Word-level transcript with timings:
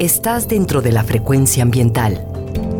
Estás 0.00 0.48
dentro 0.48 0.82
de 0.82 0.90
la 0.90 1.04
frecuencia 1.04 1.62
ambiental. 1.62 2.26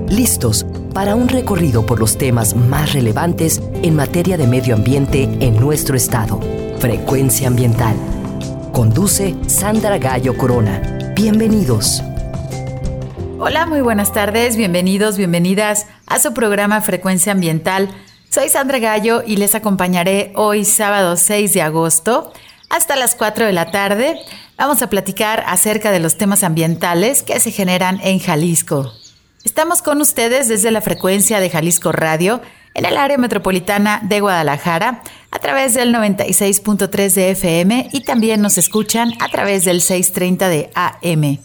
Listos 0.08 0.66
para 0.92 1.14
un 1.14 1.28
recorrido 1.28 1.86
por 1.86 2.00
los 2.00 2.18
temas 2.18 2.56
más 2.56 2.92
relevantes 2.92 3.62
en 3.84 3.94
materia 3.94 4.36
de 4.36 4.48
medio 4.48 4.74
ambiente 4.74 5.22
en 5.38 5.54
nuestro 5.60 5.96
estado. 5.96 6.40
Frecuencia 6.80 7.46
ambiental. 7.46 7.94
Conduce 8.72 9.36
Sandra 9.46 9.98
Gallo 9.98 10.36
Corona. 10.36 11.12
Bienvenidos. 11.14 12.02
Hola, 13.38 13.66
muy 13.66 13.80
buenas 13.80 14.12
tardes, 14.12 14.56
bienvenidos, 14.56 15.16
bienvenidas 15.16 15.86
a 16.08 16.18
su 16.18 16.34
programa 16.34 16.80
Frecuencia 16.80 17.30
Ambiental. 17.30 17.90
Soy 18.28 18.48
Sandra 18.48 18.80
Gallo 18.80 19.22
y 19.24 19.36
les 19.36 19.54
acompañaré 19.54 20.32
hoy 20.34 20.64
sábado 20.64 21.16
6 21.16 21.54
de 21.54 21.62
agosto 21.62 22.32
hasta 22.74 22.96
las 22.96 23.14
4 23.14 23.46
de 23.46 23.52
la 23.52 23.70
tarde. 23.70 24.18
Vamos 24.56 24.82
a 24.82 24.90
platicar 24.90 25.44
acerca 25.46 25.92
de 25.92 26.00
los 26.00 26.18
temas 26.18 26.42
ambientales 26.42 27.22
que 27.22 27.38
se 27.38 27.52
generan 27.52 28.00
en 28.02 28.18
Jalisco. 28.18 28.92
Estamos 29.44 29.80
con 29.80 30.00
ustedes 30.00 30.48
desde 30.48 30.72
la 30.72 30.80
frecuencia 30.80 31.38
de 31.38 31.50
Jalisco 31.50 31.92
Radio 31.92 32.40
en 32.74 32.84
el 32.84 32.96
área 32.96 33.16
metropolitana 33.16 34.00
de 34.02 34.18
Guadalajara 34.20 35.02
a 35.30 35.38
través 35.38 35.74
del 35.74 35.94
96.3 35.94 37.14
de 37.14 37.30
FM 37.30 37.90
y 37.92 38.00
también 38.00 38.40
nos 38.40 38.58
escuchan 38.58 39.12
a 39.20 39.28
través 39.28 39.64
del 39.64 39.80
630 39.80 40.48
de 40.48 40.72
AM. 40.74 41.38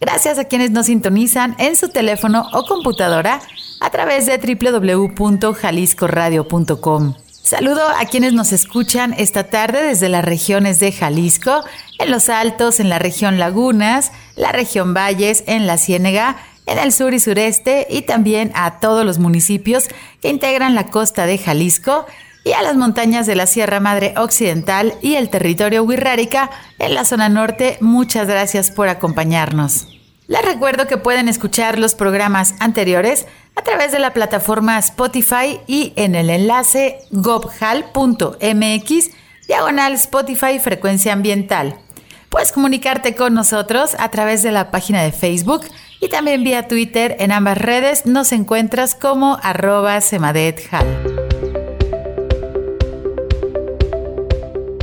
Gracias 0.00 0.38
a 0.38 0.44
quienes 0.44 0.70
nos 0.70 0.84
sintonizan 0.86 1.56
en 1.58 1.76
su 1.76 1.88
teléfono 1.88 2.46
o 2.52 2.66
computadora 2.66 3.40
a 3.80 3.88
través 3.88 4.26
de 4.26 4.36
www.jaliscoradio.com. 4.36 7.14
Saludo 7.44 7.86
a 7.86 8.06
quienes 8.06 8.32
nos 8.32 8.52
escuchan 8.52 9.14
esta 9.18 9.44
tarde 9.44 9.82
desde 9.82 10.08
las 10.08 10.24
regiones 10.24 10.80
de 10.80 10.92
Jalisco, 10.92 11.62
en 11.98 12.10
los 12.10 12.30
Altos, 12.30 12.80
en 12.80 12.88
la 12.88 12.98
región 12.98 13.38
Lagunas, 13.38 14.12
la 14.34 14.50
región 14.50 14.94
Valles, 14.94 15.44
en 15.46 15.66
la 15.66 15.76
Ciénega, 15.76 16.38
en 16.64 16.78
el 16.78 16.90
sur 16.90 17.12
y 17.12 17.20
sureste 17.20 17.86
y 17.90 18.00
también 18.00 18.50
a 18.54 18.80
todos 18.80 19.04
los 19.04 19.18
municipios 19.18 19.88
que 20.22 20.30
integran 20.30 20.74
la 20.74 20.86
costa 20.86 21.26
de 21.26 21.36
Jalisco 21.36 22.06
y 22.44 22.52
a 22.52 22.62
las 22.62 22.76
montañas 22.76 23.26
de 23.26 23.36
la 23.36 23.46
Sierra 23.46 23.78
Madre 23.78 24.14
Occidental 24.16 24.94
y 25.02 25.16
el 25.16 25.28
territorio 25.28 25.82
Huirrárica 25.82 26.50
en 26.78 26.94
la 26.94 27.04
zona 27.04 27.28
norte. 27.28 27.76
Muchas 27.82 28.26
gracias 28.26 28.70
por 28.70 28.88
acompañarnos. 28.88 29.93
Les 30.26 30.42
recuerdo 30.42 30.86
que 30.86 30.96
pueden 30.96 31.28
escuchar 31.28 31.78
los 31.78 31.94
programas 31.94 32.54
anteriores 32.58 33.26
a 33.56 33.62
través 33.62 33.92
de 33.92 33.98
la 33.98 34.14
plataforma 34.14 34.78
Spotify 34.78 35.60
y 35.66 35.92
en 35.96 36.14
el 36.14 36.30
enlace 36.30 37.00
gobhal.mx 37.10 39.10
diagonal 39.46 39.92
Spotify 39.92 40.58
Frecuencia 40.58 41.12
Ambiental. 41.12 41.76
Puedes 42.30 42.52
comunicarte 42.52 43.14
con 43.14 43.34
nosotros 43.34 43.96
a 43.98 44.10
través 44.10 44.42
de 44.42 44.50
la 44.50 44.70
página 44.70 45.02
de 45.02 45.12
Facebook 45.12 45.66
y 46.00 46.08
también 46.08 46.42
vía 46.42 46.68
Twitter. 46.68 47.16
En 47.18 47.30
ambas 47.30 47.58
redes 47.58 48.06
nos 48.06 48.32
encuentras 48.32 48.94
como 48.94 49.38
arroba 49.42 50.00
semadethal. 50.00 50.86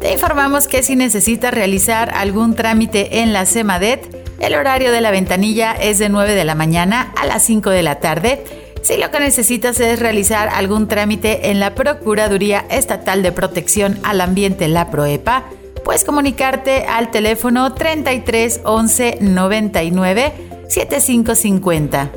Te 0.00 0.12
informamos 0.12 0.66
que 0.66 0.82
si 0.82 0.96
necesitas 0.96 1.52
realizar 1.52 2.10
algún 2.14 2.54
trámite 2.54 3.20
en 3.20 3.32
la 3.32 3.44
CEMADET, 3.44 4.19
el 4.40 4.54
horario 4.54 4.90
de 4.90 5.00
la 5.00 5.10
ventanilla 5.10 5.72
es 5.72 5.98
de 5.98 6.08
9 6.08 6.34
de 6.34 6.44
la 6.44 6.54
mañana 6.54 7.12
a 7.16 7.26
las 7.26 7.42
5 7.44 7.70
de 7.70 7.82
la 7.82 8.00
tarde. 8.00 8.44
Si 8.82 8.96
lo 8.96 9.10
que 9.10 9.20
necesitas 9.20 9.78
es 9.80 10.00
realizar 10.00 10.48
algún 10.48 10.88
trámite 10.88 11.50
en 11.50 11.60
la 11.60 11.74
Procuraduría 11.74 12.64
Estatal 12.70 13.22
de 13.22 13.32
Protección 13.32 13.98
al 14.02 14.22
Ambiente, 14.22 14.68
la 14.68 14.90
PROEPA, 14.90 15.44
puedes 15.84 16.04
comunicarte 16.04 16.86
al 16.86 17.10
teléfono 17.10 17.74
33 17.74 18.62
11 18.64 19.18
99 19.20 20.32
7550. 20.68 22.10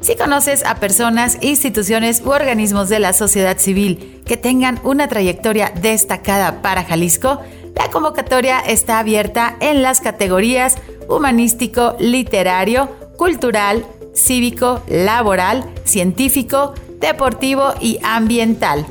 Si 0.00 0.16
conoces 0.16 0.64
a 0.64 0.76
personas, 0.76 1.36
instituciones 1.42 2.22
u 2.24 2.30
organismos 2.30 2.88
de 2.88 3.00
la 3.00 3.12
sociedad 3.12 3.58
civil 3.58 4.22
que 4.24 4.38
tengan 4.38 4.80
una 4.84 5.08
trayectoria 5.08 5.70
destacada 5.82 6.62
para 6.62 6.84
Jalisco, 6.84 7.40
la 7.74 7.90
convocatoria 7.90 8.60
está 8.60 8.98
abierta 8.98 9.56
en 9.60 9.82
las 9.82 10.00
categorías 10.00 10.76
humanístico, 11.08 11.96
literario, 11.98 12.88
cultural, 13.16 13.84
cívico, 14.14 14.82
laboral, 14.88 15.68
científico, 15.84 16.74
deportivo 17.00 17.74
y 17.80 17.98
ambiental. 18.02 18.86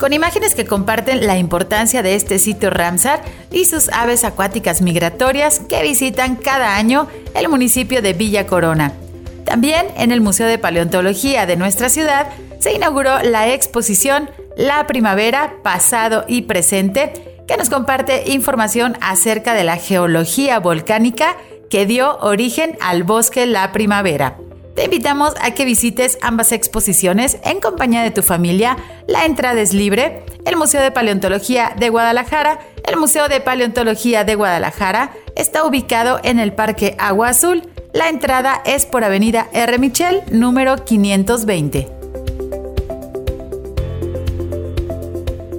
con 0.00 0.14
imágenes 0.14 0.54
que 0.54 0.64
comparten 0.64 1.26
la 1.26 1.36
importancia 1.36 2.02
de 2.02 2.14
este 2.14 2.38
sitio 2.38 2.70
Ramsar 2.70 3.20
y 3.52 3.66
sus 3.66 3.90
aves 3.90 4.24
acuáticas 4.24 4.80
migratorias 4.80 5.60
que 5.60 5.82
visitan 5.82 6.36
cada 6.36 6.76
año 6.76 7.06
el 7.34 7.50
municipio 7.50 8.00
de 8.00 8.14
Villa 8.14 8.46
Corona. 8.46 8.94
También 9.44 9.86
en 9.98 10.10
el 10.10 10.22
Museo 10.22 10.46
de 10.46 10.56
Paleontología 10.56 11.44
de 11.44 11.56
nuestra 11.56 11.90
ciudad 11.90 12.28
se 12.60 12.72
inauguró 12.72 13.22
la 13.22 13.48
exposición 13.52 14.30
La 14.56 14.86
Primavera, 14.86 15.56
Pasado 15.62 16.24
y 16.26 16.42
Presente, 16.42 17.42
que 17.46 17.58
nos 17.58 17.68
comparte 17.68 18.30
información 18.30 18.96
acerca 19.02 19.52
de 19.52 19.64
la 19.64 19.76
geología 19.76 20.60
volcánica 20.60 21.36
que 21.68 21.84
dio 21.84 22.16
origen 22.20 22.78
al 22.80 23.04
bosque 23.04 23.44
La 23.44 23.70
Primavera. 23.72 24.38
Te 24.80 24.86
invitamos 24.86 25.34
a 25.42 25.50
que 25.50 25.66
visites 25.66 26.16
ambas 26.22 26.52
exposiciones 26.52 27.36
en 27.44 27.60
compañía 27.60 28.02
de 28.02 28.10
tu 28.10 28.22
familia. 28.22 28.78
La 29.06 29.26
entrada 29.26 29.60
es 29.60 29.74
libre. 29.74 30.24
El 30.46 30.56
Museo 30.56 30.80
de 30.80 30.90
Paleontología 30.90 31.74
de 31.78 31.90
Guadalajara. 31.90 32.60
El 32.88 32.96
Museo 32.96 33.28
de 33.28 33.42
Paleontología 33.42 34.24
de 34.24 34.36
Guadalajara 34.36 35.12
está 35.36 35.66
ubicado 35.66 36.18
en 36.24 36.38
el 36.38 36.54
Parque 36.54 36.96
Agua 36.98 37.28
Azul. 37.28 37.68
La 37.92 38.08
entrada 38.08 38.62
es 38.64 38.86
por 38.86 39.04
Avenida 39.04 39.48
R. 39.52 39.78
Michel, 39.78 40.22
número 40.30 40.82
520. 40.82 41.86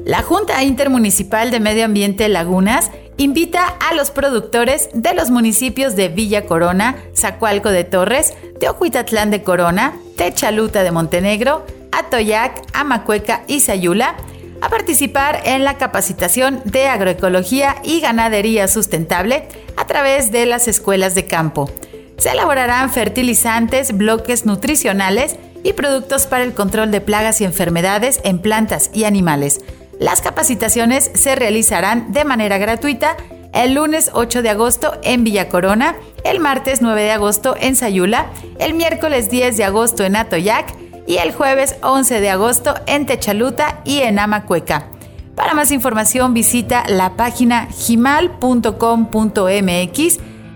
La 0.03 0.23
Junta 0.23 0.63
Intermunicipal 0.63 1.51
de 1.51 1.59
Medio 1.59 1.85
Ambiente 1.85 2.27
Lagunas 2.27 2.89
invita 3.21 3.67
a 3.67 3.93
los 3.93 4.09
productores 4.09 4.89
de 4.93 5.13
los 5.13 5.29
municipios 5.29 5.95
de 5.95 6.09
Villa 6.09 6.45
Corona, 6.45 6.95
Zacualco 7.15 7.69
de 7.69 7.83
Torres, 7.83 8.33
Teocuitatlán 8.59 9.29
de 9.29 9.43
Corona, 9.43 9.93
Techaluta 10.17 10.81
de 10.81 10.91
Montenegro, 10.91 11.65
Atoyac, 11.91 12.63
Amacueca 12.73 13.43
y 13.47 13.59
Sayula 13.59 14.15
a 14.61 14.69
participar 14.69 15.41
en 15.45 15.63
la 15.63 15.77
capacitación 15.77 16.61
de 16.65 16.87
agroecología 16.87 17.75
y 17.83 17.99
ganadería 17.99 18.67
sustentable 18.67 19.47
a 19.75 19.85
través 19.85 20.31
de 20.31 20.47
las 20.47 20.67
escuelas 20.67 21.13
de 21.13 21.25
campo. 21.25 21.69
Se 22.17 22.29
elaborarán 22.29 22.91
fertilizantes, 22.91 23.95
bloques 23.95 24.45
nutricionales 24.45 25.35
y 25.63 25.73
productos 25.73 26.25
para 26.25 26.43
el 26.43 26.53
control 26.53 26.89
de 26.89 27.01
plagas 27.01 27.41
y 27.41 27.45
enfermedades 27.45 28.19
en 28.23 28.39
plantas 28.39 28.89
y 28.93 29.03
animales. 29.03 29.61
Las 30.01 30.21
capacitaciones 30.21 31.11
se 31.13 31.35
realizarán 31.35 32.11
de 32.11 32.25
manera 32.25 32.57
gratuita 32.57 33.15
el 33.53 33.75
lunes 33.75 34.09
8 34.15 34.41
de 34.41 34.49
agosto 34.49 34.97
en 35.03 35.23
Villa 35.23 35.47
Corona, 35.47 35.95
el 36.23 36.39
martes 36.39 36.81
9 36.81 37.03
de 37.03 37.11
agosto 37.11 37.55
en 37.59 37.75
Sayula, 37.75 38.25
el 38.57 38.73
miércoles 38.73 39.29
10 39.29 39.57
de 39.57 39.63
agosto 39.63 40.03
en 40.03 40.15
Atoyac 40.15 40.73
y 41.05 41.17
el 41.17 41.31
jueves 41.31 41.75
11 41.83 42.19
de 42.19 42.31
agosto 42.31 42.73
en 42.87 43.05
Techaluta 43.05 43.81
y 43.85 43.99
en 43.99 44.17
Amacueca. 44.17 44.87
Para 45.35 45.53
más 45.53 45.69
información 45.69 46.33
visita 46.33 46.83
la 46.87 47.15
página 47.15 47.67
gimal.com.mx 47.67 48.39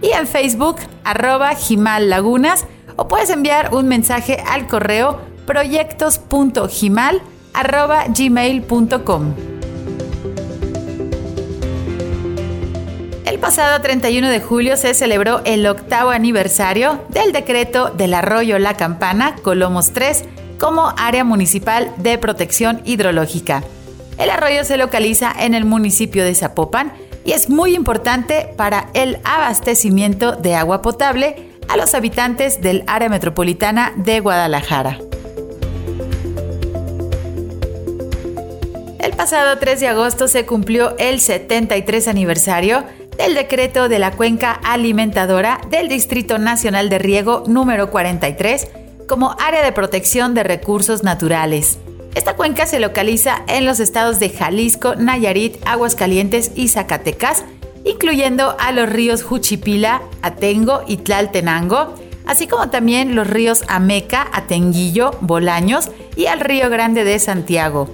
y 0.02 0.12
en 0.12 0.26
Facebook 0.28 0.78
arroba 1.04 1.52
Lagunas 2.00 2.66
o 2.96 3.08
puedes 3.08 3.30
enviar 3.30 3.76
un 3.76 3.88
mensaje 3.88 4.44
al 4.50 4.66
correo 4.66 5.22
proyectos.gimal 5.46 7.22
arroba 7.56 8.06
gmail.com. 8.10 9.34
El 13.26 13.40
pasado 13.40 13.82
31 13.82 14.30
de 14.30 14.40
julio 14.40 14.78
se 14.78 14.94
celebró 14.94 15.42
el 15.46 15.66
octavo 15.68 16.12
aniversario 16.12 17.04
del 17.10 17.32
decreto 17.32 17.90
del 17.90 18.14
arroyo 18.14 18.60
La 18.60 18.76
Campana, 18.76 19.36
Colomos 19.42 19.92
3, 19.94 20.26
como 20.60 20.94
área 20.98 21.24
municipal 21.24 21.92
de 21.98 22.18
protección 22.18 22.82
hidrológica. 22.86 23.64
El 24.18 24.30
arroyo 24.30 24.64
se 24.64 24.78
localiza 24.78 25.34
en 25.38 25.54
el 25.54 25.66
municipio 25.66 26.24
de 26.24 26.36
Zapopan 26.36 26.94
y 27.26 27.32
es 27.32 27.50
muy 27.50 27.76
importante 27.76 28.54
para 28.56 28.90
el 28.94 29.20
abastecimiento 29.24 30.34
de 30.34 30.56
agua 30.56 30.82
potable 30.82 31.50
a 31.68 31.78
los 31.78 31.94
habitantes 31.94 32.62
del 32.62 32.84
área 32.88 33.10
metropolitana 33.10 33.94
de 33.96 34.20
Guadalajara. 34.20 35.00
El 39.06 39.12
pasado 39.12 39.60
3 39.60 39.82
de 39.82 39.88
agosto 39.88 40.28
se 40.28 40.48
cumplió 40.48 40.98
el 40.98 41.22
73 41.22 42.08
aniversario 42.08 42.86
del 43.20 43.36
decreto 43.36 43.88
de 43.88 44.00
la 44.00 44.10
cuenca 44.10 44.54
alimentadora 44.64 45.62
del 45.70 45.90
Distrito 45.90 46.40
Nacional 46.40 46.90
de 46.90 46.98
Riego 46.98 47.44
número 47.46 47.92
43 47.92 48.68
como 49.08 49.36
área 49.40 49.64
de 49.64 49.72
protección 49.74 50.34
de 50.34 50.42
recursos 50.42 51.04
naturales. 51.04 51.78
Esta 52.16 52.36
cuenca 52.36 52.66
se 52.66 52.80
localiza 52.80 53.44
en 53.48 53.66
los 53.66 53.80
estados 53.80 54.20
de 54.20 54.32
Jalisco, 54.32 54.96
Nayarit, 54.96 55.58
Aguascalientes 55.68 56.54
y 56.56 56.70
Zacatecas, 56.70 57.46
incluyendo 57.84 58.58
a 58.60 58.72
los 58.72 58.90
ríos 58.90 59.22
Juchipila, 59.22 60.02
Atengo 60.24 60.82
y 60.88 60.98
Tlaltenango, 60.98 61.94
así 62.26 62.48
como 62.48 62.72
también 62.72 63.14
los 63.14 63.28
ríos 63.28 63.66
Ameca, 63.68 64.28
Atenguillo, 64.34 65.12
Bolaños 65.22 65.92
y 66.16 66.26
al 66.26 66.40
Río 66.40 66.72
Grande 66.72 67.04
de 67.04 67.20
Santiago. 67.20 67.88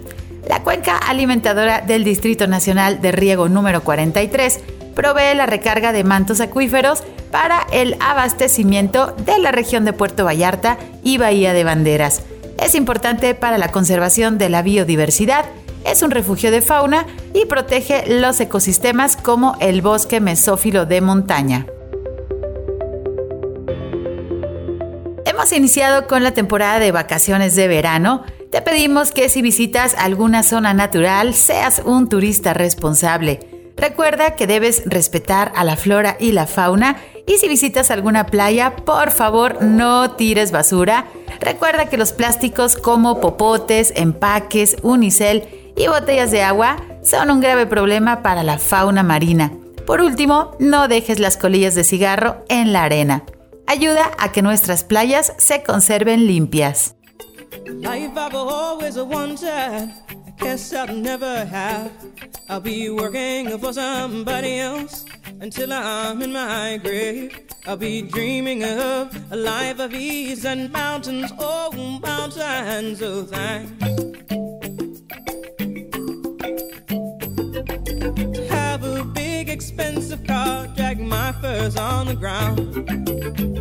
La 0.47 0.63
cuenca 0.63 0.97
alimentadora 0.97 1.81
del 1.81 2.03
Distrito 2.03 2.47
Nacional 2.47 3.01
de 3.01 3.11
Riego 3.11 3.47
número 3.49 3.83
43 3.83 4.59
provee 4.95 5.35
la 5.35 5.45
recarga 5.45 5.91
de 5.91 6.03
mantos 6.03 6.41
acuíferos 6.41 7.03
para 7.31 7.65
el 7.71 7.95
abastecimiento 7.99 9.15
de 9.25 9.39
la 9.39 9.51
región 9.51 9.85
de 9.85 9.93
Puerto 9.93 10.25
Vallarta 10.25 10.77
y 11.03 11.17
Bahía 11.17 11.53
de 11.53 11.63
Banderas. 11.63 12.21
Es 12.59 12.75
importante 12.75 13.33
para 13.33 13.57
la 13.57 13.71
conservación 13.71 14.37
de 14.37 14.49
la 14.49 14.61
biodiversidad, 14.61 15.45
es 15.85 16.03
un 16.03 16.11
refugio 16.11 16.51
de 16.51 16.61
fauna 16.61 17.05
y 17.33 17.45
protege 17.45 18.03
los 18.07 18.39
ecosistemas 18.39 19.15
como 19.15 19.55
el 19.59 19.81
bosque 19.81 20.19
mesófilo 20.19 20.85
de 20.85 21.01
montaña. 21.01 21.65
Hemos 25.25 25.51
iniciado 25.53 26.07
con 26.07 26.23
la 26.23 26.33
temporada 26.33 26.77
de 26.77 26.91
vacaciones 26.91 27.55
de 27.55 27.67
verano. 27.67 28.23
Te 28.51 28.61
pedimos 28.61 29.11
que 29.11 29.29
si 29.29 29.41
visitas 29.41 29.95
alguna 29.97 30.43
zona 30.43 30.73
natural 30.73 31.33
seas 31.33 31.81
un 31.85 32.09
turista 32.09 32.53
responsable. 32.53 33.39
Recuerda 33.77 34.35
que 34.35 34.45
debes 34.45 34.83
respetar 34.85 35.53
a 35.55 35.63
la 35.63 35.77
flora 35.77 36.17
y 36.19 36.33
la 36.33 36.47
fauna 36.47 36.97
y 37.25 37.37
si 37.37 37.47
visitas 37.47 37.91
alguna 37.91 38.25
playa, 38.25 38.75
por 38.75 39.11
favor 39.11 39.63
no 39.63 40.11
tires 40.11 40.51
basura. 40.51 41.05
Recuerda 41.39 41.85
que 41.85 41.95
los 41.95 42.11
plásticos 42.11 42.75
como 42.75 43.21
popotes, 43.21 43.93
empaques, 43.95 44.75
unicel 44.83 45.47
y 45.77 45.87
botellas 45.87 46.29
de 46.31 46.43
agua 46.43 46.75
son 47.03 47.31
un 47.31 47.39
grave 47.39 47.67
problema 47.67 48.21
para 48.21 48.43
la 48.43 48.59
fauna 48.59 49.01
marina. 49.01 49.53
Por 49.87 50.01
último, 50.01 50.57
no 50.59 50.89
dejes 50.89 51.19
las 51.19 51.37
colillas 51.37 51.73
de 51.73 51.85
cigarro 51.85 52.43
en 52.49 52.73
la 52.73 52.83
arena. 52.83 53.23
Ayuda 53.65 54.11
a 54.19 54.33
que 54.33 54.41
nuestras 54.41 54.83
playas 54.83 55.31
se 55.37 55.63
conserven 55.63 56.27
limpias. 56.27 56.95
Guess 60.51 60.73
I'll 60.73 60.95
never 60.95 61.45
have. 61.45 61.91
I'll 62.49 62.59
be 62.59 62.89
working 62.89 63.57
for 63.57 63.71
somebody 63.71 64.59
else 64.59 65.05
until 65.39 65.71
I'm 65.71 66.21
in 66.21 66.33
my 66.33 66.77
grave. 66.83 67.47
I'll 67.65 67.77
be 67.77 68.01
dreaming 68.01 68.63
of 68.63 69.15
a 69.31 69.35
life 69.35 69.79
of 69.79 69.93
ease 69.93 70.45
and 70.45 70.71
mountains, 70.71 71.31
oh, 71.39 71.71
mountains 72.01 73.01
of 73.01 73.29
thanks. 73.29 73.71
Have 78.49 78.83
a 78.83 79.05
big 79.05 79.47
expensive 79.47 80.25
car, 80.25 80.67
drag 80.75 80.99
my 80.99 81.31
furs 81.33 81.77
on 81.77 82.07
the 82.07 82.15
ground. 82.15 82.59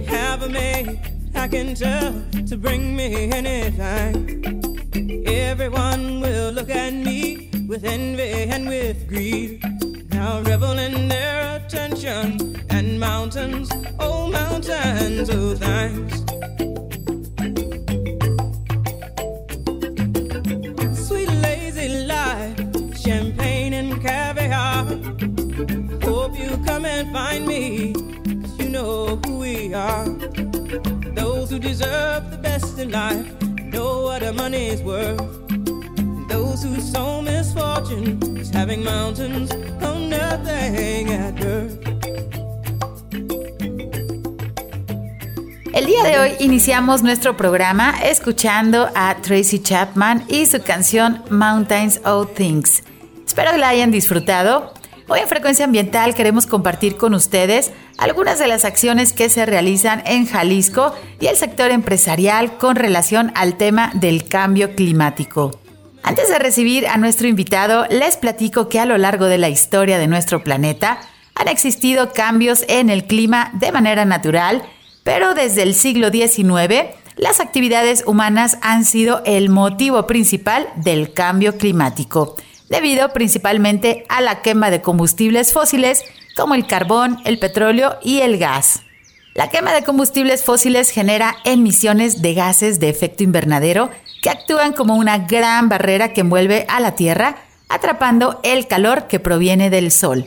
Have 0.08 0.42
a 0.42 0.48
maid 0.48 1.19
I 1.40 1.48
can 1.48 1.74
tell 1.74 2.12
to 2.48 2.56
bring 2.58 2.94
me 2.94 3.32
anything. 3.32 4.44
Everyone 5.26 6.20
will 6.20 6.52
look 6.52 6.68
at 6.68 6.92
me 6.92 7.48
with 7.66 7.82
envy 7.82 8.30
and 8.52 8.68
with 8.68 9.08
greed. 9.08 9.62
Now 10.10 10.42
revel 10.42 10.78
in 10.78 11.08
their 11.08 11.56
attention 11.56 12.62
and 12.68 13.00
mountains, 13.00 13.70
oh 13.98 14.28
mountains, 14.28 15.30
oh 15.30 15.54
thanks. 15.54 16.18
Sweet 21.08 21.30
lazy 21.46 22.04
life, 22.04 22.58
champagne 23.00 23.72
and 23.72 24.02
caviar. 24.02 24.84
Hope 26.02 26.38
you 26.38 26.50
come 26.66 26.84
and 26.84 27.10
find 27.14 27.46
me, 27.46 27.94
cause 27.94 28.58
you 28.58 28.68
know 28.68 29.16
who 29.24 29.38
we 29.38 29.72
are. 29.72 30.49
Life 32.88 33.26
know 33.72 34.04
what 34.04 34.22
money's 34.34 34.82
worth. 34.82 35.18
Those 36.28 36.62
who 36.62 36.80
sow 36.80 37.20
misfortune 37.20 38.18
is 38.38 38.50
having 38.50 38.82
mountains 38.82 39.50
nothing 40.08 41.12
at. 41.12 41.30
El 45.72 45.86
día 45.86 46.02
de 46.02 46.18
hoy 46.18 46.32
iniciamos 46.40 47.02
nuestro 47.02 47.36
programa 47.36 47.94
escuchando 48.02 48.90
a 48.94 49.16
Tracy 49.22 49.62
Chapman 49.62 50.24
y 50.28 50.46
su 50.46 50.60
canción 50.62 51.22
Mountains 51.30 52.00
of 52.04 52.34
Things. 52.34 52.82
Espero 53.26 53.52
que 53.52 53.58
la 53.58 53.68
hayan 53.68 53.90
disfrutado. 53.90 54.74
Hoy 55.12 55.18
en 55.18 55.26
Frecuencia 55.26 55.64
Ambiental 55.64 56.14
queremos 56.14 56.46
compartir 56.46 56.96
con 56.96 57.14
ustedes 57.14 57.72
algunas 57.98 58.38
de 58.38 58.46
las 58.46 58.64
acciones 58.64 59.12
que 59.12 59.28
se 59.28 59.44
realizan 59.44 60.04
en 60.06 60.24
Jalisco 60.24 60.94
y 61.18 61.26
el 61.26 61.34
sector 61.34 61.72
empresarial 61.72 62.58
con 62.58 62.76
relación 62.76 63.32
al 63.34 63.56
tema 63.56 63.90
del 63.94 64.28
cambio 64.28 64.76
climático. 64.76 65.50
Antes 66.04 66.28
de 66.28 66.38
recibir 66.38 66.86
a 66.86 66.96
nuestro 66.96 67.26
invitado, 67.26 67.86
les 67.90 68.18
platico 68.18 68.68
que 68.68 68.78
a 68.78 68.86
lo 68.86 68.98
largo 68.98 69.24
de 69.24 69.38
la 69.38 69.48
historia 69.48 69.98
de 69.98 70.06
nuestro 70.06 70.44
planeta 70.44 71.00
han 71.34 71.48
existido 71.48 72.12
cambios 72.12 72.64
en 72.68 72.88
el 72.88 73.04
clima 73.08 73.50
de 73.54 73.72
manera 73.72 74.04
natural, 74.04 74.62
pero 75.02 75.34
desde 75.34 75.64
el 75.64 75.74
siglo 75.74 76.10
XIX 76.10 76.94
las 77.16 77.40
actividades 77.40 78.04
humanas 78.06 78.58
han 78.62 78.84
sido 78.84 79.22
el 79.26 79.48
motivo 79.48 80.06
principal 80.06 80.68
del 80.76 81.12
cambio 81.12 81.58
climático 81.58 82.36
debido 82.70 83.12
principalmente 83.12 84.06
a 84.08 84.22
la 84.22 84.40
quema 84.40 84.70
de 84.70 84.80
combustibles 84.80 85.52
fósiles 85.52 86.02
como 86.36 86.54
el 86.54 86.66
carbón, 86.66 87.20
el 87.24 87.38
petróleo 87.38 87.98
y 88.02 88.20
el 88.20 88.38
gas. 88.38 88.80
La 89.34 89.50
quema 89.50 89.72
de 89.72 89.84
combustibles 89.84 90.44
fósiles 90.44 90.90
genera 90.90 91.36
emisiones 91.44 92.22
de 92.22 92.34
gases 92.34 92.80
de 92.80 92.88
efecto 92.88 93.22
invernadero 93.22 93.90
que 94.22 94.30
actúan 94.30 94.72
como 94.72 94.96
una 94.96 95.18
gran 95.18 95.68
barrera 95.68 96.12
que 96.12 96.22
envuelve 96.22 96.64
a 96.68 96.80
la 96.80 96.94
Tierra, 96.94 97.36
atrapando 97.68 98.40
el 98.42 98.66
calor 98.66 99.06
que 99.06 99.20
proviene 99.20 99.70
del 99.70 99.90
Sol. 99.90 100.26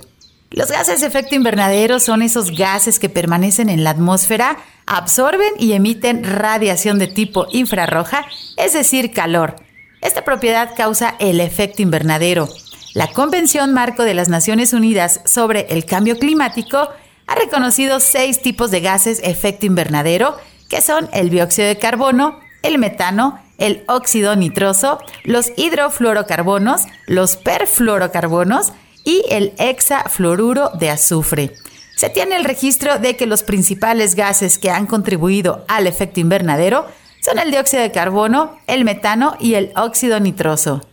Los 0.50 0.70
gases 0.70 1.02
de 1.02 1.08
efecto 1.08 1.36
invernadero 1.36 2.00
son 2.00 2.22
esos 2.22 2.52
gases 2.52 3.00
que 3.00 3.10
permanecen 3.10 3.70
en 3.70 3.84
la 3.84 3.90
atmósfera, 3.90 4.58
absorben 4.86 5.52
y 5.58 5.74
emiten 5.74 6.24
radiación 6.24 7.00
de 7.00 7.08
tipo 7.08 7.48
infrarroja, 7.52 8.26
es 8.58 8.74
decir, 8.74 9.12
calor. 9.12 9.56
Esta 10.04 10.26
propiedad 10.26 10.72
causa 10.76 11.16
el 11.20 11.40
efecto 11.40 11.82
invernadero. 11.82 12.50
La 12.94 13.08
Convención 13.08 13.74
Marco 13.74 14.04
de 14.04 14.14
las 14.14 14.28
Naciones 14.28 14.74
Unidas 14.74 15.22
sobre 15.24 15.68
el 15.70 15.86
Cambio 15.86 16.20
Climático 16.20 16.90
ha 17.26 17.36
reconocido 17.36 18.02
seis 18.02 18.42
tipos 18.42 18.70
de 18.70 18.82
gases 18.82 19.22
efecto 19.24 19.66
invernadero, 19.66 20.36
que 20.70 20.82
son 20.82 21.10
el 21.14 21.30
dióxido 21.30 21.70
de 21.70 21.78
carbono, 21.78 22.38
el 22.64 22.80
metano, 22.80 23.40
el 23.58 23.86
óxido 23.88 24.36
nitroso, 24.36 25.00
los 25.24 25.54
hidrofluorocarbonos, 25.56 26.82
los 27.08 27.38
perfluorocarbonos 27.38 28.74
y 29.06 29.24
el 29.30 29.54
hexafluoruro 29.58 30.72
de 30.78 30.90
azufre. 30.90 31.54
Se 31.96 32.10
tiene 32.10 32.36
el 32.36 32.44
registro 32.44 33.00
de 33.00 33.16
que 33.16 33.26
los 33.26 33.44
principales 33.44 34.16
gases 34.16 34.58
que 34.58 34.70
han 34.70 34.86
contribuido 34.86 35.64
al 35.70 35.88
efecto 35.88 36.20
invernadero 36.20 36.88
son 37.24 37.40
el 37.40 37.52
dióxido 37.52 37.82
de 37.82 37.92
carbono, 37.92 38.58
el 38.68 38.84
metano 38.84 39.38
y 39.40 39.54
el 39.54 39.72
óxido 39.76 40.20
nitroso. 40.20 40.86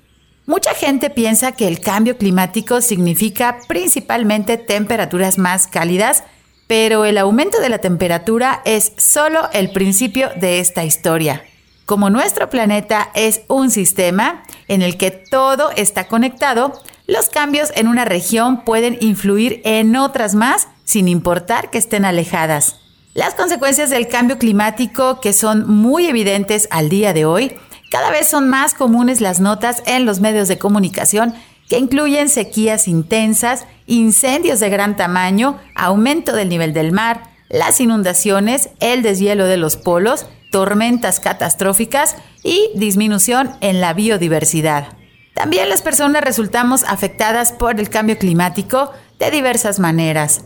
Mucha 0.47 0.75
gente 0.75 1.11
piensa 1.11 1.53
que 1.53 1.67
el 1.67 1.81
cambio 1.81 2.17
climático 2.17 2.81
significa 2.81 3.59
principalmente 3.67 4.57
temperaturas 4.57 5.39
más 5.39 5.67
cálidas, 5.67 6.23
pero 6.69 7.05
el 7.05 7.19
aumento 7.19 7.61
de 7.61 7.69
la 7.69 7.79
temperatura 7.79 8.63
es 8.65 8.93
solo 8.97 9.49
el 9.53 9.73
principio 9.73 10.31
de 10.37 10.61
esta 10.61 10.85
historia. 10.85 11.43
Como 11.85 12.11
nuestro 12.11 12.49
planeta 12.49 13.11
es 13.15 13.43
un 13.49 13.71
sistema 13.71 14.45
en 14.69 14.83
el 14.83 14.97
que 14.97 15.11
todo 15.11 15.71
está 15.73 16.07
conectado, 16.07 16.81
los 17.09 17.29
cambios 17.29 17.73
en 17.75 17.89
una 17.89 18.05
región 18.05 18.65
pueden 18.65 18.97
influir 19.01 19.61
en 19.65 19.97
otras 19.97 20.37
más 20.37 20.69
sin 20.85 21.09
importar 21.09 21.71
que 21.71 21.79
estén 21.79 22.05
alejadas. 22.05 22.80
Las 23.13 23.35
consecuencias 23.35 23.91
del 23.91 24.07
cambio 24.07 24.39
climático, 24.39 25.21
que 25.21 25.33
son 25.33 25.69
muy 25.69 26.07
evidentes 26.07 26.69
al 26.71 26.89
día 26.89 27.13
de 27.13 27.25
hoy, 27.25 27.53
cada 27.91 28.11
vez 28.13 28.29
son 28.29 28.49
más 28.49 28.73
comunes 28.73 29.21
las 29.21 29.41
notas 29.41 29.83
en 29.87 30.07
los 30.07 30.21
medios 30.21 30.47
de 30.47 30.59
comunicación 30.59 31.35
que 31.69 31.79
incluyen 31.79 32.29
sequías 32.29 32.87
intensas, 32.87 33.67
incendios 33.87 34.61
de 34.61 34.71
gran 34.71 34.95
tamaño, 34.95 35.59
aumento 35.75 36.35
del 36.37 36.49
nivel 36.49 36.73
del 36.73 36.93
mar, 36.93 37.25
las 37.49 37.81
inundaciones, 37.81 38.71
el 38.79 39.03
deshielo 39.03 39.47
de 39.47 39.57
los 39.57 39.77
polos, 39.77 40.27
tormentas 40.53 41.19
catastróficas 41.19 42.15
y 42.45 42.71
disminución 42.77 43.57
en 43.61 43.81
la 43.81 43.93
biodiversidad. 43.93 44.97
También 45.35 45.69
las 45.69 45.83
personas 45.83 46.23
resultamos 46.23 46.85
afectadas 46.85 47.51
por 47.51 47.81
el 47.81 47.91
cambio 47.91 48.19
climático 48.19 48.93
de 49.19 49.33
diversas 49.33 49.81
maneras. 49.81 50.45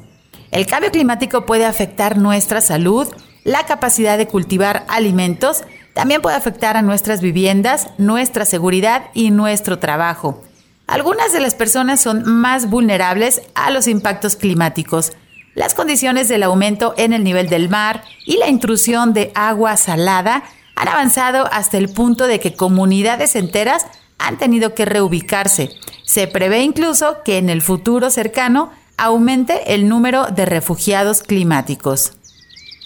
El 0.54 0.66
cambio 0.66 0.92
climático 0.92 1.46
puede 1.46 1.66
afectar 1.66 2.16
nuestra 2.16 2.60
salud, 2.60 3.08
la 3.42 3.66
capacidad 3.66 4.16
de 4.16 4.28
cultivar 4.28 4.86
alimentos, 4.86 5.64
también 5.94 6.22
puede 6.22 6.36
afectar 6.36 6.76
a 6.76 6.82
nuestras 6.82 7.20
viviendas, 7.20 7.88
nuestra 7.98 8.44
seguridad 8.44 9.06
y 9.14 9.32
nuestro 9.32 9.80
trabajo. 9.80 10.44
Algunas 10.86 11.32
de 11.32 11.40
las 11.40 11.56
personas 11.56 12.00
son 12.00 12.22
más 12.24 12.70
vulnerables 12.70 13.42
a 13.56 13.72
los 13.72 13.88
impactos 13.88 14.36
climáticos. 14.36 15.10
Las 15.56 15.74
condiciones 15.74 16.28
del 16.28 16.44
aumento 16.44 16.94
en 16.98 17.12
el 17.12 17.24
nivel 17.24 17.48
del 17.48 17.68
mar 17.68 18.04
y 18.24 18.36
la 18.36 18.48
intrusión 18.48 19.12
de 19.12 19.32
agua 19.34 19.76
salada 19.76 20.44
han 20.76 20.86
avanzado 20.86 21.48
hasta 21.50 21.78
el 21.78 21.88
punto 21.88 22.28
de 22.28 22.38
que 22.38 22.54
comunidades 22.54 23.34
enteras 23.34 23.88
han 24.18 24.38
tenido 24.38 24.72
que 24.72 24.84
reubicarse. 24.84 25.70
Se 26.04 26.28
prevé 26.28 26.60
incluso 26.62 27.24
que 27.24 27.38
en 27.38 27.50
el 27.50 27.60
futuro 27.60 28.08
cercano 28.08 28.70
aumente 28.96 29.74
el 29.74 29.88
número 29.88 30.26
de 30.26 30.46
refugiados 30.46 31.22
climáticos. 31.22 32.12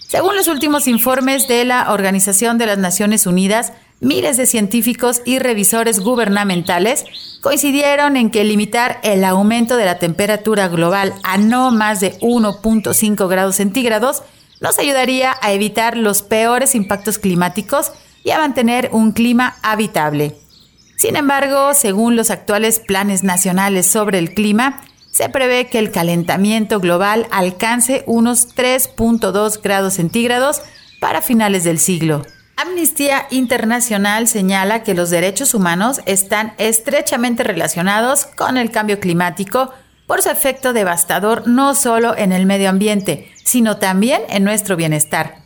Según 0.09 0.37
los 0.37 0.49
últimos 0.49 0.89
informes 0.89 1.49
de 1.49 1.65
la 1.65 1.93
Organización 1.93 2.57
de 2.57 2.67
las 2.67 2.79
Naciones 2.79 3.27
Unidas, 3.27 3.73
miles 4.01 4.37
de 4.37 4.47
científicos 4.47 5.21
y 5.25 5.39
revisores 5.39 6.01
gubernamentales 6.01 7.05
coincidieron 7.43 8.17
en 8.17 8.31
que 8.31 8.45
limitar 8.45 9.01
el 9.03 9.25
aumento 9.25 9.77
de 9.77 9.85
la 9.85 9.99
temperatura 9.99 10.69
global 10.69 11.15
a 11.25 11.37
no 11.37 11.71
más 11.71 12.01
de 12.01 12.19
1.5 12.21 13.29
grados 13.29 13.57
centígrados 13.57 14.23
nos 14.61 14.79
ayudaría 14.79 15.37
a 15.41 15.53
evitar 15.53 15.97
los 15.97 16.23
peores 16.23 16.75
impactos 16.75 17.19
climáticos 17.19 17.93
y 18.25 18.31
a 18.31 18.39
mantener 18.39 18.91
un 18.93 19.13
clima 19.13 19.57
habitable. 19.63 20.37
Sin 20.97 21.15
embargo, 21.15 21.75
según 21.75 22.17
los 22.17 22.31
actuales 22.31 22.81
planes 22.81 23.23
nacionales 23.23 23.87
sobre 23.87 24.19
el 24.19 24.35
clima, 24.35 24.81
se 25.11 25.29
prevé 25.29 25.67
que 25.67 25.79
el 25.79 25.91
calentamiento 25.91 26.81
global 26.81 27.27
alcance 27.31 28.05
unos 28.07 28.55
3.2 28.55 29.61
grados 29.63 29.95
centígrados 29.95 30.63
para 31.01 31.23
finales 31.23 31.65
del 31.65 31.79
siglo. 31.79 32.23
Amnistía 32.57 33.27
Internacional 33.31 34.27
señala 34.27 34.83
que 34.83 34.95
los 34.95 35.11
derechos 35.11 35.55
humanos 35.55 36.01
están 36.07 36.55
estrechamente 36.59 37.45
relacionados 37.45 38.27
con 38.27 38.57
el 38.57 38.71
cambio 38.71 38.99
climático 38.99 39.73
por 40.09 40.23
su 40.23 40.31
efecto 40.31 40.73
devastador 40.73 41.47
no 41.47 41.75
solo 41.75 42.17
en 42.17 42.33
el 42.33 42.47
medio 42.47 42.71
ambiente, 42.71 43.31
sino 43.45 43.77
también 43.77 44.23
en 44.29 44.43
nuestro 44.43 44.75
bienestar. 44.75 45.37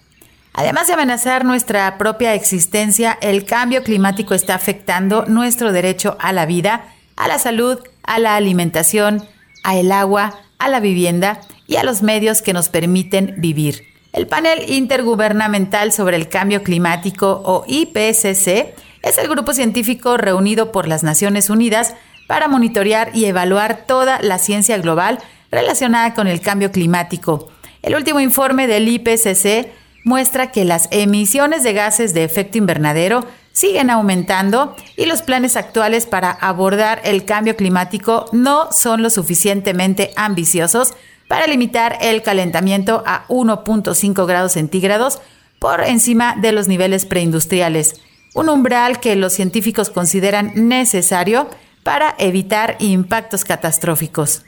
Además 0.54 0.86
de 0.86 0.94
amenazar 0.94 1.44
nuestra 1.44 1.98
propia 1.98 2.34
existencia, 2.34 3.18
el 3.20 3.44
cambio 3.44 3.82
climático 3.82 4.34
está 4.34 4.54
afectando 4.54 5.24
nuestro 5.26 5.72
derecho 5.72 6.16
a 6.20 6.32
la 6.32 6.46
vida, 6.46 6.84
a 7.16 7.28
la 7.28 7.38
salud, 7.38 7.78
a 8.02 8.18
la 8.18 8.36
alimentación, 8.36 9.26
a 9.62 9.76
el 9.76 9.92
agua, 9.92 10.38
a 10.58 10.68
la 10.68 10.80
vivienda 10.80 11.40
y 11.66 11.76
a 11.76 11.84
los 11.84 12.02
medios 12.02 12.42
que 12.42 12.52
nos 12.52 12.68
permiten 12.68 13.34
vivir. 13.38 13.84
El 14.12 14.26
panel 14.26 14.70
intergubernamental 14.70 15.92
sobre 15.92 16.16
el 16.16 16.28
cambio 16.28 16.62
climático 16.62 17.42
o 17.44 17.64
IPCC 17.66 18.74
es 19.02 19.18
el 19.18 19.28
grupo 19.28 19.54
científico 19.54 20.16
reunido 20.16 20.70
por 20.70 20.86
las 20.86 21.02
Naciones 21.02 21.48
Unidas 21.50 21.94
para 22.26 22.48
monitorear 22.48 23.10
y 23.14 23.24
evaluar 23.24 23.84
toda 23.86 24.20
la 24.20 24.38
ciencia 24.38 24.78
global 24.78 25.18
relacionada 25.50 26.14
con 26.14 26.26
el 26.28 26.40
cambio 26.40 26.70
climático. 26.70 27.50
El 27.82 27.94
último 27.94 28.20
informe 28.20 28.66
del 28.66 28.88
IPCC 28.88 29.70
muestra 30.04 30.50
que 30.50 30.64
las 30.64 30.88
emisiones 30.90 31.62
de 31.62 31.72
gases 31.72 32.14
de 32.14 32.24
efecto 32.24 32.58
invernadero 32.58 33.24
siguen 33.52 33.90
aumentando 33.90 34.74
y 34.96 35.06
los 35.06 35.22
planes 35.22 35.56
actuales 35.56 36.06
para 36.06 36.30
abordar 36.30 37.00
el 37.04 37.24
cambio 37.24 37.56
climático 37.56 38.26
no 38.32 38.72
son 38.72 39.02
lo 39.02 39.10
suficientemente 39.10 40.12
ambiciosos 40.16 40.94
para 41.28 41.46
limitar 41.46 41.98
el 42.00 42.22
calentamiento 42.22 43.02
a 43.06 43.26
1.5 43.28 44.26
grados 44.26 44.52
centígrados 44.52 45.20
por 45.58 45.82
encima 45.82 46.36
de 46.40 46.52
los 46.52 46.68
niveles 46.68 47.06
preindustriales, 47.06 48.00
un 48.34 48.48
umbral 48.48 49.00
que 49.00 49.16
los 49.16 49.32
científicos 49.32 49.90
consideran 49.90 50.52
necesario 50.68 51.48
para 51.82 52.14
evitar 52.18 52.76
impactos 52.80 53.44
catastróficos. 53.44 54.44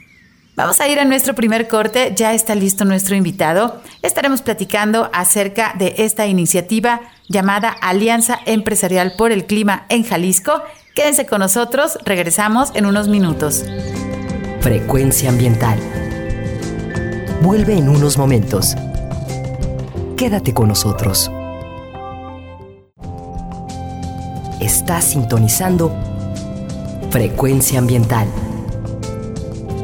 Vamos 0.55 0.79
a 0.79 0.87
ir 0.87 0.99
a 0.99 1.05
nuestro 1.05 1.35
primer 1.35 1.67
corte, 1.67 2.13
ya 2.15 2.33
está 2.33 2.55
listo 2.55 2.85
nuestro 2.85 3.13
invitado. 3.13 3.81
Estaremos 4.01 4.41
platicando 4.41 5.09
acerca 5.11 5.73
de 5.77 5.95
esta 5.97 6.27
iniciativa 6.27 7.01
llamada 7.27 7.75
Alianza 7.81 8.39
Empresarial 8.45 9.15
por 9.17 9.33
el 9.33 9.45
Clima 9.47 9.85
en 9.89 10.05
Jalisco. 10.05 10.61
Quédense 10.93 11.25
con 11.25 11.39
nosotros, 11.39 11.97
regresamos 12.05 12.71
en 12.73 12.85
unos 12.85 13.09
minutos. 13.09 13.65
Frecuencia 14.61 15.29
ambiental. 15.29 15.77
Vuelve 17.41 17.77
en 17.77 17.89
unos 17.89 18.17
momentos. 18.17 18.75
Quédate 20.15 20.53
con 20.53 20.69
nosotros. 20.69 21.29
Estás 24.61 25.03
sintonizando 25.03 25.93
Frecuencia 27.11 27.77
ambiental. 27.77 28.27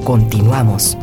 Continuamos. 0.03 0.97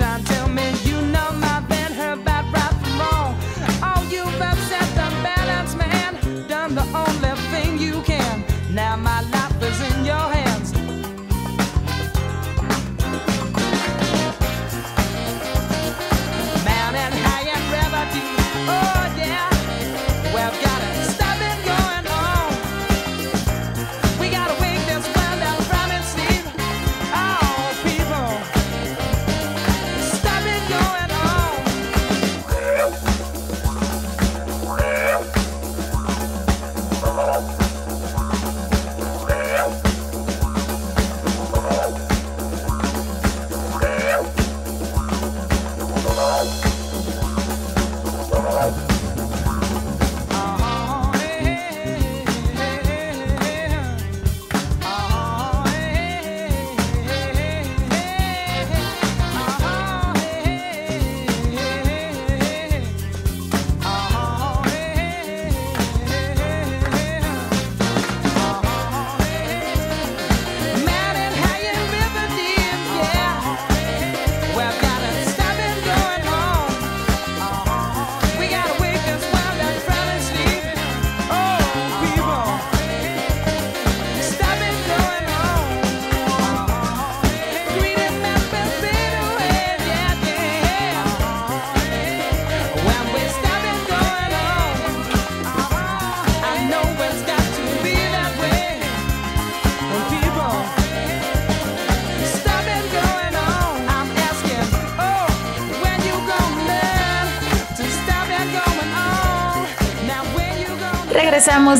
And 0.00 0.41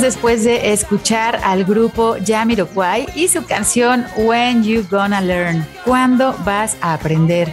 Después 0.00 0.42
de 0.42 0.72
escuchar 0.72 1.38
al 1.44 1.64
grupo 1.64 2.16
Jamiroquai 2.26 3.06
y 3.14 3.28
su 3.28 3.44
canción 3.44 4.04
When 4.16 4.64
You 4.64 4.84
Gonna 4.90 5.20
Learn. 5.20 5.64
¿Cuándo 5.84 6.34
vas 6.44 6.76
a 6.80 6.94
aprender? 6.94 7.52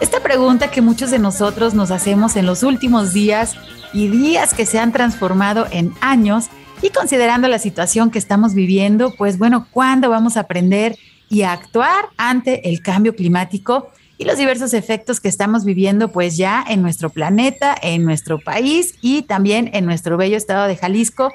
Esta 0.00 0.20
pregunta 0.20 0.70
que 0.70 0.80
muchos 0.80 1.10
de 1.10 1.18
nosotros 1.18 1.74
nos 1.74 1.90
hacemos 1.90 2.36
en 2.36 2.46
los 2.46 2.62
últimos 2.62 3.12
días 3.12 3.56
y 3.92 4.08
días 4.08 4.54
que 4.54 4.64
se 4.64 4.78
han 4.78 4.92
transformado 4.92 5.66
en 5.70 5.92
años 6.00 6.46
y 6.80 6.90
considerando 6.90 7.48
la 7.48 7.58
situación 7.58 8.10
que 8.10 8.18
estamos 8.18 8.54
viviendo, 8.54 9.12
pues 9.18 9.36
bueno, 9.36 9.66
¿cuándo 9.70 10.08
vamos 10.08 10.36
a 10.36 10.40
aprender 10.40 10.96
y 11.28 11.42
a 11.42 11.52
actuar 11.52 12.06
ante 12.16 12.70
el 12.70 12.80
cambio 12.80 13.14
climático? 13.14 13.90
y 14.18 14.24
los 14.24 14.38
diversos 14.38 14.72
efectos 14.72 15.18
que 15.18 15.28
estamos 15.28 15.64
viviendo 15.64 16.12
pues 16.12 16.36
ya 16.36 16.64
en 16.68 16.80
nuestro 16.80 17.10
planeta, 17.10 17.74
en 17.82 18.04
nuestro 18.04 18.38
país 18.38 18.94
y 19.00 19.22
también 19.22 19.70
en 19.72 19.84
nuestro 19.84 20.16
bello 20.16 20.36
estado 20.36 20.68
de 20.68 20.76
Jalisco, 20.76 21.32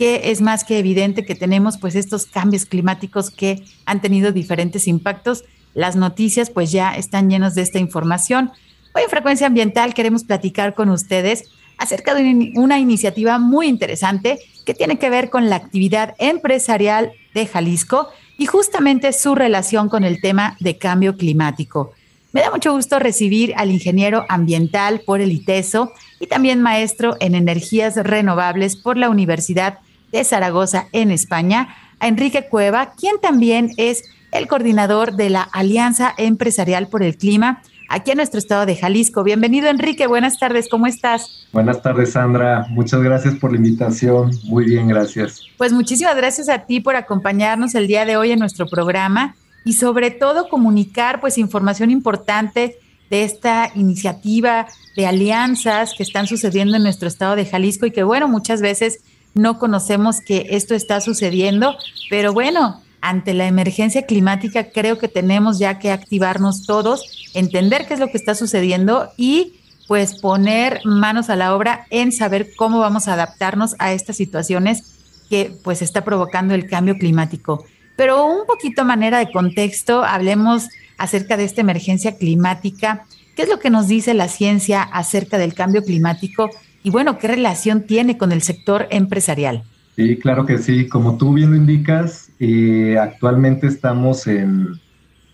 que 0.00 0.30
es 0.30 0.40
más 0.40 0.64
que 0.64 0.78
evidente 0.78 1.26
que 1.26 1.34
tenemos 1.34 1.76
pues 1.76 1.94
estos 1.94 2.24
cambios 2.24 2.64
climáticos 2.64 3.30
que 3.30 3.62
han 3.84 4.00
tenido 4.00 4.32
diferentes 4.32 4.88
impactos. 4.88 5.44
Las 5.74 5.94
noticias 5.94 6.48
pues 6.48 6.72
ya 6.72 6.96
están 6.96 7.28
llenos 7.28 7.54
de 7.54 7.60
esta 7.60 7.78
información. 7.78 8.50
Hoy 8.94 9.02
en 9.02 9.10
Frecuencia 9.10 9.46
Ambiental 9.46 9.92
queremos 9.92 10.24
platicar 10.24 10.72
con 10.72 10.88
ustedes 10.88 11.50
acerca 11.76 12.14
de 12.14 12.54
una 12.54 12.78
iniciativa 12.78 13.38
muy 13.38 13.66
interesante 13.66 14.38
que 14.64 14.72
tiene 14.72 14.98
que 14.98 15.10
ver 15.10 15.28
con 15.28 15.50
la 15.50 15.56
actividad 15.56 16.14
empresarial 16.16 17.12
de 17.34 17.44
Jalisco 17.44 18.08
y 18.38 18.46
justamente 18.46 19.12
su 19.12 19.34
relación 19.34 19.90
con 19.90 20.04
el 20.04 20.22
tema 20.22 20.56
de 20.60 20.78
cambio 20.78 21.18
climático. 21.18 21.92
Me 22.32 22.40
da 22.40 22.50
mucho 22.50 22.72
gusto 22.72 23.00
recibir 23.00 23.52
al 23.54 23.70
ingeniero 23.70 24.24
ambiental 24.30 25.02
por 25.04 25.20
el 25.20 25.30
ITESO 25.30 25.92
y 26.20 26.26
también 26.26 26.62
maestro 26.62 27.18
en 27.20 27.34
energías 27.34 27.96
renovables 27.96 28.76
por 28.76 28.96
la 28.96 29.10
Universidad 29.10 29.80
de 30.12 30.24
Zaragoza 30.24 30.86
en 30.92 31.10
España, 31.10 31.74
a 31.98 32.08
Enrique 32.08 32.46
Cueva, 32.48 32.92
quien 32.92 33.20
también 33.20 33.70
es 33.76 34.04
el 34.32 34.46
coordinador 34.46 35.14
de 35.14 35.30
la 35.30 35.42
Alianza 35.42 36.14
Empresarial 36.16 36.88
por 36.88 37.02
el 37.02 37.16
Clima 37.16 37.62
aquí 37.90 38.12
en 38.12 38.18
nuestro 38.18 38.38
estado 38.38 38.64
de 38.64 38.76
Jalisco. 38.76 39.24
Bienvenido 39.24 39.68
Enrique, 39.68 40.06
buenas 40.06 40.38
tardes, 40.38 40.68
¿cómo 40.70 40.86
estás? 40.86 41.48
Buenas 41.52 41.82
tardes 41.82 42.12
Sandra, 42.12 42.66
muchas 42.70 43.02
gracias 43.02 43.34
por 43.34 43.50
la 43.50 43.58
invitación, 43.58 44.30
muy 44.44 44.64
bien, 44.64 44.88
gracias. 44.88 45.42
Pues 45.58 45.72
muchísimas 45.72 46.16
gracias 46.16 46.48
a 46.48 46.60
ti 46.60 46.80
por 46.80 46.94
acompañarnos 46.94 47.74
el 47.74 47.88
día 47.88 48.04
de 48.04 48.16
hoy 48.16 48.30
en 48.30 48.38
nuestro 48.38 48.66
programa 48.66 49.34
y 49.64 49.74
sobre 49.74 50.12
todo 50.12 50.48
comunicar 50.48 51.20
pues 51.20 51.36
información 51.36 51.90
importante 51.90 52.78
de 53.10 53.24
esta 53.24 53.72
iniciativa 53.74 54.68
de 54.96 55.06
alianzas 55.06 55.92
que 55.96 56.04
están 56.04 56.28
sucediendo 56.28 56.76
en 56.76 56.84
nuestro 56.84 57.08
estado 57.08 57.34
de 57.34 57.44
Jalisco 57.44 57.86
y 57.86 57.90
que 57.90 58.04
bueno, 58.04 58.28
muchas 58.28 58.62
veces 58.62 59.00
no 59.34 59.58
conocemos 59.58 60.20
que 60.20 60.46
esto 60.50 60.74
está 60.74 61.00
sucediendo, 61.00 61.76
pero 62.08 62.32
bueno, 62.32 62.82
ante 63.00 63.34
la 63.34 63.46
emergencia 63.46 64.06
climática 64.06 64.70
creo 64.70 64.98
que 64.98 65.08
tenemos 65.08 65.58
ya 65.58 65.78
que 65.78 65.90
activarnos 65.90 66.66
todos, 66.66 67.30
entender 67.34 67.86
qué 67.86 67.94
es 67.94 68.00
lo 68.00 68.08
que 68.08 68.18
está 68.18 68.34
sucediendo 68.34 69.10
y 69.16 69.60
pues 69.88 70.20
poner 70.20 70.80
manos 70.84 71.30
a 71.30 71.36
la 71.36 71.54
obra 71.54 71.86
en 71.90 72.12
saber 72.12 72.50
cómo 72.56 72.78
vamos 72.78 73.08
a 73.08 73.14
adaptarnos 73.14 73.74
a 73.78 73.92
estas 73.92 74.16
situaciones 74.16 74.84
que 75.28 75.52
pues 75.64 75.82
está 75.82 76.04
provocando 76.04 76.54
el 76.54 76.68
cambio 76.68 76.96
climático. 76.96 77.64
Pero 77.96 78.24
un 78.24 78.46
poquito 78.46 78.84
manera 78.84 79.18
de 79.18 79.32
contexto, 79.32 80.04
hablemos 80.04 80.68
acerca 80.96 81.36
de 81.36 81.44
esta 81.44 81.60
emergencia 81.60 82.16
climática. 82.16 83.04
¿Qué 83.34 83.42
es 83.42 83.48
lo 83.48 83.58
que 83.58 83.70
nos 83.70 83.88
dice 83.88 84.14
la 84.14 84.28
ciencia 84.28 84.82
acerca 84.82 85.38
del 85.38 85.54
cambio 85.54 85.82
climático? 85.82 86.50
Y 86.82 86.90
bueno, 86.90 87.18
¿qué 87.18 87.28
relación 87.28 87.82
tiene 87.82 88.16
con 88.16 88.32
el 88.32 88.42
sector 88.42 88.86
empresarial? 88.90 89.64
Sí, 89.96 90.16
claro 90.16 90.46
que 90.46 90.58
sí. 90.58 90.88
Como 90.88 91.18
tú 91.18 91.34
bien 91.34 91.50
lo 91.50 91.56
indicas, 91.56 92.30
eh, 92.38 92.96
actualmente 92.98 93.66
estamos 93.66 94.26
en, 94.26 94.68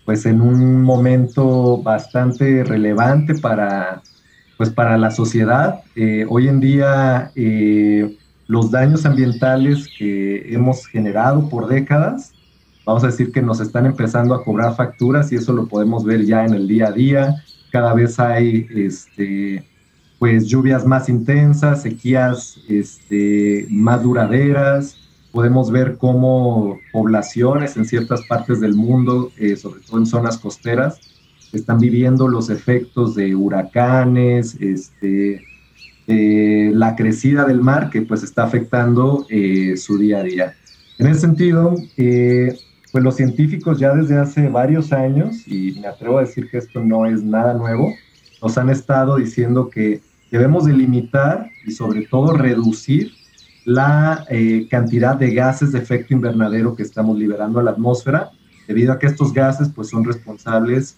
pues, 0.05 0.25
en 0.25 0.41
un 0.41 0.81
momento 0.81 1.81
bastante 1.81 2.63
relevante 2.65 3.35
para, 3.35 4.01
pues, 4.57 4.69
para 4.69 4.97
la 4.97 5.11
sociedad. 5.11 5.81
Eh, 5.95 6.25
hoy 6.27 6.49
en 6.49 6.59
día, 6.59 7.31
eh, 7.35 8.17
los 8.47 8.71
daños 8.71 9.05
ambientales 9.05 9.87
que 9.97 10.53
hemos 10.53 10.85
generado 10.87 11.47
por 11.47 11.67
décadas, 11.67 12.33
vamos 12.85 13.05
a 13.05 13.07
decir 13.07 13.31
que 13.31 13.41
nos 13.41 13.61
están 13.61 13.85
empezando 13.85 14.33
a 14.33 14.43
cobrar 14.43 14.75
facturas 14.75 15.31
y 15.31 15.35
eso 15.35 15.53
lo 15.53 15.67
podemos 15.67 16.03
ver 16.03 16.25
ya 16.25 16.45
en 16.45 16.53
el 16.53 16.67
día 16.67 16.87
a 16.87 16.91
día. 16.91 17.35
Cada 17.71 17.93
vez 17.93 18.19
hay 18.19 18.67
este, 18.69 19.65
pues 20.19 20.47
lluvias 20.47 20.85
más 20.85 21.09
intensas, 21.09 21.83
sequías 21.83 22.59
este, 22.67 23.67
más 23.69 24.01
duraderas. 24.03 24.97
Podemos 25.31 25.71
ver 25.71 25.97
cómo 25.97 26.79
poblaciones 26.91 27.77
en 27.77 27.85
ciertas 27.85 28.21
partes 28.27 28.59
del 28.59 28.73
mundo, 28.73 29.31
eh, 29.37 29.55
sobre 29.55 29.81
todo 29.81 29.99
en 29.99 30.05
zonas 30.05 30.37
costeras, 30.37 30.99
están 31.53 31.79
viviendo 31.79 32.27
los 32.27 32.49
efectos 32.49 33.15
de 33.15 33.35
huracanes, 33.35 34.55
este, 34.59 35.41
eh, 36.07 36.71
la 36.73 36.95
crecida 36.95 37.45
del 37.45 37.61
mar 37.61 37.89
que 37.89 38.01
pues 38.01 38.23
está 38.23 38.43
afectando 38.43 39.25
eh, 39.29 39.75
su 39.77 39.97
día 39.97 40.19
a 40.19 40.23
día. 40.23 40.55
En 40.99 41.07
ese 41.07 41.19
sentido, 41.21 41.75
eh, 41.97 42.57
pues 42.91 43.03
los 43.03 43.15
científicos 43.15 43.77
ya 43.77 43.93
desde 43.93 44.17
hace 44.17 44.47
varios 44.47 44.93
años, 44.93 45.47
y 45.47 45.77
me 45.81 45.87
atrevo 45.87 46.17
a 46.17 46.21
decir 46.21 46.49
que 46.49 46.57
esto 46.57 46.83
no 46.83 47.05
es 47.05 47.23
nada 47.23 47.53
nuevo, 47.53 47.93
nos 48.41 48.57
han 48.57 48.69
estado 48.69 49.17
diciendo 49.17 49.69
que 49.69 49.99
debemos 50.31 50.65
delimitar 50.65 51.49
y 51.65 51.71
sobre 51.71 52.05
todo 52.05 52.33
reducir 52.33 53.11
la 53.65 54.25
eh, 54.29 54.67
cantidad 54.69 55.15
de 55.15 55.33
gases 55.33 55.73
de 55.73 55.79
efecto 55.79 56.13
invernadero 56.13 56.75
que 56.75 56.83
estamos 56.83 57.17
liberando 57.17 57.59
a 57.59 57.63
la 57.63 57.71
atmósfera 57.71 58.31
debido 58.65 58.93
a 58.93 58.99
que 58.99 59.07
estos 59.07 59.33
gases 59.33 59.69
pues, 59.75 59.89
son 59.89 60.05
responsables 60.05 60.97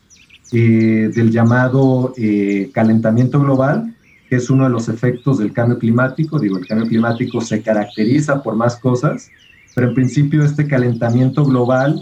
eh, 0.51 1.11
del 1.13 1.31
llamado 1.31 2.13
eh, 2.17 2.69
calentamiento 2.73 3.39
global, 3.39 3.95
que 4.27 4.35
es 4.35 4.49
uno 4.51 4.65
de 4.65 4.69
los 4.69 4.87
efectos 4.87 5.39
del 5.39 5.51
cambio 5.51 5.79
climático. 5.79 6.39
Digo, 6.39 6.57
el 6.57 6.67
cambio 6.67 6.87
climático 6.87 7.41
se 7.41 7.61
caracteriza 7.61 8.43
por 8.43 8.55
más 8.55 8.75
cosas, 8.77 9.29
pero 9.73 9.89
en 9.89 9.95
principio 9.95 10.43
este 10.43 10.67
calentamiento 10.67 11.43
global 11.45 11.99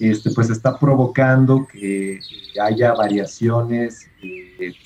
este, 0.00 0.30
pues 0.30 0.50
está 0.50 0.78
provocando 0.78 1.66
que 1.70 2.20
haya 2.62 2.92
variaciones 2.92 4.06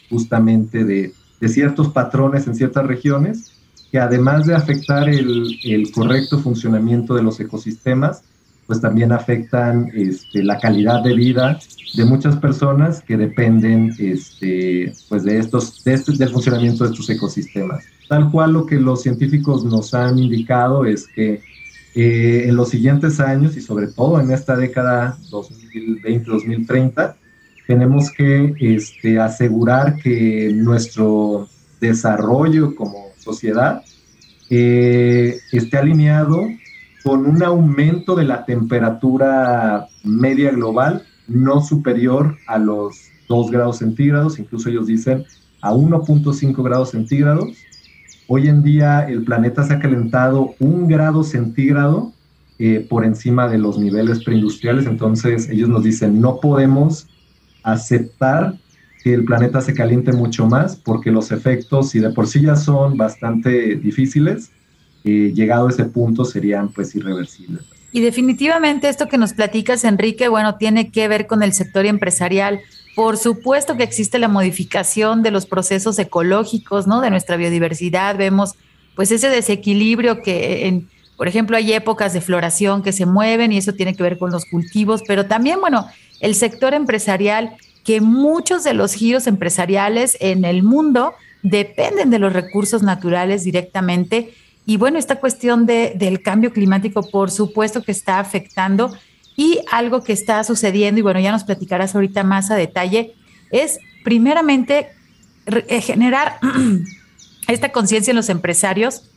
justamente 0.09 0.85
de, 0.85 1.13
de, 1.45 1.49
ciertos 1.49 1.89
patrones 1.89 2.47
en 2.47 2.55
ciertas 2.55 2.87
regiones 2.87 3.53
que 3.91 3.99
además 4.01 4.47
de 4.47 4.55
afectar 4.55 5.09
el, 5.09 5.57
el 5.65 5.93
correcto 5.93 6.41
funcionamiento 6.41 7.15
de 7.15 7.23
los 7.23 7.39
ecosistemas, 7.39 8.23
pues 8.67 8.81
también 8.81 9.13
afectan 9.13 9.91
este, 9.95 10.43
la 10.43 10.59
calidad 10.59 11.03
de 11.03 11.15
vida 11.15 11.59
de 11.95 12.05
muchas 12.05 12.37
personas 12.37 13.03
que 13.03 13.17
dependen 13.17 13.95
este, 13.99 14.93
pues 15.09 15.25
de 15.25 15.39
estos, 15.39 15.85
de 15.85 15.95
este, 15.95 16.13
del 16.13 16.31
funcionamiento 16.31 16.85
de 16.85 16.91
estos 16.91 17.09
ecosistemas. 17.11 17.85
Tal 18.09 18.31
cual 18.31 18.53
lo 18.53 18.67
que 18.67 18.77
los 18.77 19.03
científicos 19.03 19.65
nos 19.65 19.95
han 19.95 20.19
indicado 20.19 20.85
es 20.85 21.07
que 21.07 21.41
eh, 21.95 22.45
en 22.49 22.57
los 22.57 22.71
siguientes 22.71 23.21
años 23.21 23.57
y 23.57 23.61
sobre 23.61 23.87
todo 23.87 24.21
en 24.21 24.31
esta 24.33 24.57
década 24.57 25.17
2020-2030, 25.31 27.15
tenemos 27.67 28.11
que 28.11 28.55
este, 28.61 29.19
asegurar 29.19 29.97
que 29.97 30.53
nuestro 30.55 31.49
desarrollo 31.81 32.75
como 32.75 33.07
sociedad 33.19 33.83
eh, 34.51 35.39
esté 35.53 35.79
alineado 35.79 36.47
con 37.03 37.27
un 37.27 37.43
aumento 37.43 38.15
de 38.15 38.25
la 38.25 38.45
temperatura 38.45 39.87
media 40.03 40.51
global 40.51 41.03
no 41.27 41.63
superior 41.63 42.37
a 42.47 42.59
los 42.59 42.97
2 43.29 43.51
grados 43.51 43.79
centígrados, 43.79 44.39
incluso 44.39 44.69
ellos 44.69 44.87
dicen 44.87 45.25
a 45.61 45.73
1.5 45.73 46.63
grados 46.63 46.91
centígrados. 46.91 47.57
Hoy 48.27 48.49
en 48.49 48.63
día 48.63 49.07
el 49.09 49.25
planeta 49.25 49.63
se 49.63 49.75
ha 49.75 49.81
calentado 49.81 50.55
un 50.59 50.89
grado 50.89 51.25
centígrado 51.25 52.13
eh, 52.59 52.87
por 52.89 53.05
encima 53.05 53.49
de 53.49 53.59
los 53.59 53.79
niveles 53.79 54.23
preindustriales, 54.23 54.87
entonces 54.87 55.49
ellos 55.49 55.69
nos 55.69 55.83
dicen 55.83 56.21
no 56.21 56.41
podemos 56.41 57.09
aceptar 57.65 58.55
que 59.03 59.13
el 59.13 59.25
planeta 59.25 59.61
se 59.61 59.75
caliente 59.75 60.13
mucho 60.13 60.47
más 60.47 60.77
porque 60.77 61.11
los 61.11 61.33
efectos, 61.33 61.91
si 61.91 61.99
de 61.99 62.11
por 62.11 62.29
sí 62.29 62.43
ya 62.43 62.57
son 62.57 62.97
bastante 62.97 63.77
difíciles, 63.77 64.51
eh, 65.05 65.33
llegado 65.35 65.67
a 65.67 65.71
ese 65.71 65.85
punto 65.85 66.25
serían 66.25 66.69
pues 66.69 66.95
irreversibles. 66.95 67.65
Y 67.93 68.01
definitivamente 68.01 68.89
esto 68.89 69.07
que 69.07 69.19
nos 69.19 69.35
platicas, 69.35 69.85
Enrique, 69.85 70.29
bueno, 70.29 70.57
tiene 70.57 70.91
que 70.91 71.07
ver 71.07 71.27
con 71.27 71.43
el 71.43 71.53
sector 71.53 71.87
empresarial. 71.87 72.61
Por 72.97 73.17
supuesto 73.19 73.77
que 73.77 73.83
existe 73.83 74.19
la 74.19 74.29
modificación 74.29 75.23
de 75.23 75.31
los 75.31 75.47
procesos 75.47 75.99
ecológicos, 75.99 76.87
¿no? 76.87 77.01
De 77.01 77.11
nuestra 77.11 77.37
biodiversidad. 77.37 78.17
Vemos 78.17 78.55
pues 78.97 79.11
ese 79.11 79.29
desequilibrio 79.29 80.23
que 80.23 80.67
en, 80.67 80.89
por 81.17 81.29
ejemplo, 81.29 81.57
hay 81.57 81.73
épocas 81.73 82.13
de 82.13 82.21
floración 82.21 82.83
que 82.83 82.93
se 82.93 83.07
mueven 83.07 83.53
y 83.53 83.59
eso 83.59 83.73
tiene 83.73 83.95
que 83.95 84.03
ver 84.03 84.19
con 84.19 84.31
los 84.31 84.45
cultivos, 84.45 85.03
pero 85.07 85.27
también, 85.27 85.61
bueno, 85.61 85.87
el 86.21 86.35
sector 86.35 86.75
empresarial, 86.75 87.57
que 87.85 88.01
muchos 88.01 88.65
de 88.65 88.75
los 88.75 88.95
giros 88.95 89.27
empresariales 89.27 90.17
en 90.21 90.45
el 90.45 90.63
mundo 90.63 91.13
dependen 91.43 92.11
de 92.11 92.19
los 92.19 92.33
recursos 92.33 92.83
naturales 92.83 93.45
directamente 93.45 94.33
y 94.67 94.77
bueno, 94.77 94.99
esta 94.99 95.17
cuestión 95.17 95.67
de, 95.67 95.93
del 95.95 96.23
cambio 96.23 96.53
climático, 96.53 97.09
por 97.11 97.31
supuesto 97.31 97.83
que 97.83 97.93
está 97.93 98.19
afectando 98.19 98.97
y 99.37 99.61
algo 99.71 100.03
que 100.03 100.13
está 100.13 100.43
sucediendo, 100.45 101.01
y 101.01 101.03
bueno, 101.03 101.21
ya 101.21 101.33
nos 101.33 101.45
platicarás 101.45 101.95
ahorita 101.95 102.23
más 102.25 102.51
a 102.51 102.57
detalle, 102.57 103.15
es 103.51 103.79
primeramente 104.05 104.89
eh, 105.47 105.81
generar 105.81 106.39
esta 107.49 107.73
conciencia 107.73 108.13
en 108.13 108.17
los 108.17 108.31
empresarios. 108.31 109.11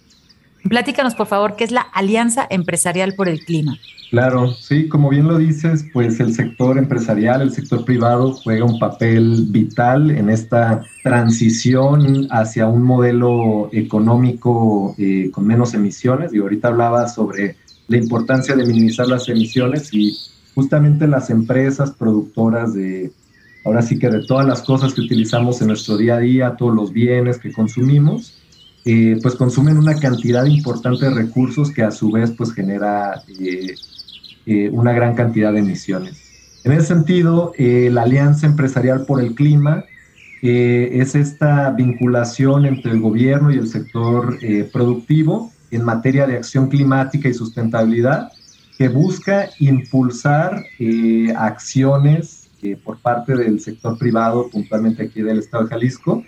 Platícanos, 0.69 1.15
por 1.15 1.27
favor, 1.27 1.55
qué 1.55 1.63
es 1.63 1.71
la 1.71 1.81
Alianza 1.81 2.47
Empresarial 2.49 3.13
por 3.13 3.29
el 3.29 3.43
Clima. 3.43 3.77
Claro, 4.09 4.53
sí, 4.53 4.87
como 4.87 5.09
bien 5.09 5.27
lo 5.27 5.37
dices, 5.37 5.85
pues 5.91 6.19
el 6.21 6.33
sector 6.33 6.77
empresarial, 6.77 7.41
el 7.41 7.51
sector 7.51 7.83
privado 7.83 8.31
juega 8.31 8.63
un 8.63 8.79
papel 8.79 9.47
vital 9.49 10.11
en 10.11 10.29
esta 10.29 10.81
transición 11.03 12.27
hacia 12.31 12.67
un 12.67 12.83
modelo 12.83 13.69
económico 13.73 14.95
eh, 14.97 15.29
con 15.31 15.45
menos 15.45 15.73
emisiones. 15.73 16.33
Y 16.33 16.37
ahorita 16.37 16.69
hablaba 16.69 17.09
sobre 17.09 17.57
la 17.89 17.97
importancia 17.97 18.55
de 18.55 18.65
minimizar 18.65 19.07
las 19.07 19.27
emisiones 19.27 19.93
y 19.93 20.17
justamente 20.55 21.05
las 21.05 21.29
empresas 21.29 21.91
productoras 21.91 22.73
de, 22.73 23.11
ahora 23.65 23.81
sí 23.81 23.99
que 23.99 24.09
de 24.09 24.25
todas 24.25 24.47
las 24.47 24.61
cosas 24.61 24.93
que 24.93 25.01
utilizamos 25.01 25.61
en 25.61 25.67
nuestro 25.67 25.97
día 25.97 26.15
a 26.15 26.19
día, 26.19 26.55
todos 26.57 26.73
los 26.73 26.93
bienes 26.93 27.37
que 27.37 27.51
consumimos, 27.51 28.41
eh, 28.89 29.19
pues 29.21 29.35
consumen 29.35 29.77
una 29.77 29.99
cantidad 29.99 30.45
importante 30.45 31.09
de 31.09 31.11
recursos 31.11 31.71
que 31.71 31.83
a 31.83 31.91
su 31.91 32.09
vez 32.09 32.31
pues 32.31 32.53
genera 32.53 33.21
eh, 33.27 33.75
eh, 34.45 34.69
una 34.69 34.93
gran 34.93 35.13
cantidad 35.13 35.51
de 35.51 35.59
emisiones. 35.59 36.61
En 36.63 36.71
ese 36.71 36.87
sentido, 36.87 37.51
eh, 37.57 37.89
la 37.91 38.03
Alianza 38.03 38.45
Empresarial 38.45 39.05
por 39.05 39.21
el 39.21 39.35
Clima 39.35 39.83
es 40.41 41.15
esta 41.15 41.71
vinculación 41.71 42.65
entre 42.65 42.91
el 42.91 43.01
gobierno 43.01 43.51
y 43.51 43.57
el 43.57 43.67
sector 43.67 44.37
productivo 44.71 45.51
en 45.71 45.83
materia 45.83 46.27
de 46.27 46.37
acción 46.37 46.69
climática 46.69 47.27
y 47.27 47.33
sustentabilidad 47.33 48.29
que 48.77 48.87
busca 48.87 49.49
impulsar 49.57 50.63
acciones 51.35 52.51
por 52.83 52.99
parte 52.99 53.35
del 53.35 53.59
sector 53.59 53.97
privado, 53.97 54.47
puntualmente 54.51 55.03
aquí 55.03 55.23
del 55.23 55.39
Estado 55.39 55.63
de 55.63 55.69
Jalisco, 55.71 56.23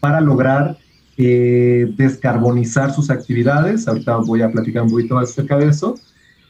para 0.00 0.20
lograr 0.20 0.76
descarbonizar 1.16 2.92
sus 2.92 3.10
actividades. 3.10 3.86
Ahorita 3.86 4.16
voy 4.16 4.42
a 4.42 4.50
platicar 4.50 4.82
un 4.82 4.90
poquito 4.90 5.14
más 5.14 5.30
acerca 5.30 5.56
de 5.58 5.68
eso 5.68 5.94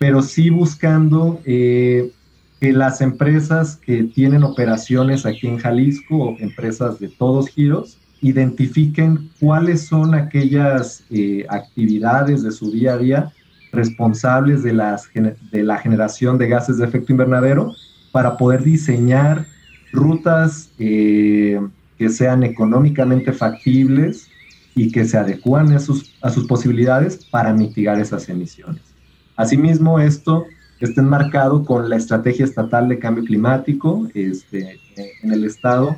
pero 0.03 0.21
sí 0.21 0.51
buscando 0.51 1.41
eh, 1.45 2.11
que 2.59 2.73
las 2.73 3.01
empresas 3.01 3.77
que 3.77 4.03
tienen 4.03 4.43
operaciones 4.43 5.25
aquí 5.25 5.47
en 5.47 5.59
Jalisco, 5.59 6.35
empresas 6.41 6.99
de 6.99 7.07
todos 7.07 7.49
giros, 7.51 7.99
identifiquen 8.21 9.31
cuáles 9.39 9.87
son 9.87 10.17
aquellas 10.17 11.05
eh, 11.09 11.47
actividades 11.49 12.43
de 12.43 12.51
su 12.51 12.73
día 12.73 12.95
a 12.95 12.99
día 12.99 13.33
responsables 13.71 14.65
de, 14.65 14.73
la 14.73 15.79
generación 15.79 16.37
de 16.37 16.49
gases 16.49 16.79
de 16.79 16.85
efecto 16.85 17.13
invernadero 17.13 17.73
para 18.11 18.37
poder 18.37 18.65
diseñar 18.65 19.47
rutas 19.93 20.69
eh, 20.81 21.61
que 21.97 22.09
sean 22.09 22.43
económicamente 22.43 23.33
factibles 23.33 24.29
y 24.75 24.91
que 24.91 25.05
se 25.05 25.19
adecúan 25.19 25.73
a 25.73 25.79
sus, 25.79 26.15
a 26.23 26.31
sus 26.31 26.47
posibilidades 26.47 27.25
para 27.27 27.53
mitigar 27.53 28.01
esas 28.01 28.29
emisiones. 28.29 28.83
Asimismo, 29.37 29.99
esto 29.99 30.45
está 30.81 31.01
enmarcado 31.01 31.65
con 31.65 31.89
la 31.89 31.97
estrategia 31.97 32.45
estatal 32.45 32.89
de 32.89 32.99
cambio 32.99 33.25
climático 33.25 34.09
este, 34.15 34.81
en 35.23 35.33
el 35.33 35.45
Estado, 35.45 35.97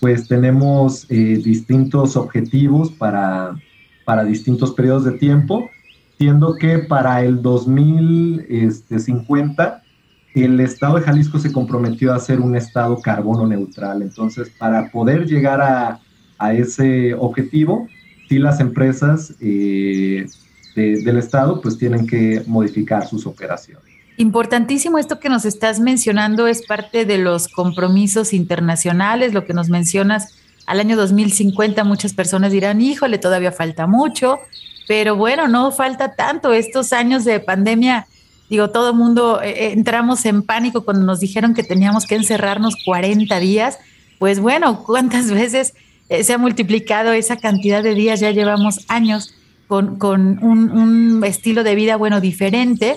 pues 0.00 0.28
tenemos 0.28 1.06
eh, 1.08 1.40
distintos 1.42 2.16
objetivos 2.16 2.90
para, 2.92 3.56
para 4.04 4.24
distintos 4.24 4.72
periodos 4.72 5.04
de 5.04 5.12
tiempo, 5.12 5.70
siendo 6.18 6.56
que 6.56 6.78
para 6.78 7.22
el 7.22 7.40
2050 7.42 9.64
este, 9.64 10.44
el 10.44 10.60
Estado 10.60 10.96
de 10.96 11.02
Jalisco 11.02 11.38
se 11.38 11.50
comprometió 11.50 12.12
a 12.12 12.18
ser 12.18 12.40
un 12.40 12.56
Estado 12.56 13.00
carbono 13.00 13.46
neutral. 13.46 14.02
Entonces, 14.02 14.50
para 14.58 14.90
poder 14.90 15.26
llegar 15.26 15.62
a, 15.62 16.00
a 16.38 16.52
ese 16.52 17.14
objetivo, 17.14 17.88
sí 18.28 18.38
las 18.38 18.60
empresas 18.60 19.34
eh, 19.40 20.26
del 20.74 21.16
Estado, 21.16 21.60
pues 21.60 21.78
tienen 21.78 22.06
que 22.06 22.42
modificar 22.46 23.06
sus 23.06 23.26
operaciones. 23.26 23.84
Importantísimo 24.18 24.98
esto 24.98 25.20
que 25.20 25.28
nos 25.28 25.44
estás 25.44 25.78
mencionando 25.78 26.46
es 26.46 26.66
parte 26.66 27.04
de 27.04 27.18
los 27.18 27.48
compromisos 27.48 28.32
internacionales, 28.32 29.34
lo 29.34 29.44
que 29.44 29.52
nos 29.52 29.68
mencionas 29.68 30.34
al 30.66 30.80
año 30.80 30.96
2050 30.96 31.84
muchas 31.84 32.12
personas 32.12 32.52
dirán, 32.52 32.80
híjole, 32.80 33.18
todavía 33.18 33.52
falta 33.52 33.86
mucho, 33.86 34.40
pero 34.88 35.16
bueno, 35.16 35.48
no 35.48 35.70
falta 35.70 36.14
tanto. 36.14 36.52
Estos 36.52 36.92
años 36.92 37.24
de 37.24 37.40
pandemia, 37.40 38.06
digo, 38.50 38.70
todo 38.70 38.90
el 38.90 38.96
mundo 38.96 39.40
eh, 39.42 39.50
eh, 39.50 39.72
entramos 39.72 40.24
en 40.26 40.42
pánico 40.42 40.84
cuando 40.84 41.04
nos 41.04 41.20
dijeron 41.20 41.54
que 41.54 41.62
teníamos 41.62 42.06
que 42.06 42.16
encerrarnos 42.16 42.74
40 42.84 43.38
días. 43.38 43.78
Pues 44.18 44.40
bueno, 44.40 44.82
¿cuántas 44.84 45.30
veces 45.30 45.74
eh, 46.08 46.24
se 46.24 46.32
ha 46.32 46.38
multiplicado 46.38 47.12
esa 47.12 47.36
cantidad 47.36 47.82
de 47.82 47.94
días? 47.94 48.20
Ya 48.20 48.30
llevamos 48.30 48.84
años 48.88 49.34
con, 49.68 49.98
un, 50.42 51.22
estilo 51.24 51.64
de 51.64 51.74
vida, 51.74 51.96
bueno, 51.96 52.20
diferente. 52.20 52.96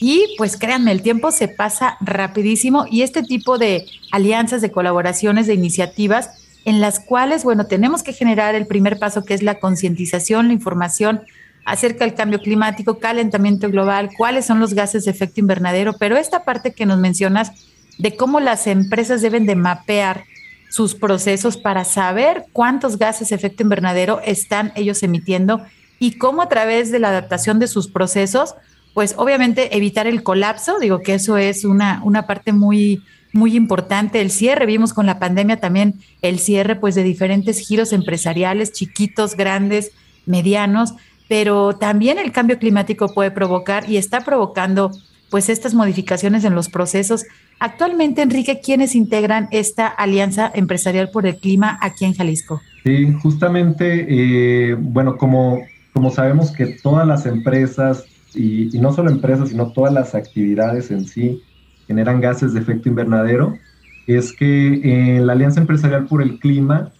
Y 0.00 0.34
pues 0.38 0.56
créanme, 0.56 0.92
el 0.92 1.02
tiempo 1.02 1.32
se 1.32 1.48
pasa 1.48 1.96
rapidísimo 2.00 2.86
y 2.88 3.02
este 3.02 3.22
tipo 3.22 3.58
de 3.58 3.84
alianzas, 4.12 4.60
de 4.60 4.70
colaboraciones, 4.70 5.46
de 5.46 5.54
iniciativas 5.54 6.30
en 6.64 6.80
las 6.80 7.00
cuales, 7.00 7.44
bueno, 7.44 7.66
tenemos 7.66 8.02
que 8.02 8.12
generar 8.12 8.54
el 8.54 8.66
primer 8.66 8.98
paso 8.98 9.24
que 9.24 9.34
es 9.34 9.42
la 9.42 9.58
concientización, 9.58 10.48
la 10.48 10.52
información 10.52 11.22
acerca 11.64 12.04
del 12.04 12.14
cambio 12.14 12.40
climático, 12.40 12.98
calentamiento 12.98 13.70
global, 13.70 14.10
cuáles 14.16 14.46
son 14.46 14.60
los 14.60 14.74
gases 14.74 15.04
de 15.04 15.10
efecto 15.10 15.40
invernadero, 15.40 15.94
pero 15.98 16.16
esta 16.16 16.44
parte 16.44 16.72
que 16.72 16.86
nos 16.86 16.98
mencionas 16.98 17.52
de 17.98 18.16
cómo 18.16 18.40
las 18.40 18.66
empresas 18.66 19.20
deben 19.20 19.46
de 19.46 19.56
mapear 19.56 20.24
sus 20.68 20.94
procesos 20.94 21.56
para 21.56 21.84
saber 21.84 22.46
cuántos 22.52 22.98
gases 22.98 23.30
de 23.30 23.36
efecto 23.36 23.62
invernadero 23.62 24.20
están 24.24 24.72
ellos 24.74 25.02
emitiendo 25.02 25.62
y 25.98 26.12
cómo 26.12 26.42
a 26.42 26.48
través 26.48 26.90
de 26.90 26.98
la 26.98 27.08
adaptación 27.08 27.58
de 27.58 27.66
sus 27.66 27.88
procesos, 27.88 28.54
pues 28.94 29.14
obviamente 29.16 29.76
evitar 29.76 30.06
el 30.06 30.22
colapso, 30.22 30.78
digo 30.78 31.00
que 31.00 31.14
eso 31.14 31.36
es 31.36 31.64
una, 31.64 32.00
una 32.04 32.26
parte 32.26 32.52
muy, 32.52 33.02
muy 33.32 33.56
importante. 33.56 34.20
El 34.20 34.30
cierre, 34.30 34.66
vimos 34.66 34.92
con 34.92 35.06
la 35.06 35.18
pandemia 35.18 35.58
también 35.58 35.94
el 36.22 36.38
cierre 36.38 36.76
pues 36.76 36.94
de 36.94 37.02
diferentes 37.02 37.58
giros 37.58 37.92
empresariales, 37.92 38.72
chiquitos, 38.72 39.36
grandes, 39.36 39.92
medianos, 40.26 40.94
pero 41.28 41.76
también 41.76 42.18
el 42.18 42.32
cambio 42.32 42.58
climático 42.58 43.12
puede 43.12 43.30
provocar 43.30 43.88
y 43.88 43.96
está 43.96 44.20
provocando 44.20 44.90
pues 45.30 45.48
estas 45.48 45.74
modificaciones 45.74 46.44
en 46.44 46.54
los 46.54 46.68
procesos. 46.68 47.24
Actualmente, 47.60 48.22
Enrique, 48.22 48.60
¿quiénes 48.62 48.94
integran 48.94 49.48
esta 49.50 49.88
Alianza 49.88 50.50
Empresarial 50.54 51.10
por 51.10 51.26
el 51.26 51.36
Clima 51.36 51.76
aquí 51.80 52.04
en 52.04 52.14
Jalisco? 52.14 52.60
Sí, 52.84 53.12
justamente, 53.20 54.06
eh, 54.08 54.76
bueno, 54.78 55.16
como, 55.16 55.60
como 55.92 56.10
sabemos 56.12 56.52
que 56.52 56.66
todas 56.66 57.06
las 57.06 57.26
empresas, 57.26 58.04
y, 58.34 58.70
no 58.78 58.92
solo 58.92 59.10
empresas, 59.10 59.48
sino 59.48 59.72
todas 59.72 59.92
las 59.92 60.14
actividades 60.14 60.92
en 60.92 61.06
sí, 61.06 61.42
generan 61.88 62.20
gases 62.20 62.54
de 62.54 62.60
efecto 62.60 62.88
invernadero, 62.88 63.58
es 64.06 64.32
que 64.32 65.16
en 65.16 65.26
la 65.26 65.32
Alianza 65.32 65.60
Empresarial 65.60 66.06
por 66.06 66.22
el 66.22 66.38
Clima 66.38 66.92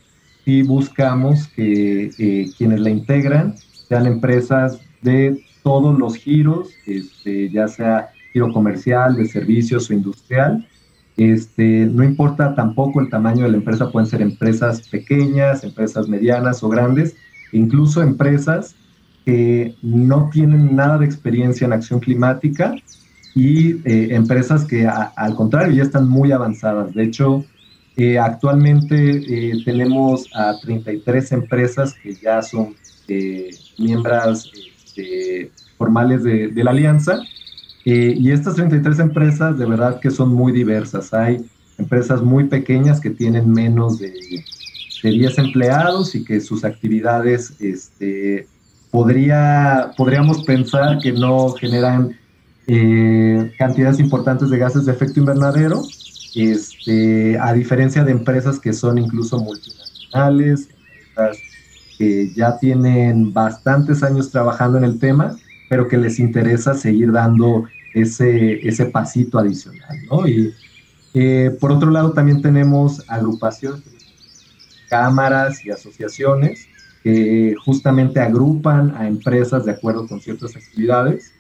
sí 0.45 0.63
buscamos 0.63 1.47
que 1.49 2.11
eh, 2.19 2.51
quienes 2.59 2.81
la 2.81 2.91
integran 2.91 3.55
sean 3.89 4.07
empresas 4.07 4.81
de 5.03 5.43
todos 5.63 5.97
los 5.99 6.17
giros, 6.17 6.71
este, 6.87 7.51
ya 7.51 7.69
sea 7.69 8.11
giro 8.39 8.53
comercial, 8.53 9.17
de 9.17 9.27
servicios 9.27 9.91
o 9.91 9.93
industrial. 9.93 10.67
Este, 11.17 11.87
no 11.87 12.05
importa 12.05 12.55
tampoco 12.55 13.01
el 13.01 13.11
tamaño 13.11 13.43
de 13.43 13.51
la 13.51 13.57
empresa, 13.57 13.91
pueden 13.91 14.09
ser 14.09 14.23
empresas 14.23 14.89
pequeñas, 14.89 15.65
empresas 15.65 16.09
medianas 16.09 16.63
o 16.63 16.69
grandes, 16.69 17.17
incluso 17.53 18.01
empresas 18.03 18.77
que 19.25 19.75
no 19.83 20.31
tienen 20.33 20.77
nada 20.77 20.99
de 20.99 21.07
experiencia 21.07 21.67
en 21.67 21.73
acción 21.73 21.99
climática 21.99 22.77
y 23.35 23.73
eh, 23.85 24.15
empresas 24.15 24.65
que 24.65 24.87
al 24.87 25.35
contrario 25.35 25.75
ya 25.75 25.83
están 25.83 26.09
muy 26.09 26.31
avanzadas. 26.31 26.95
De 26.95 27.03
hecho, 27.03 27.45
eh, 27.97 28.17
actualmente 28.17 28.95
eh, 28.95 29.63
tenemos 29.65 30.31
a 30.35 30.55
33 30.61 31.33
empresas 31.33 31.95
que 32.01 32.15
ya 32.15 32.43
son 32.43 32.77
miembros 33.79 34.53
este, 34.55 35.51
formales 35.77 36.23
de, 36.23 36.49
de, 36.49 36.65
la 36.65 36.71
alianza 36.71 37.23
y 37.91 38.31
estas 38.33 38.55
33 38.57 38.99
empresas 38.99 39.59
de 39.59 39.65
verdad 39.65 40.01
que 40.01 40.11
son 40.11 40.35
muy 40.35 40.53
diversas. 40.53 41.15
Hay 41.15 41.45
empresas 41.79 42.23
muy 42.23 42.45
pequeñas 42.45 43.01
que 43.01 43.11
tienen 43.11 43.51
menos 43.51 43.99
de, 43.99 44.13
10 45.03 45.39
empleados 45.39 46.17
y 46.17 46.25
que 46.25 46.41
sus 46.41 46.65
actividades 46.65 47.55
este, 47.61 48.49
podría, 48.91 49.93
podríamos 49.97 50.43
pensar 50.43 50.99
que 50.99 51.13
no 51.13 51.51
generan 51.53 52.19
eh, 52.67 53.55
cantidades 53.57 54.01
importantes 54.01 54.51
de 54.51 54.59
gases 54.59 54.87
de 54.87 54.93
efecto 54.93 55.21
invernadero, 55.21 55.85
este, 56.35 57.39
a 57.39 57.53
diferencia 57.53 58.03
de 58.03 58.11
empresas 58.11 58.59
que 58.59 58.73
son 58.73 58.99
incluso 58.99 59.39
multinacionales, 59.39 60.69
que 61.97 62.33
ya 62.35 62.59
tienen 62.59 63.33
bastantes 63.33 64.03
años 64.03 64.31
trabajando 64.31 64.79
en 64.79 64.85
el 64.85 64.99
tema, 64.99 65.37
pero 65.69 65.87
que 65.87 65.97
les 65.97 66.19
interesa 66.19 66.75
seguir 66.75 67.13
dando 67.13 67.65
ese, 67.95 68.67
ese 68.67 68.87
pasito 68.87 69.39
adicional, 69.39 69.99
¿no? 70.11 70.27
Y 70.27 70.55
eh, 71.15 71.57
por 71.61 71.73
otro 71.73 71.91
lado 71.91 72.13
también 72.13 72.43
tenemos 72.43 73.03
agrupaciones, 73.09 73.83
cámaras 74.89 75.65
y 75.65 75.71
asociaciones 75.71 76.69
que 77.03 77.55
justamente 77.65 78.21
agrupan 78.21 78.95
a 78.97 79.07
empresas 79.07 79.65
de 79.65 79.73
acuerdo 79.73 80.07
con 80.07 80.21
ciertas 80.21 80.57
actividades. 80.57 81.33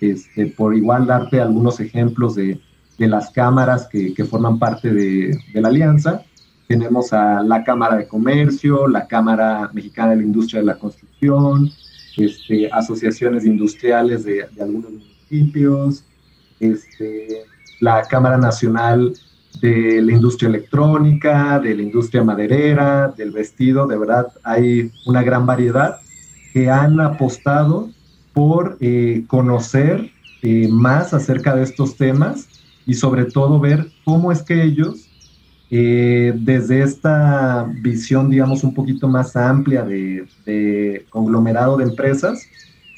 Este, 0.00 0.46
por 0.48 0.74
igual 0.74 1.06
darte 1.06 1.40
algunos 1.40 1.78
ejemplos 1.78 2.34
de, 2.34 2.60
de 2.98 3.08
las 3.08 3.30
cámaras 3.30 3.86
que, 3.86 4.12
que 4.14 4.24
forman 4.24 4.58
parte 4.58 4.92
de, 4.92 5.38
de, 5.52 5.60
la 5.60 5.68
alianza. 5.68 6.24
Tenemos 6.66 7.12
a 7.12 7.42
la 7.42 7.62
Cámara 7.62 7.96
de 7.96 8.08
Comercio, 8.08 8.88
la 8.88 9.06
Cámara 9.06 9.70
Mexicana 9.72 10.10
de 10.10 10.16
la 10.16 10.22
Industria 10.22 10.60
de 10.60 10.66
la 10.66 10.78
Construcción, 10.78 11.70
este, 12.16 12.68
asociaciones 12.72 13.44
industriales 13.44 14.24
de, 14.24 14.46
de 14.50 14.62
algunos 14.62 14.90
este, 16.60 17.44
la 17.80 18.02
Cámara 18.02 18.36
Nacional 18.36 19.14
de 19.60 20.00
la 20.02 20.12
Industria 20.12 20.48
Electrónica, 20.48 21.58
de 21.58 21.74
la 21.74 21.82
Industria 21.82 22.22
Maderera, 22.22 23.08
del 23.16 23.30
vestido, 23.30 23.86
de 23.86 23.98
verdad 23.98 24.28
hay 24.42 24.90
una 25.06 25.22
gran 25.22 25.46
variedad 25.46 25.96
que 26.52 26.70
han 26.70 27.00
apostado 27.00 27.90
por 28.32 28.76
eh, 28.80 29.24
conocer 29.26 30.10
eh, 30.42 30.68
más 30.68 31.14
acerca 31.14 31.54
de 31.54 31.62
estos 31.62 31.96
temas 31.96 32.48
y 32.86 32.94
sobre 32.94 33.24
todo 33.26 33.60
ver 33.60 33.90
cómo 34.04 34.32
es 34.32 34.42
que 34.42 34.62
ellos, 34.62 35.08
eh, 35.70 36.34
desde 36.36 36.82
esta 36.82 37.66
visión, 37.80 38.28
digamos, 38.28 38.64
un 38.64 38.74
poquito 38.74 39.08
más 39.08 39.36
amplia 39.36 39.82
de, 39.82 40.26
de 40.44 41.06
conglomerado 41.10 41.76
de 41.76 41.84
empresas, 41.84 42.42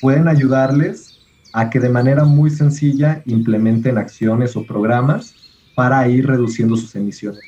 pueden 0.01 0.27
ayudarles 0.29 1.14
a 1.57 1.71
que 1.71 1.79
de 1.79 1.89
manera 1.89 2.25
muy 2.25 2.51
sencilla 2.51 3.23
implementen 3.27 3.97
acciones 3.97 4.57
o 4.57 4.67
programas 4.67 5.37
para 5.77 6.07
ir 6.09 6.27
reduciendo 6.27 6.77
sus 6.77 6.95
emisiones. 6.97 7.41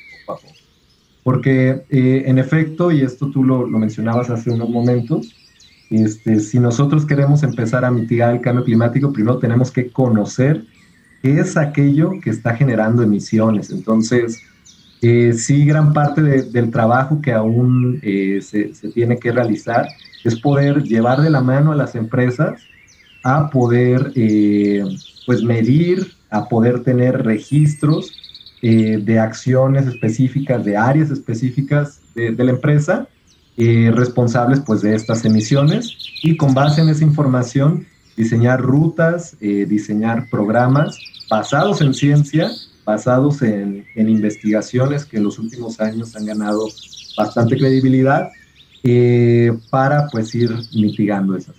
Porque 1.23 1.83
eh, 1.89 2.23
en 2.25 2.37
efecto, 2.37 2.89
y 2.89 3.01
esto 3.01 3.29
tú 3.29 3.43
lo, 3.43 3.67
mencionabas 3.67 4.29
hace 4.29 4.49
unos 4.49 4.69
momentos, 4.69 5.35
este, 5.89 6.39
si 6.39 6.57
nosotros 6.57 7.05
queremos 7.05 7.43
empezar 7.43 7.83
a 7.83 7.91
mitigar 7.91 8.33
el 8.33 8.39
cambio 8.39 8.63
climático, 8.63 9.11
primero 9.11 9.39
tenemos 9.39 9.71
que 9.71 9.91
conocer 9.91 10.63
qué 11.21 11.41
es 11.41 11.57
aquello 11.57 12.11
que 12.23 12.29
está 12.29 12.55
generando 12.55 13.03
emisiones. 13.03 13.71
Entonces, 13.71 14.41
eh, 15.01 15.33
sí, 15.33 15.65
gran 15.65 15.91
parte 15.91 16.21
del 16.21 16.71
trabajo 16.71 17.21
que 17.21 17.33
aún 17.33 17.99
eh, 18.01 18.39
se, 18.41 18.73
se, 18.73 18.87
tiene 18.91 19.19
que 19.19 19.33
realizar 19.33 19.85
es 20.23 20.39
poder 20.39 20.83
llevar 20.83 21.21
de 21.21 21.29
la 21.29 21.41
mano 21.41 21.73
a 21.73 21.75
las 21.75 21.93
empresas 21.93 22.61
a 23.27 23.49
poder 23.49 24.13
eh, 24.15 24.85
pues 25.25 25.43
medir, 25.43 26.13
a 26.29 26.47
poder 26.47 26.83
tener 26.83 27.23
registros 27.23 28.13
eh, 28.61 28.99
de 29.03 29.19
acciones 29.19 29.85
específicas, 29.85 30.63
de 30.63 30.77
áreas 30.77 31.11
específicas 31.11 31.99
de, 32.15 32.31
la 32.31 32.51
empresa, 32.51 33.09
eh, 33.57 33.91
responsables 33.93 34.61
pues 34.61 34.81
de 34.81 34.95
estas 34.95 35.25
emisiones 35.25 35.93
y 36.23 36.37
con 36.37 36.53
base 36.53 36.79
en 36.81 36.87
esa 36.87 37.03
información 37.03 37.85
diseñar 38.15 38.61
rutas, 38.61 39.37
diseñar 39.39 40.27
programas 40.31 40.97
basados 41.29 41.81
en 41.81 41.93
ciencia, 41.93 42.49
basados 42.83 43.43
en, 43.43 43.85
investigaciones 43.95 45.05
que 45.05 45.17
en 45.17 45.25
los 45.25 45.37
últimos 45.37 45.79
años 45.79 46.15
han 46.15 46.25
ganado 46.25 46.65
bastante 47.15 47.57
credibilidad 47.57 48.29
para 49.69 50.07
pues 50.07 50.33
ir 50.33 50.49
mitigando 50.73 51.35
esas 51.35 51.55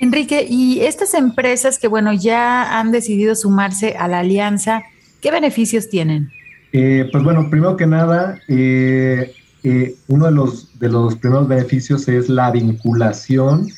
Enrique, 0.00 0.46
y 0.48 0.80
estas 0.80 1.12
empresas 1.12 1.78
que, 1.78 1.86
bueno, 1.86 2.14
ya 2.14 2.78
han 2.78 2.90
decidido 2.90 3.34
sumarse 3.34 3.96
a 3.98 4.08
la 4.08 4.20
alianza, 4.20 4.82
¿qué 5.20 5.30
beneficios 5.30 5.90
tienen? 5.90 6.30
Eh, 6.72 7.06
pues 7.12 7.22
bueno, 7.22 7.50
primero 7.50 7.76
que 7.76 7.86
nada, 7.86 8.40
eh, 8.48 9.34
eh, 9.62 9.94
uno 10.08 10.24
de 10.24 10.32
los, 10.32 10.78
de 10.78 10.88
los 10.88 11.16
primeros 11.16 11.46
beneficios 11.48 12.08
es 12.08 12.30
la 12.30 12.50
vinculación 12.50 13.68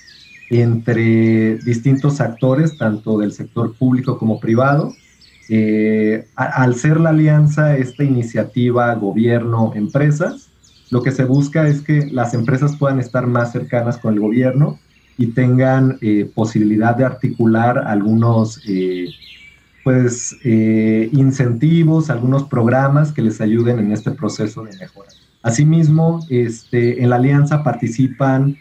entre 0.50 1.56
distintos 1.56 2.20
actores, 2.20 2.78
tanto 2.78 3.18
del 3.18 3.32
sector 3.32 3.74
público 3.74 4.16
como 4.16 4.38
privado. 4.38 4.94
al 6.36 6.74
ser 6.76 7.00
la 7.00 7.10
alianza, 7.10 7.76
esta 7.76 8.04
iniciativa 8.04 8.94
gobierno-empresas, 8.94 10.50
lo 10.90 11.02
que 11.02 11.10
se 11.10 11.24
busca 11.24 11.66
es 11.66 11.80
que 11.80 12.06
las 12.12 12.32
empresas 12.32 12.76
puedan 12.76 13.00
estar 13.00 13.26
más 13.26 13.50
cercanas 13.50 13.98
con 13.98 14.14
el 14.14 14.20
gobierno 14.20 14.78
y 15.18 15.26
tengan 15.26 15.98
eh, 16.00 16.30
posibilidad 16.34 16.96
de 16.96 17.04
articular 17.04 17.78
algunos 17.78 18.60
eh, 18.66 19.08
pues, 19.84 20.36
eh, 20.44 21.08
incentivos, 21.12 22.10
algunos 22.10 22.44
programas 22.44 23.12
que 23.12 23.22
les 23.22 23.40
ayuden 23.40 23.78
en 23.78 23.92
este 23.92 24.10
proceso 24.12 24.64
de 24.64 24.76
mejora. 24.78 25.10
Asimismo, 25.42 26.24
este, 26.30 27.02
en 27.02 27.10
la 27.10 27.16
alianza 27.16 27.62
participan 27.62 28.56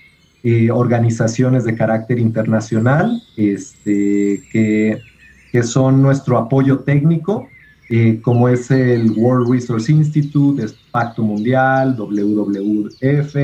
organizaciones 0.73 1.65
de 1.65 1.75
carácter 1.75 2.17
internacional 2.17 3.21
este, 3.37 4.41
que, 4.51 4.99
que 5.51 5.61
son 5.61 6.01
nuestro 6.01 6.35
apoyo 6.39 6.79
técnico, 6.79 7.47
como 8.23 8.49
es 8.49 8.71
el 8.71 9.11
World 9.11 9.51
Resource 9.51 9.91
Institute, 9.91 10.63
el 10.63 10.71
Pacto 10.91 11.21
Mundial, 11.21 11.95
WWF, 11.95 13.35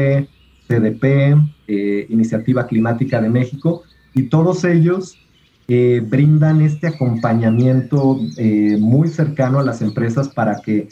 CDP, 0.67 1.36
eh, 1.67 2.06
Iniciativa 2.10 2.67
Climática 2.67 3.21
de 3.21 3.30
México, 3.30 3.84
y 4.13 4.23
todos 4.23 4.63
ellos 4.63 5.17
eh, 5.67 6.01
brindan 6.06 6.62
este 6.62 6.88
acompañamiento 6.88 8.19
eh, 8.38 8.77
muy 8.80 9.08
cercano 9.08 9.60
a 9.60 9.63
las 9.63 9.82
empresas 9.82 10.30
para 10.30 10.62
que 10.62 10.89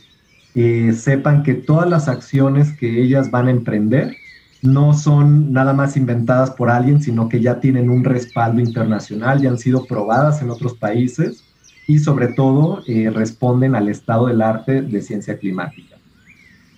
sepan 0.93 1.43
que 1.43 1.53
todas 1.53 1.89
las 1.89 2.07
acciones 2.07 2.71
que 2.77 3.01
ellas 3.03 3.29
van 3.29 3.47
a 3.47 3.51
emprender 3.51 4.15
no 4.61 4.93
son 4.93 5.51
nada 5.51 5.73
más 5.73 5.97
inventadas 5.97 6.51
por 6.51 6.69
alguien, 6.69 7.01
sino 7.01 7.27
que 7.27 7.41
ya 7.41 7.59
tienen 7.59 7.89
un 7.89 8.05
respaldo 8.05 8.61
internacional, 8.61 9.41
ya 9.41 9.49
han 9.49 9.57
sido 9.57 9.83
probadas 9.83 10.41
en 10.41 10.49
otros 10.49 10.75
países 10.75 11.43
y 11.88 11.99
sobre 11.99 12.29
todo 12.29 12.81
responden 13.11 13.75
al 13.75 13.89
estado 13.89 14.27
del 14.27 14.41
arte 14.41 14.81
de 14.81 15.01
ciencia 15.01 15.38
climática. 15.38 15.94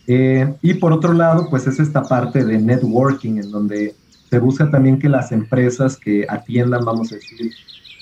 Y 0.08 0.74
por 0.76 0.94
otro 0.94 1.12
lado, 1.14 1.48
pues 1.50 1.68
es 1.68 1.80
esta 1.80 2.04
parte 2.04 2.46
de 2.46 2.58
networking 2.60 3.38
en 3.38 3.52
donde 3.52 3.94
se 4.30 4.40
busca 4.40 4.70
también 4.70 5.00
que 5.00 5.10
las 5.10 5.32
empresas 5.32 5.98
que 5.98 6.26
atiendan, 6.30 6.86
vamos 6.86 7.12
a 7.12 7.16
decir, 7.16 7.52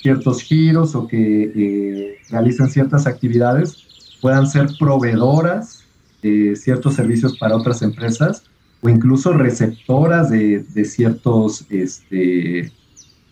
ciertos 0.02 0.42
giros 0.42 0.94
o 0.94 1.08
que 1.08 1.52
eh, 1.56 2.18
realicen 2.30 2.70
ciertas 2.70 3.08
actividades 3.08 4.18
puedan 4.22 4.48
ser 4.48 4.68
proveedoras 4.80 5.84
de 6.22 6.56
ciertos 6.56 6.94
servicios 6.94 7.38
para 7.40 7.56
otras 7.56 7.82
empresas 7.82 8.44
o 8.82 8.90
incluso 8.90 9.34
receptoras 9.34 10.30
de, 10.30 10.64
ciertos, 10.86 11.66
este, 11.72 12.72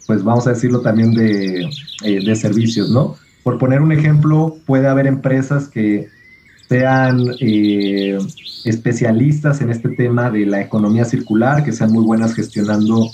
pues 0.08 0.24
vamos 0.24 0.48
a 0.48 0.52
decirlo 0.52 0.82
también 0.82 1.14
de, 1.14 1.70
eh, 2.04 2.26
de, 2.26 2.36
servicios, 2.36 2.90
¿no? 2.90 3.18
Por 3.44 3.60
poner 3.60 3.82
un 3.82 3.92
ejemplo, 3.92 4.56
puede 4.66 4.88
haber 4.88 5.06
empresas 5.06 5.68
que 5.68 6.10
sean 6.74 7.36
eh, 7.40 8.18
especialistas 8.66 9.62
en 9.62 9.70
este 9.70 9.90
tema 9.90 10.32
de 10.32 10.48
la 10.48 10.60
economía 10.60 11.06
circular, 11.06 11.64
que 11.64 11.72
sean 11.72 11.92
muy 11.92 12.04
buenas 12.04 12.34
gestionando 12.34 13.12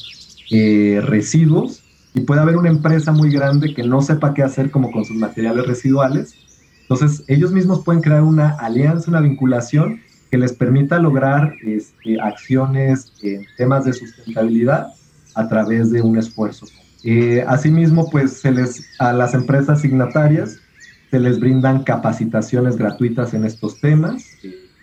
residuos 0.49 1.83
y 2.13 2.21
puede 2.21 2.39
haber 2.39 2.55
una 2.55 2.69
empresa 2.69 3.11
muy 3.11 3.29
grande 3.29 3.73
que 3.73 3.83
no 3.83 4.01
sepa 4.01 4.33
qué 4.33 4.43
hacer 4.43 4.71
como 4.71 4.91
con 4.91 5.03
sus 5.03 5.17
materiales 5.17 5.67
residuales. 5.67 6.35
Entonces, 6.83 7.25
ellos 7.27 7.51
mismos 7.51 7.83
pueden 7.83 8.01
crear 8.01 8.23
una 8.23 8.51
alianza, 8.51 9.11
una 9.11 9.19
vinculación 9.19 9.99
que 10.31 10.37
les 10.37 10.53
permita 10.53 10.97
lograr 10.97 11.53
este, 11.61 12.19
acciones 12.21 13.11
en 13.21 13.45
temas 13.57 13.83
de 13.83 13.91
sustentabilidad 13.91 14.87
a 15.35 15.49
través 15.49 15.91
de 15.91 16.01
un 16.01 16.17
esfuerzo. 16.17 16.65
Eh, 17.03 17.43
asimismo, 17.45 18.09
pues 18.09 18.39
se 18.39 18.53
les, 18.53 18.85
a 18.99 19.11
las 19.11 19.33
empresas 19.33 19.81
signatarias 19.81 20.61
se 21.09 21.19
les 21.19 21.39
brindan 21.39 21.83
capacitaciones 21.83 22.77
gratuitas 22.77 23.33
en 23.33 23.45
estos 23.45 23.79
temas, 23.79 24.23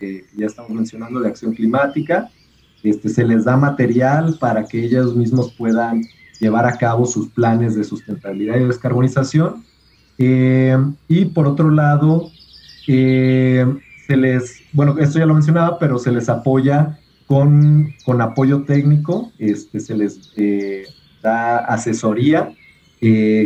que 0.01 0.25
ya 0.37 0.47
estamos 0.47 0.71
mencionando 0.73 1.21
de 1.21 1.29
acción 1.29 1.55
climática. 1.55 2.31
Este, 2.83 3.09
se 3.09 3.25
les 3.25 3.45
da 3.45 3.57
material 3.57 4.37
para 4.39 4.65
que 4.65 4.85
ellos 4.85 5.15
mismos 5.15 5.53
puedan 5.55 6.03
llevar 6.41 6.67
a 6.67 6.77
cabo 6.77 7.07
sus 7.07 7.29
planes 7.29 7.75
de 7.75 7.85
sustentabilidad 7.85 8.57
y 8.57 8.65
descarbonización. 8.65 9.65
Eh, 10.19 10.77
y 11.09 11.27
por 11.27 11.47
otro 11.47 11.71
lado, 11.71 12.31
eh, 12.87 13.67
se 14.07 14.17
les, 14.17 14.63
bueno, 14.73 14.99
esto 14.99 15.19
ya 15.19 15.27
lo 15.27 15.35
mencionaba, 15.35 15.79
pero 15.79 15.99
se 15.99 16.13
les 16.13 16.29
apoya 16.29 16.99
con, 17.27 17.95
con 18.05 18.21
apoyo 18.21 18.63
técnico, 18.63 19.33
este, 19.39 19.81
se 19.81 19.97
les 19.97 20.33
eh, 20.37 20.85
da 21.23 21.59
asesoría 21.59 22.53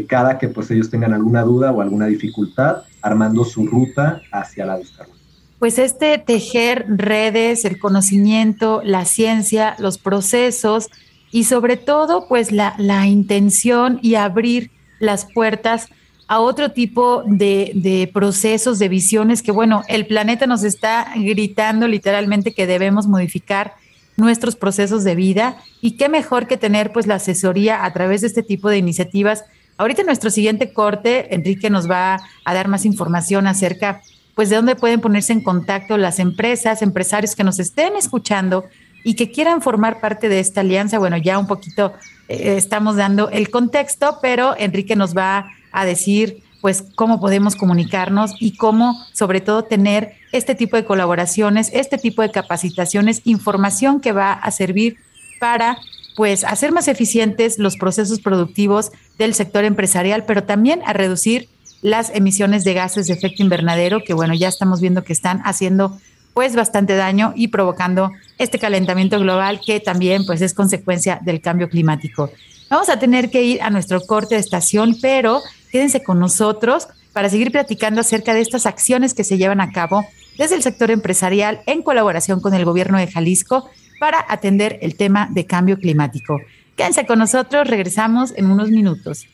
cada 0.08 0.38
que 0.38 0.48
pues 0.48 0.70
ellos 0.70 0.90
tengan 0.90 1.12
alguna 1.12 1.42
duda 1.42 1.72
o 1.72 1.80
alguna 1.80 2.06
dificultad, 2.06 2.82
armando 3.02 3.44
su 3.44 3.66
ruta 3.66 4.22
hacia 4.30 4.66
la 4.66 4.78
descarbonización. 4.78 5.20
Pues 5.58 5.78
este 5.78 6.16
tejer 6.18 6.86
redes, 6.88 7.64
el 7.64 7.78
conocimiento, 7.78 8.80
la 8.82 9.04
ciencia, 9.04 9.76
los 9.78 9.98
procesos, 9.98 10.88
y 11.30 11.44
sobre 11.44 11.76
todo 11.76 12.26
pues 12.28 12.50
la, 12.52 12.74
intención 13.06 13.98
y 14.02 14.14
abrir 14.14 14.70
las 14.98 15.26
puertas 15.32 15.88
a 16.26 16.40
otro 16.40 16.70
tipo 16.70 17.24
de, 17.26 17.72
de, 17.74 18.08
procesos, 18.12 18.78
de 18.78 18.88
visiones 18.88 19.42
que, 19.42 19.52
bueno, 19.52 19.82
el 19.88 20.06
planeta 20.06 20.46
nos 20.46 20.62
está 20.62 21.12
gritando 21.16 21.88
literalmente 21.88 22.52
que 22.52 22.66
debemos 22.66 23.06
modificar 23.06 23.74
nuestros 24.20 24.56
procesos 24.56 25.04
de 25.04 25.14
vida 25.14 25.56
y 25.80 25.92
qué 25.92 26.08
mejor 26.08 26.46
que 26.46 26.56
tener 26.56 26.92
pues 26.92 27.06
la 27.06 27.16
asesoría 27.16 27.84
a 27.84 27.92
través 27.92 28.20
de 28.20 28.26
este 28.26 28.42
tipo 28.42 28.68
de 28.68 28.78
iniciativas. 28.78 29.44
Ahorita 29.76 30.02
en 30.02 30.06
nuestro 30.06 30.30
siguiente 30.30 30.72
corte, 30.72 31.34
Enrique 31.34 31.70
nos 31.70 31.90
va 31.90 32.20
a 32.44 32.54
dar 32.54 32.68
más 32.68 32.84
información 32.84 33.46
acerca 33.46 34.02
pues 34.34 34.48
de 34.48 34.56
dónde 34.56 34.76
pueden 34.76 35.00
ponerse 35.00 35.32
en 35.32 35.42
contacto 35.42 35.96
las 35.98 36.18
empresas, 36.18 36.82
empresarios 36.82 37.34
que 37.34 37.44
nos 37.44 37.58
estén 37.58 37.96
escuchando 37.96 38.64
y 39.04 39.14
que 39.14 39.30
quieran 39.30 39.62
formar 39.62 40.00
parte 40.00 40.28
de 40.28 40.40
esta 40.40 40.60
alianza, 40.60 40.98
bueno, 40.98 41.16
ya 41.16 41.38
un 41.38 41.46
poquito 41.46 41.94
eh, 42.28 42.56
estamos 42.56 42.96
dando 42.96 43.30
el 43.30 43.50
contexto, 43.50 44.18
pero 44.22 44.54
Enrique 44.56 44.96
nos 44.96 45.16
va 45.16 45.50
a 45.72 45.84
decir 45.84 46.42
pues 46.60 46.84
cómo 46.94 47.20
podemos 47.20 47.56
comunicarnos 47.56 48.34
y 48.38 48.56
cómo 48.56 49.02
sobre 49.12 49.40
todo 49.40 49.64
tener 49.64 50.14
este 50.32 50.54
tipo 50.54 50.76
de 50.76 50.84
colaboraciones, 50.84 51.70
este 51.72 51.98
tipo 51.98 52.22
de 52.22 52.30
capacitaciones, 52.30 53.22
información 53.24 54.00
que 54.00 54.12
va 54.12 54.32
a 54.32 54.50
servir 54.50 54.96
para 55.38 55.78
pues 56.16 56.44
hacer 56.44 56.72
más 56.72 56.88
eficientes 56.88 57.58
los 57.58 57.76
procesos 57.76 58.20
productivos 58.20 58.92
del 59.18 59.34
sector 59.34 59.64
empresarial, 59.64 60.24
pero 60.26 60.44
también 60.44 60.82
a 60.84 60.92
reducir 60.92 61.48
las 61.82 62.10
emisiones 62.14 62.64
de 62.64 62.74
gases 62.74 63.06
de 63.06 63.14
efecto 63.14 63.42
invernadero 63.42 64.04
que 64.04 64.12
bueno, 64.12 64.34
ya 64.34 64.48
estamos 64.48 64.80
viendo 64.80 65.02
que 65.02 65.12
están 65.12 65.40
haciendo 65.44 65.98
pues 66.34 66.54
bastante 66.54 66.94
daño 66.94 67.32
y 67.34 67.48
provocando 67.48 68.12
este 68.38 68.58
calentamiento 68.58 69.18
global 69.18 69.60
que 69.64 69.80
también 69.80 70.26
pues 70.26 70.42
es 70.42 70.54
consecuencia 70.54 71.20
del 71.22 71.40
cambio 71.40 71.68
climático. 71.68 72.30
Vamos 72.68 72.88
a 72.88 72.98
tener 72.98 73.30
que 73.30 73.42
ir 73.42 73.62
a 73.62 73.70
nuestro 73.70 74.00
corte 74.02 74.36
de 74.36 74.40
estación, 74.40 74.96
pero 75.02 75.40
quédense 75.70 76.02
con 76.02 76.18
nosotros 76.18 76.88
para 77.12 77.28
seguir 77.28 77.52
platicando 77.52 78.00
acerca 78.00 78.34
de 78.34 78.40
estas 78.40 78.66
acciones 78.66 79.14
que 79.14 79.24
se 79.24 79.38
llevan 79.38 79.60
a 79.60 79.72
cabo 79.72 80.04
desde 80.38 80.54
el 80.54 80.62
sector 80.62 80.90
empresarial 80.90 81.62
en 81.66 81.82
colaboración 81.82 82.40
con 82.40 82.54
el 82.54 82.64
gobierno 82.64 82.98
de 82.98 83.06
Jalisco 83.06 83.68
para 83.98 84.24
atender 84.28 84.78
el 84.82 84.96
tema 84.96 85.28
de 85.30 85.46
cambio 85.46 85.78
climático. 85.78 86.40
Quédense 86.76 87.06
con 87.06 87.18
nosotros, 87.18 87.68
regresamos 87.68 88.32
en 88.36 88.50
unos 88.50 88.70
minutos. 88.70 89.26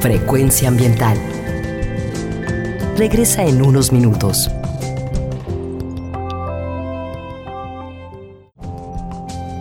Frecuencia 0.00 0.68
ambiental 0.68 1.18
regresa 3.00 3.44
en 3.46 3.62
unos 3.62 3.92
minutos. 3.92 4.50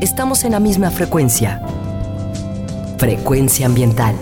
Estamos 0.01 0.43
en 0.43 0.51
la 0.51 0.59
misma 0.59 0.91
frecuencia. 0.91 1.61
Frecuencia 2.99 3.65
ambiental. 3.65 4.13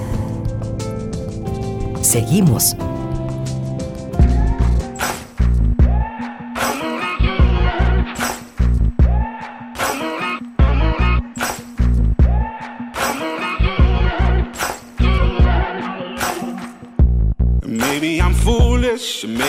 Seguimos 2.01 2.75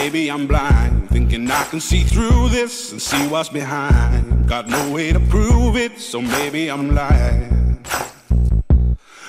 Maybe 0.09 0.31
I'm 0.31 0.47
blind, 0.47 1.11
thinking 1.11 1.51
I 1.51 1.65
can 1.65 1.81
see 1.81 2.03
through 2.03 2.49
this 2.49 2.93
and 2.93 3.03
see 3.03 3.27
what's 3.29 3.51
behind. 3.51 4.49
Got 4.49 4.69
no 4.69 4.91
way 4.91 5.13
to 5.13 5.21
prove 5.21 5.77
it, 5.77 5.99
so 5.99 6.23
maybe 6.23 6.71
I'm 6.71 6.95
lying. 6.95 7.58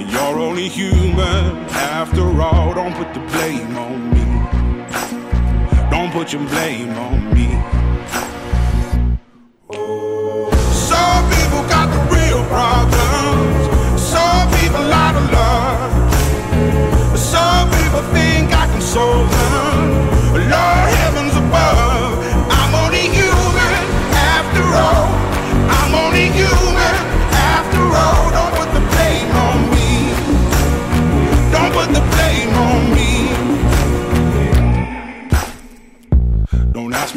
And 0.00 0.10
you're 0.10 0.38
only 0.38 0.66
human 0.66 1.58
after 1.76 2.40
all. 2.40 2.72
Don't 2.72 2.94
put 2.94 3.12
the 3.12 3.20
blame 3.20 3.76
on 3.76 4.08
me. 4.08 4.24
Don't 5.90 6.10
put 6.10 6.32
your 6.32 6.42
blame 6.48 6.96
on 6.96 7.34
me. 7.34 7.48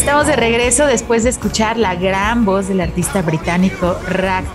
Estamos 0.00 0.26
de 0.26 0.34
regreso 0.34 0.86
después 0.86 1.24
de 1.24 1.28
escuchar 1.28 1.76
la 1.76 1.94
gran 1.94 2.46
voz 2.46 2.68
del 2.68 2.80
artista 2.80 3.20
británico 3.20 3.98
Rag 4.08 4.46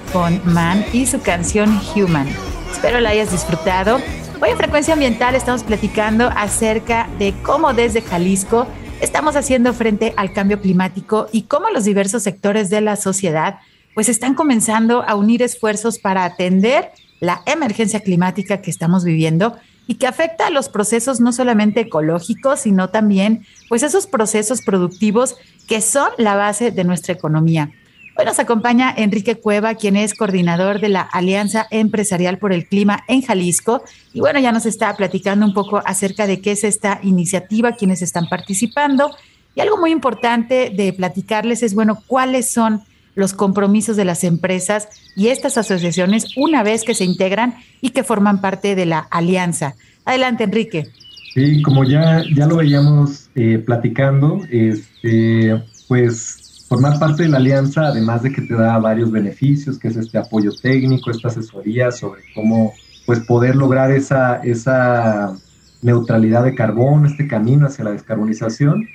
Man 0.43 0.83
y 0.91 1.05
su 1.05 1.21
canción 1.21 1.79
Human. 1.95 2.27
Espero 2.71 2.99
la 2.99 3.11
hayas 3.11 3.31
disfrutado. 3.31 4.01
Hoy 4.41 4.49
en 4.49 4.57
Frecuencia 4.57 4.95
Ambiental 4.95 5.35
estamos 5.35 5.63
platicando 5.63 6.31
acerca 6.35 7.07
de 7.19 7.35
cómo 7.43 7.75
desde 7.75 8.01
Jalisco 8.01 8.65
estamos 9.01 9.35
haciendo 9.35 9.71
frente 9.73 10.15
al 10.17 10.33
cambio 10.33 10.59
climático 10.59 11.27
y 11.31 11.43
cómo 11.43 11.69
los 11.69 11.85
diversos 11.85 12.23
sectores 12.23 12.71
de 12.71 12.81
la 12.81 12.95
sociedad 12.95 13.59
pues 13.93 14.09
están 14.09 14.33
comenzando 14.33 15.03
a 15.03 15.13
unir 15.13 15.43
esfuerzos 15.43 15.99
para 15.99 16.25
atender 16.25 16.89
la 17.19 17.43
emergencia 17.45 17.99
climática 17.99 18.61
que 18.61 18.71
estamos 18.71 19.03
viviendo 19.03 19.55
y 19.87 19.95
que 19.95 20.07
afecta 20.07 20.47
a 20.47 20.49
los 20.49 20.69
procesos 20.69 21.19
no 21.19 21.31
solamente 21.31 21.81
ecológicos, 21.81 22.61
sino 22.61 22.89
también 22.89 23.45
pues 23.69 23.83
esos 23.83 24.07
procesos 24.07 24.61
productivos 24.61 25.35
que 25.67 25.81
son 25.81 26.09
la 26.17 26.35
base 26.35 26.71
de 26.71 26.83
nuestra 26.83 27.13
economía. 27.13 27.71
Hoy 28.17 28.23
nos 28.23 28.39
acompaña 28.39 28.93
Enrique 28.95 29.35
Cueva, 29.35 29.75
quien 29.75 29.97
es 29.97 30.13
coordinador 30.13 30.79
de 30.79 30.87
la 30.87 31.01
Alianza 31.01 31.67
Empresarial 31.69 32.37
por 32.37 32.53
el 32.53 32.65
Clima 32.65 33.03
en 33.09 33.21
Jalisco. 33.21 33.83
Y 34.13 34.21
bueno, 34.21 34.39
ya 34.39 34.53
nos 34.53 34.65
está 34.65 34.95
platicando 34.95 35.45
un 35.45 35.53
poco 35.53 35.81
acerca 35.85 36.25
de 36.25 36.39
qué 36.39 36.51
es 36.53 36.63
esta 36.63 37.01
iniciativa, 37.03 37.73
quiénes 37.73 38.01
están 38.01 38.29
participando. 38.29 39.11
Y 39.53 39.59
algo 39.59 39.77
muy 39.77 39.91
importante 39.91 40.69
de 40.69 40.93
platicarles 40.93 41.61
es, 41.61 41.75
bueno, 41.75 42.03
cuáles 42.07 42.49
son 42.49 42.83
los 43.15 43.33
compromisos 43.33 43.95
de 43.95 44.05
las 44.05 44.23
empresas 44.23 44.89
y 45.15 45.27
estas 45.27 45.57
asociaciones 45.57 46.37
una 46.37 46.63
vez 46.63 46.83
que 46.83 46.93
se 46.93 47.05
integran 47.05 47.55
y 47.81 47.89
que 47.89 48.03
forman 48.03 48.41
parte 48.41 48.75
de 48.75 48.85
la 48.85 48.99
alianza. 48.99 49.75
Adelante, 50.05 50.43
Enrique. 50.43 50.87
Sí, 51.33 51.61
como 51.63 51.83
ya, 51.83 52.23
ya 52.33 52.45
lo 52.45 52.57
veíamos 52.57 53.29
eh, 53.35 53.57
platicando, 53.65 54.41
este, 54.49 55.61
pues 55.87 56.65
formar 56.69 56.99
parte 56.99 57.23
de 57.23 57.29
la 57.29 57.37
alianza, 57.37 57.87
además 57.87 58.23
de 58.23 58.31
que 58.31 58.41
te 58.41 58.53
da 58.53 58.77
varios 58.79 59.11
beneficios, 59.11 59.77
que 59.77 59.89
es 59.89 59.97
este 59.97 60.17
apoyo 60.17 60.51
técnico, 60.61 61.11
esta 61.11 61.27
asesoría 61.27 61.91
sobre 61.91 62.21
cómo 62.33 62.73
pues, 63.05 63.19
poder 63.21 63.55
lograr 63.55 63.91
esa, 63.91 64.37
esa 64.37 65.35
neutralidad 65.81 66.43
de 66.43 66.55
carbón, 66.55 67.05
este 67.05 67.27
camino 67.27 67.67
hacia 67.67 67.83
la 67.83 67.91
descarbonización, 67.91 68.87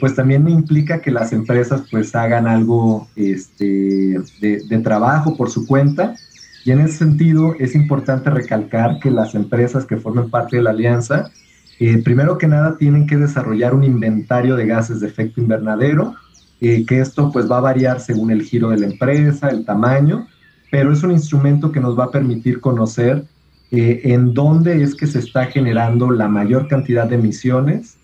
pues 0.00 0.16
también 0.16 0.48
implica 0.48 1.00
que 1.00 1.12
las 1.12 1.32
empresas 1.32 1.84
pues 1.90 2.14
hagan 2.16 2.48
algo 2.48 3.08
este, 3.14 4.18
de, 4.40 4.62
de 4.68 4.78
trabajo 4.78 5.36
por 5.36 5.48
su 5.48 5.66
cuenta. 5.66 6.16
Y 6.64 6.72
en 6.72 6.80
ese 6.80 6.98
sentido 6.98 7.54
es 7.58 7.74
importante 7.74 8.30
recalcar 8.30 8.98
que 9.00 9.10
las 9.10 9.34
empresas 9.34 9.86
que 9.86 9.96
formen 9.96 10.28
parte 10.28 10.56
de 10.56 10.62
la 10.62 10.70
alianza, 10.70 11.30
eh, 11.78 12.02
primero 12.02 12.36
que 12.36 12.46
nada 12.46 12.76
tienen 12.76 13.06
que 13.06 13.16
desarrollar 13.16 13.74
un 13.74 13.84
inventario 13.84 14.56
de 14.56 14.66
gases 14.66 15.00
de 15.00 15.06
efecto 15.06 15.40
invernadero, 15.40 16.14
eh, 16.60 16.84
que 16.84 17.00
esto 17.00 17.32
pues 17.32 17.50
va 17.50 17.56
a 17.56 17.62
variar 17.62 18.00
según 18.00 18.30
el 18.30 18.42
giro 18.42 18.68
de 18.68 18.78
la 18.78 18.86
empresa, 18.86 19.48
el 19.48 19.64
tamaño, 19.64 20.26
pero 20.70 20.92
es 20.92 21.02
un 21.02 21.12
instrumento 21.12 21.72
que 21.72 21.80
nos 21.80 21.98
va 21.98 22.04
a 22.04 22.10
permitir 22.10 22.60
conocer 22.60 23.24
eh, 23.70 24.02
en 24.04 24.34
dónde 24.34 24.82
es 24.82 24.94
que 24.94 25.06
se 25.06 25.20
está 25.20 25.46
generando 25.46 26.10
la 26.10 26.28
mayor 26.28 26.68
cantidad 26.68 27.06
de 27.06 27.14
emisiones 27.14 27.96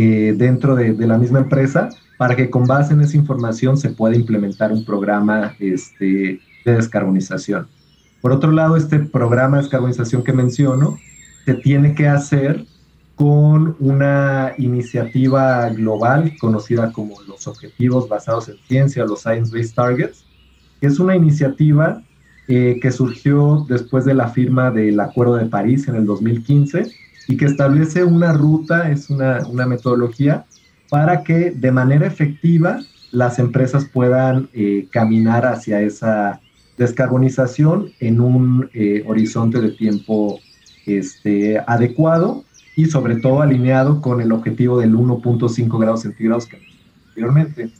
eh, 0.00 0.32
dentro 0.36 0.76
de, 0.76 0.92
de, 0.92 1.06
la 1.08 1.18
misma 1.18 1.40
empresa 1.40 1.88
para 2.18 2.36
que 2.36 2.48
con 2.50 2.68
base 2.68 2.94
en 2.94 3.00
esa 3.00 3.16
información 3.16 3.76
se 3.76 3.88
pueda 3.88 4.14
implementar 4.14 4.72
un 4.72 4.84
programa 4.84 5.56
este, 5.58 6.40
de 6.64 6.72
descarbonización. 6.72 7.66
Por 8.20 8.30
otro 8.30 8.52
lado, 8.52 8.76
este 8.76 9.00
programa 9.00 9.56
de 9.56 9.64
descarbonización 9.64 10.22
que 10.22 10.32
menciono 10.32 10.98
se 11.44 11.54
tiene 11.54 11.96
que 11.96 12.06
hacer 12.06 12.64
con 13.16 13.74
una 13.80 14.52
iniciativa 14.56 15.68
global 15.70 16.36
conocida 16.40 16.92
como 16.92 17.20
los 17.22 17.48
Objetivos 17.48 18.08
Basados 18.08 18.48
en 18.48 18.58
Ciencia, 18.68 19.04
los 19.04 19.22
Science-Based 19.22 19.74
Targets, 19.74 20.24
que 20.80 20.86
es 20.86 21.00
una 21.00 21.16
iniciativa 21.16 22.04
eh, 22.46 22.78
que 22.80 22.92
surgió 22.92 23.66
después 23.68 24.04
de 24.04 24.14
la 24.14 24.28
firma 24.28 24.70
del 24.70 25.00
Acuerdo 25.00 25.34
de 25.34 25.46
París 25.46 25.88
en 25.88 25.96
el 25.96 26.06
2015 26.06 27.07
y 27.28 27.36
que 27.36 27.44
establece 27.44 28.02
una 28.04 28.32
ruta, 28.32 28.90
es 28.90 29.10
una, 29.10 29.46
una 29.46 29.66
metodología 29.66 30.46
para 30.88 31.22
que 31.22 31.50
de 31.50 31.70
manera 31.70 32.06
efectiva 32.06 32.80
las 33.12 33.38
empresas 33.38 33.84
puedan 33.84 34.48
eh, 34.54 34.88
caminar 34.90 35.46
hacia 35.46 35.80
esa 35.82 36.40
descarbonización 36.78 37.90
en 38.00 38.20
un 38.20 38.70
eh, 38.72 39.04
horizonte 39.06 39.60
de 39.60 39.70
tiempo 39.72 40.38
este, 40.86 41.58
adecuado 41.66 42.44
y 42.76 42.86
sobre 42.86 43.16
todo 43.16 43.42
alineado 43.42 44.00
con 44.00 44.20
el 44.20 44.32
objetivo 44.32 44.80
del 44.80 44.94
1.5 44.94 45.78
grados 45.78 46.02
centígrados 46.02 46.46
que 46.46 46.58
anteriormente. 47.08 47.70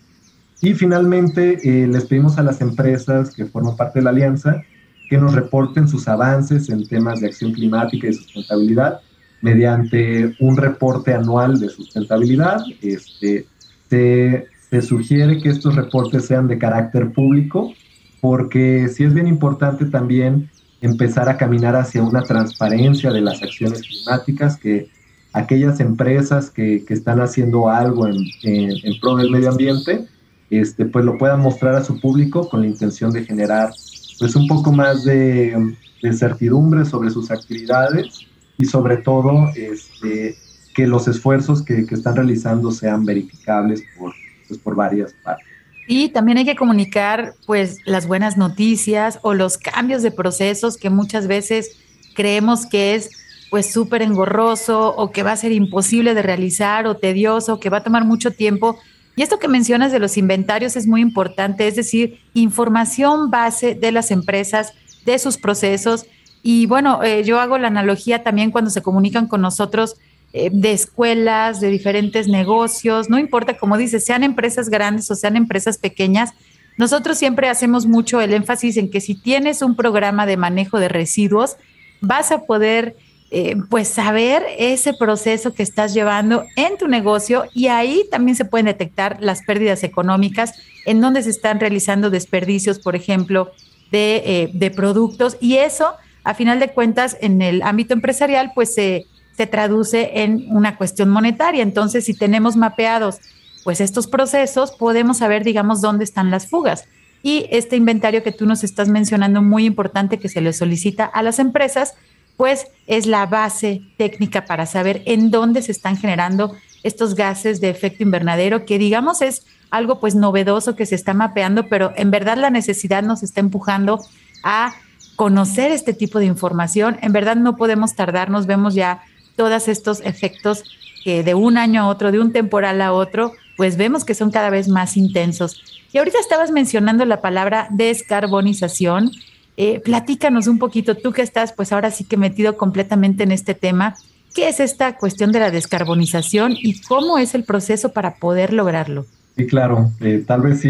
Y 0.61 0.75
finalmente 0.75 1.59
eh, 1.63 1.87
les 1.87 2.05
pedimos 2.05 2.37
a 2.37 2.43
las 2.43 2.61
empresas 2.61 3.31
que 3.35 3.47
forman 3.47 3.77
parte 3.77 4.01
de 4.01 4.05
la 4.05 4.11
alianza 4.11 4.63
que 5.09 5.17
nos 5.17 5.35
reporten 5.35 5.89
sus 5.89 6.07
avances 6.07 6.69
en 6.69 6.87
temas 6.87 7.21
de 7.21 7.29
acción 7.29 7.53
climática 7.53 8.09
y 8.09 8.13
sustentabilidad 8.13 9.01
mediante 9.41 10.35
un 10.41 10.57
reporte 10.57 11.15
anual 11.15 11.59
de 11.61 11.69
sustentabilidad. 11.69 12.61
Este, 12.83 13.47
se, 13.89 14.47
se 14.71 14.83
sugiere 14.83 15.41
que 15.41 15.49
estos 15.49 15.75
reportes 15.77 16.27
sean 16.27 16.49
de 16.49 16.59
carácter 16.59 17.13
público 17.13 17.73
porque 18.21 18.89
sí 18.89 19.05
es 19.05 19.15
bien 19.15 19.29
importante 19.29 19.87
también 19.87 20.51
empezar 20.81 21.29
a 21.29 21.37
caminar 21.37 21.77
hacia 21.77 22.03
una 22.03 22.23
transparencia 22.23 23.11
de 23.13 23.21
las 23.21 23.43
acciones 23.43 23.83
climáticas, 23.83 24.57
que 24.57 24.91
aquellas 25.33 25.81
empresas 25.81 26.51
que, 26.51 26.85
que 26.85 26.95
están 26.95 27.21
haciendo 27.21 27.69
algo 27.69 28.07
en, 28.07 28.17
en, 28.43 28.73
en, 28.83 29.01
pro 29.01 29.17
del 29.17 29.31
medio 29.31 29.51
ambiente, 29.51 30.07
este, 30.51 30.87
pues 30.87 31.05
lo 31.05 31.19
puedan 31.19 31.41
mostrar 31.41 31.75
a 31.75 31.85
su 31.85 32.01
público 32.01 32.49
con 32.49 32.61
la 32.61 32.67
intención 32.67 33.11
de 33.11 33.25
generar 33.25 33.71
pues 34.19 34.35
un 34.35 34.47
poco 34.49 34.73
más 34.73 35.05
de, 35.05 35.75
de 36.03 36.13
certidumbre 36.13 36.85
sobre 36.85 37.11
sus 37.11 37.31
actividades 37.31 38.28
y 38.59 38.67
sobre 38.67 38.99
todo 38.99 39.49
este, 39.55 40.37
que 40.75 40.87
los 40.87 41.09
esfuerzos 41.09 41.63
que, 41.63 41.87
que, 41.87 41.95
están 41.95 42.17
realizando 42.17 42.71
sean 42.71 43.05
verificables 43.05 43.85
por, 43.97 44.13
pues, 44.47 44.61
por 44.61 44.75
varias 44.75 45.15
partes. 45.23 45.47
Y 45.87 46.11
también 46.11 46.37
hay 46.37 46.45
que 46.45 46.57
comunicar 46.57 47.33
pues 47.47 47.79
las 47.87 48.07
buenas 48.07 48.37
noticias 48.37 49.19
o 49.23 49.33
los 49.33 49.57
cambios 49.57 50.03
de 50.03 50.11
procesos 50.11 50.77
que 50.77 50.91
muchas 50.91 51.27
veces 51.27 51.79
creemos 52.15 52.67
que 52.67 52.95
es 52.95 53.11
pues 53.51 53.73
súper 53.73 54.03
engorroso 54.03 54.95
o 54.95 55.11
que 55.11 55.23
va 55.23 55.33
a 55.33 55.37
ser 55.37 55.53
imposible 55.53 56.13
de 56.13 56.23
realizar 56.23 56.87
o 56.87 56.97
tedioso, 56.97 57.61
que 57.61 57.71
va 57.71 57.79
a 57.79 57.83
tomar 57.83 58.05
mucho 58.05 58.33
tiempo. 58.33 58.79
Y 59.17 59.23
esto 59.23 59.39
que 59.39 59.49
mencionas 59.49 59.91
de 59.91 59.99
los 59.99 60.17
inventarios 60.17 60.77
es 60.77 60.87
muy 60.87 61.01
importante, 61.01 61.67
es 61.67 61.77
decir, 61.77 62.21
información 62.35 63.31
base 63.31 63.75
de 63.75 63.91
las 63.91 64.11
empresas, 64.11 64.75
de 65.07 65.19
sus 65.19 65.39
procesos. 65.39 66.07
Y 66.43 66.67
bueno, 66.67 67.03
eh, 67.03 67.25
yo 67.25 67.41
hago 67.41 67.59
la 67.59 67.69
analogía 67.69 68.23
también 68.23 68.51
cuando 68.51 68.71
se 68.71 68.83
comunican 68.83 69.27
con 69.27 69.41
nosotros 69.41 69.97
eh, 70.33 70.51
de 70.53 70.73
escuelas, 70.73 71.61
de 71.61 71.69
diferentes 71.69 72.29
negocios, 72.29 73.09
no 73.09 73.19
importa, 73.19 73.57
como 73.57 73.79
dices, 73.79 74.05
sean 74.05 74.23
empresas 74.23 74.69
grandes 74.69 75.11
o 75.11 75.15
sean 75.15 75.37
empresas 75.37 75.79
pequeñas, 75.79 76.35
nosotros 76.77 77.19
siempre 77.19 77.49
hacemos 77.49 77.87
mucho 77.87 78.21
el 78.21 78.33
énfasis 78.33 78.77
en 78.77 78.91
que 78.91 79.01
si 79.01 79.15
tienes 79.15 79.63
un 79.63 79.75
programa 79.75 80.27
de 80.27 80.37
manejo 80.37 80.79
de 80.79 80.89
residuos, 80.89 81.57
vas 82.01 82.31
a 82.31 82.45
poder 82.45 82.95
eh, 83.31 83.57
pues 83.69 83.89
saber 83.89 84.43
ese 84.59 84.95
proceso 84.95 85.53
que 85.53 85.63
estás 85.63 85.93
llevando 85.93 86.45
en 86.57 86.79
tu 86.79 86.89
negocio 86.89 87.45
y 87.53 87.67
ahí 87.67 88.05
también 88.11 88.37
se 88.37 88.45
pueden 88.45 88.67
detectar 88.67 89.19
las 89.21 89.43
pérdidas 89.43 89.83
económicas 89.83 90.55
en 90.87 91.01
donde 91.01 91.23
se 91.23 91.31
están 91.31 91.59
realizando 91.59 92.11
desperdicios, 92.11 92.79
por 92.79 92.97
ejemplo, 92.97 93.51
de, 93.91 94.23
eh, 94.25 94.51
de 94.55 94.71
productos 94.71 95.37
y 95.41 95.57
eso, 95.57 95.95
a 96.29 96.35
final 96.35 96.61
de 96.61 96.69
cuentas, 96.69 97.17
en 97.21 97.43
el 97.43 97.63
ámbito 97.63 97.95
empresarial, 97.95 98.53
pues 98.55 98.75
se 98.75 99.07
se 99.39 99.47
traduce 99.47 100.25
en 100.25 100.49
una 100.51 100.77
cuestión 100.77 101.11
monetaria. 101.11 101.63
Entonces, 101.63 102.05
si 102.05 102.13
tenemos 102.13 102.57
mapeados 102.57 103.21
pues 103.63 103.81
estos 103.81 104.09
procesos, 104.09 104.73
podemos 104.73 105.19
saber, 105.19 105.45
digamos, 105.45 105.81
dónde 105.81 106.03
están 106.03 106.33
las 106.33 106.49
fugas. 106.49 106.87
Y 107.23 107.47
este 107.51 107.77
inventario 107.77 108.25
que 108.25 108.33
tú 108.33 108.47
nos 108.47 108.65
estás 108.65 108.89
mencionando, 108.89 109.41
muy 109.41 109.65
importante 109.65 110.19
que 110.19 110.29
se 110.29 110.41
le 110.41 110.53
solicita 110.53 111.05
a 111.05 111.23
las 111.23 111.39
empresas, 111.39 111.95
pues 112.37 112.67
es 112.89 113.07
la 113.07 113.27
base 113.27 113.83
técnica 113.97 114.45
para 114.45 114.67
saber 114.67 115.03
en 115.05 115.31
dónde 115.31 115.63
se 115.63 115.71
están 115.71 115.97
generando 115.97 116.57
estos 116.83 117.15
gases 117.15 117.61
de 117.61 117.71
efecto 117.71 118.03
invernadero, 118.03 118.65
que 118.65 118.79
digamos 118.79 119.23
es 119.23 119.47
algo 119.71 120.01
pues 120.01 120.17
novedoso 120.17 120.75
que 120.75 120.87
se 120.87 120.97
está 120.97 121.15
mapeando, 121.15 121.69
pero 121.69 121.93
en 121.95 122.11
verdad 122.11 122.39
la 122.39 122.51
necesidad 122.51 123.05
nos 123.05 123.23
está 123.23 123.39
empujando 123.41 124.01
a 124.43 124.75
conocer 125.19 125.73
este 125.73 125.95
tipo 125.95 126.21
de 126.21 126.27
información. 126.27 126.97
En 127.03 127.13
verdad 127.13 127.35
no 127.35 127.57
podemos 127.57 127.97
tardarnos, 127.97 128.47
vemos 128.47 128.75
ya 128.75 129.03
todos 129.35 129.67
estos 129.67 130.01
efectos 130.03 130.63
que 131.03 131.25
de 131.25 131.35
un 131.35 131.59
año 131.59 131.83
a 131.83 131.87
otro, 131.89 132.13
de 132.13 132.21
un 132.21 132.33
temporal 132.33 132.81
a 132.81 132.93
otro, 132.93 133.33
pues 133.57 133.77
vemos 133.77 134.05
que 134.05 134.15
son 134.15 134.31
cada 134.31 134.49
vez 134.49 134.69
más 134.69 134.97
intensos. 134.97 135.61
Y 135.93 135.99
ahorita 135.99 136.21
estabas 136.21 136.53
mencionando 136.53 137.05
la 137.05 137.21
palabra 137.21 137.67
descarbonización. 137.71 139.11
Eh, 139.57 139.81
platícanos 139.81 140.47
un 140.47 140.61
poquito, 140.61 140.95
tú 140.95 141.11
que 141.11 141.23
estás 141.23 141.53
pues 141.53 141.73
ahora 141.73 141.91
sí 141.91 142.05
que 142.05 142.17
metido 142.17 142.57
completamente 142.57 143.25
en 143.25 143.33
este 143.33 143.55
tema, 143.55 143.97
¿qué 144.37 144.49
es 144.49 144.61
esta 144.61 144.99
cuestión 144.99 145.33
de 145.33 145.41
la 145.41 145.51
descarbonización 145.51 146.53
y 146.53 146.81
cómo 146.83 147.19
es 147.19 147.35
el 147.35 147.43
proceso 147.43 147.93
para 147.93 148.19
poder 148.19 148.53
lograrlo? 148.53 149.05
Sí, 149.39 149.47
claro, 149.47 149.93
eh, 150.01 150.25
tal 150.27 150.41
vez 150.43 150.63
sí 150.63 150.69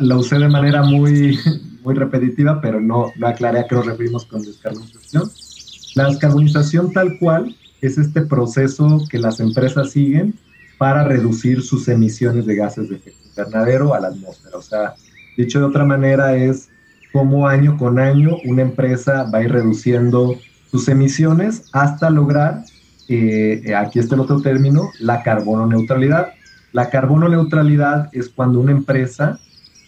la 0.00 0.16
usé 0.16 0.36
de 0.40 0.48
manera 0.48 0.82
muy, 0.82 1.38
muy 1.84 1.94
repetitiva, 1.94 2.60
pero 2.60 2.80
no, 2.80 3.12
no 3.16 3.26
aclaré 3.28 3.60
a 3.60 3.68
qué 3.68 3.76
nos 3.76 3.86
referimos 3.86 4.26
con 4.26 4.42
descarbonización. 4.42 5.30
La 5.94 6.08
descarbonización 6.08 6.92
tal 6.92 7.16
cual 7.20 7.54
es 7.80 7.96
este 7.96 8.22
proceso 8.22 9.04
que 9.08 9.20
las 9.20 9.38
empresas 9.38 9.92
siguen 9.92 10.34
para 10.76 11.04
reducir 11.04 11.62
sus 11.62 11.86
emisiones 11.86 12.46
de 12.46 12.56
gases 12.56 12.90
de 12.90 12.96
efecto 12.96 13.28
invernadero 13.28 13.94
a 13.94 14.00
la 14.00 14.08
atmósfera. 14.08 14.56
O 14.56 14.62
sea, 14.62 14.94
dicho 15.36 15.60
de 15.60 15.66
otra 15.66 15.84
manera, 15.84 16.34
es 16.34 16.70
cómo 17.12 17.46
año 17.46 17.78
con 17.78 18.00
año 18.00 18.38
una 18.44 18.62
empresa 18.62 19.30
va 19.32 19.38
a 19.38 19.42
ir 19.44 19.52
reduciendo 19.52 20.34
sus 20.68 20.88
emisiones 20.88 21.66
hasta 21.70 22.10
lograr, 22.10 22.64
eh, 23.08 23.72
aquí 23.76 24.00
está 24.00 24.16
el 24.16 24.22
otro 24.22 24.40
término, 24.40 24.90
la 24.98 25.22
carbono 25.22 25.68
neutralidad. 25.68 26.32
La 26.74 26.90
carbono 26.90 27.28
neutralidad 27.28 28.08
es 28.10 28.28
cuando 28.28 28.58
una 28.58 28.72
empresa 28.72 29.38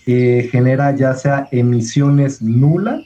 eh, 0.07 0.49
genera 0.53 0.95
ya 0.95 1.15
sea 1.15 1.49
emisiones 1.51 2.41
nulas 2.41 3.03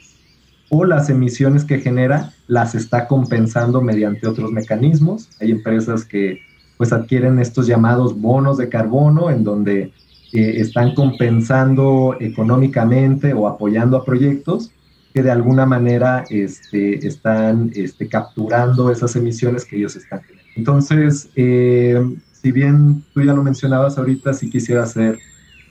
o 0.68 0.84
las 0.84 1.08
emisiones 1.08 1.64
que 1.64 1.80
genera 1.80 2.34
las 2.46 2.74
está 2.74 3.08
compensando 3.08 3.80
mediante 3.80 4.28
otros 4.28 4.52
mecanismos. 4.52 5.30
Hay 5.40 5.50
empresas 5.50 6.04
que 6.04 6.40
pues 6.76 6.92
adquieren 6.92 7.38
estos 7.38 7.66
llamados 7.66 8.20
bonos 8.20 8.58
de 8.58 8.68
carbono 8.68 9.30
en 9.30 9.44
donde 9.44 9.94
eh, 10.34 10.52
están 10.56 10.94
compensando 10.94 12.18
económicamente 12.20 13.32
o 13.32 13.48
apoyando 13.48 13.96
a 13.96 14.04
proyectos 14.04 14.72
que 15.14 15.22
de 15.22 15.30
alguna 15.30 15.64
manera 15.64 16.24
este, 16.28 17.06
están 17.06 17.70
este, 17.74 18.08
capturando 18.08 18.90
esas 18.90 19.16
emisiones 19.16 19.64
que 19.64 19.78
ellos 19.78 19.96
están 19.96 20.20
generando. 20.20 20.52
Entonces, 20.54 21.30
eh, 21.34 21.98
si 22.40 22.52
bien 22.52 23.04
tú 23.12 23.22
ya 23.22 23.34
lo 23.34 23.42
mencionabas 23.42 23.98
ahorita, 23.98 24.32
sí 24.32 24.48
quisiera 24.48 24.86
ser 24.86 25.18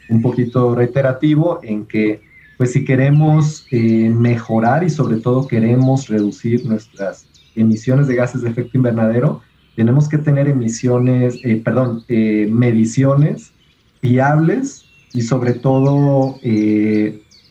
un 0.10 0.22
poquito 0.22 0.76
reiterativo 0.76 1.60
en 1.64 1.86
que, 1.86 2.22
pues 2.58 2.74
si 2.74 2.86
queremos 2.86 3.66
eh, 3.72 4.10
mejorar 4.10 4.84
y 4.84 4.90
sobre 4.90 5.18
todo 5.18 5.48
queremos 5.48 6.08
reducir 6.08 6.66
nuestras 6.66 7.28
emisiones 7.56 8.08
de 8.08 8.16
gases 8.16 8.42
de 8.42 8.50
efecto 8.50 8.78
invernadero, 8.78 9.42
tenemos 9.76 10.10
que 10.10 10.18
tener 10.18 10.48
emisiones, 10.48 11.40
eh, 11.44 11.62
perdón, 11.64 12.04
eh, 12.08 12.48
mediciones 12.52 13.52
fiables 14.02 14.86
y 15.14 15.22
sobre 15.22 15.54
todo 15.54 16.36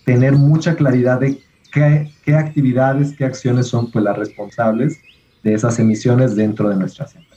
tener 0.04 0.34
mucha 0.34 0.76
claridad 0.76 1.20
de 1.20 1.40
qué, 1.72 2.10
qué, 2.24 2.34
actividades, 2.34 3.14
qué 3.16 3.24
acciones 3.24 3.66
son 3.66 3.90
pues, 3.90 4.04
las 4.04 4.16
responsables 4.16 5.00
de 5.42 5.54
esas 5.54 5.78
emisiones 5.78 6.36
dentro 6.36 6.68
de 6.68 6.76
nuestras 6.76 7.14
empresas. 7.16 7.28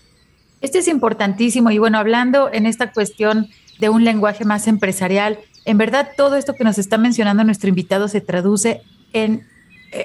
Este 0.61 0.79
es 0.79 0.87
importantísimo 0.87 1.71
y 1.71 1.79
bueno, 1.79 1.97
hablando 1.97 2.49
en 2.53 2.65
esta 2.65 2.91
cuestión 2.91 3.49
de 3.79 3.89
un 3.89 4.03
lenguaje 4.03 4.45
más 4.45 4.67
empresarial, 4.67 5.39
en 5.65 5.77
verdad 5.77 6.09
todo 6.15 6.35
esto 6.35 6.55
que 6.55 6.63
nos 6.63 6.77
está 6.77 6.97
mencionando 6.97 7.43
nuestro 7.43 7.69
invitado 7.69 8.07
se 8.07 8.21
traduce 8.21 8.81
en 9.13 9.45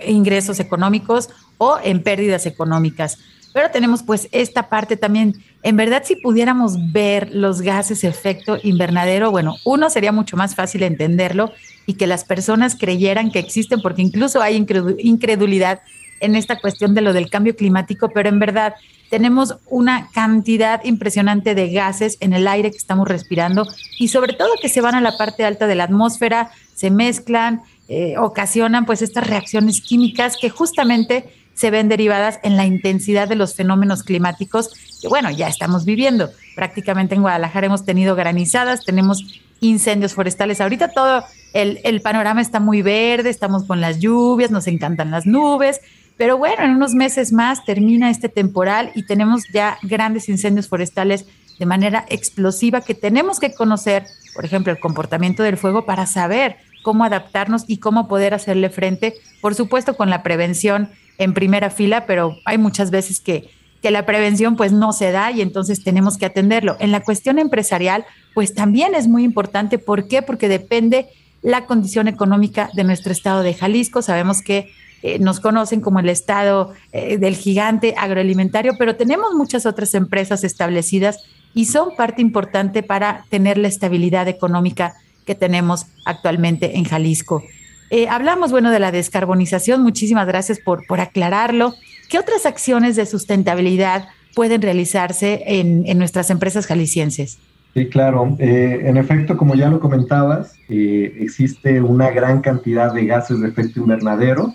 ingresos 0.06 0.58
económicos 0.58 1.28
o 1.58 1.78
en 1.82 2.02
pérdidas 2.02 2.46
económicas. 2.46 3.18
Pero 3.52 3.70
tenemos 3.70 4.02
pues 4.02 4.28
esta 4.32 4.68
parte 4.68 4.96
también. 4.96 5.34
En 5.62 5.76
verdad, 5.76 6.02
si 6.04 6.16
pudiéramos 6.16 6.92
ver 6.92 7.34
los 7.34 7.62
gases 7.62 8.04
efecto 8.04 8.58
invernadero, 8.62 9.30
bueno, 9.30 9.56
uno 9.64 9.88
sería 9.88 10.12
mucho 10.12 10.36
más 10.36 10.54
fácil 10.54 10.82
entenderlo 10.82 11.52
y 11.86 11.94
que 11.94 12.06
las 12.06 12.24
personas 12.24 12.76
creyeran 12.76 13.30
que 13.30 13.38
existen, 13.38 13.80
porque 13.80 14.02
incluso 14.02 14.42
hay 14.42 14.56
incredulidad 14.98 15.80
en 16.20 16.34
esta 16.34 16.58
cuestión 16.60 16.94
de 16.94 17.00
lo 17.00 17.12
del 17.12 17.30
cambio 17.30 17.56
climático, 17.56 18.10
pero 18.10 18.28
en 18.28 18.38
verdad 18.38 18.74
tenemos 19.10 19.56
una 19.66 20.08
cantidad 20.12 20.84
impresionante 20.84 21.54
de 21.54 21.70
gases 21.70 22.16
en 22.20 22.32
el 22.32 22.48
aire 22.48 22.70
que 22.70 22.76
estamos 22.76 23.08
respirando 23.08 23.66
y 23.98 24.08
sobre 24.08 24.32
todo 24.32 24.50
que 24.60 24.68
se 24.68 24.80
van 24.80 24.94
a 24.94 25.00
la 25.00 25.16
parte 25.16 25.44
alta 25.44 25.66
de 25.66 25.74
la 25.74 25.84
atmósfera, 25.84 26.50
se 26.74 26.90
mezclan, 26.90 27.62
eh, 27.88 28.16
ocasionan 28.18 28.84
pues 28.84 29.02
estas 29.02 29.26
reacciones 29.26 29.80
químicas 29.80 30.36
que 30.40 30.50
justamente 30.50 31.32
se 31.54 31.70
ven 31.70 31.88
derivadas 31.88 32.38
en 32.42 32.56
la 32.56 32.66
intensidad 32.66 33.28
de 33.28 33.34
los 33.34 33.54
fenómenos 33.54 34.02
climáticos 34.02 34.70
que, 35.00 35.08
bueno, 35.08 35.30
ya 35.30 35.48
estamos 35.48 35.86
viviendo. 35.86 36.30
Prácticamente 36.54 37.14
en 37.14 37.22
Guadalajara 37.22 37.66
hemos 37.66 37.84
tenido 37.84 38.14
granizadas, 38.14 38.84
tenemos 38.84 39.40
incendios 39.60 40.12
forestales. 40.12 40.60
Ahorita 40.60 40.88
todo 40.88 41.24
el, 41.54 41.80
el, 41.84 42.02
panorama 42.02 42.42
está 42.42 42.60
muy 42.60 42.82
verde, 42.82 43.30
estamos 43.30 43.64
con 43.64 43.80
las 43.80 44.00
lluvias, 44.00 44.50
nos 44.50 44.66
encantan 44.66 45.10
las 45.10 45.24
nubes, 45.24 45.80
pero 46.16 46.38
bueno, 46.38 46.64
en 46.64 46.70
unos 46.70 46.94
meses 46.94 47.32
más 47.32 47.64
termina 47.64 48.10
este 48.10 48.28
temporal 48.28 48.90
y 48.94 49.04
tenemos 49.04 49.44
ya 49.52 49.78
grandes 49.82 50.28
incendios 50.28 50.68
forestales 50.68 51.26
de 51.58 51.66
manera 51.66 52.04
explosiva 52.08 52.80
que 52.80 52.94
tenemos 52.94 53.40
que 53.40 53.54
conocer, 53.54 54.06
por 54.34 54.44
ejemplo, 54.44 54.72
el 54.72 54.78
comportamiento 54.78 55.42
del 55.42 55.56
fuego 55.56 55.84
para 55.84 56.06
saber 56.06 56.56
cómo 56.82 57.04
adaptarnos 57.04 57.64
y 57.66 57.78
cómo 57.78 58.08
poder 58.08 58.34
hacerle 58.34 58.70
frente, 58.70 59.14
por 59.40 59.54
supuesto, 59.54 59.96
con 59.96 60.10
la 60.10 60.22
prevención 60.22 60.90
en 61.18 61.34
primera 61.34 61.70
fila, 61.70 62.06
pero 62.06 62.36
hay 62.44 62.58
muchas 62.58 62.90
veces 62.90 63.20
que, 63.20 63.50
que 63.82 63.90
la 63.90 64.06
prevención 64.06 64.56
pues 64.56 64.72
no 64.72 64.92
se 64.92 65.10
da 65.10 65.30
y 65.32 65.40
entonces 65.40 65.82
tenemos 65.82 66.18
que 66.18 66.26
atenderlo. 66.26 66.76
En 66.78 66.92
la 66.92 67.00
cuestión 67.00 67.38
empresarial, 67.38 68.04
pues 68.34 68.54
también 68.54 68.94
es 68.94 69.08
muy 69.08 69.24
importante. 69.24 69.78
¿Por 69.78 70.08
qué? 70.08 70.22
Porque 70.22 70.48
depende 70.48 71.08
la 71.42 71.66
condición 71.66 72.08
económica 72.08 72.70
de 72.74 72.84
nuestro 72.84 73.12
estado 73.12 73.42
de 73.42 73.54
Jalisco. 73.54 74.02
Sabemos 74.02 74.42
que 74.42 74.70
eh, 75.02 75.18
nos 75.18 75.40
conocen 75.40 75.80
como 75.80 76.00
el 76.00 76.08
estado 76.08 76.72
eh, 76.92 77.18
del 77.18 77.36
gigante 77.36 77.94
agroalimentario, 77.98 78.74
pero 78.78 78.96
tenemos 78.96 79.34
muchas 79.34 79.66
otras 79.66 79.94
empresas 79.94 80.42
establecidas 80.42 81.18
y 81.54 81.66
son 81.66 81.94
parte 81.96 82.22
importante 82.22 82.82
para 82.82 83.24
tener 83.28 83.58
la 83.58 83.68
estabilidad 83.68 84.26
económica 84.28 84.94
que 85.26 85.34
tenemos 85.34 85.86
actualmente 86.04 86.76
en 86.76 86.84
Jalisco. 86.84 87.42
Eh, 87.90 88.08
hablamos, 88.08 88.50
bueno, 88.50 88.70
de 88.70 88.78
la 88.78 88.90
descarbonización. 88.90 89.82
Muchísimas 89.82 90.26
gracias 90.26 90.58
por, 90.58 90.86
por 90.86 91.00
aclararlo. 91.00 91.74
¿Qué 92.08 92.18
otras 92.18 92.46
acciones 92.46 92.96
de 92.96 93.06
sustentabilidad 93.06 94.08
pueden 94.34 94.62
realizarse 94.62 95.42
en, 95.46 95.84
en 95.86 95.98
nuestras 95.98 96.30
empresas 96.30 96.66
jaliscienses? 96.66 97.38
Sí, 97.74 97.86
claro. 97.88 98.34
En 98.38 98.96
efecto, 98.96 99.36
como 99.36 99.54
ya 99.54 99.68
lo 99.68 99.80
comentabas, 99.80 100.54
existe 100.68 101.82
una 101.82 102.10
gran 102.10 102.40
cantidad 102.40 102.92
de 102.92 103.04
gases 103.04 103.40
de 103.40 103.48
efecto 103.48 103.80
invernadero 103.80 104.54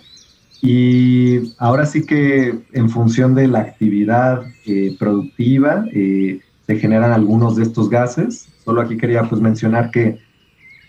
y 0.61 1.53
ahora 1.57 1.85
sí 1.85 2.05
que 2.05 2.59
en 2.73 2.89
función 2.89 3.33
de 3.35 3.47
la 3.47 3.59
actividad 3.59 4.43
eh, 4.65 4.95
productiva 4.99 5.85
se 5.91 6.77
generan 6.77 7.11
algunos 7.11 7.55
de 7.55 7.63
estos 7.63 7.89
gases. 7.89 8.47
Solo 8.63 8.81
aquí 8.81 8.95
quería 8.95 9.23
pues 9.23 9.41
mencionar 9.41 9.89
que 9.91 10.19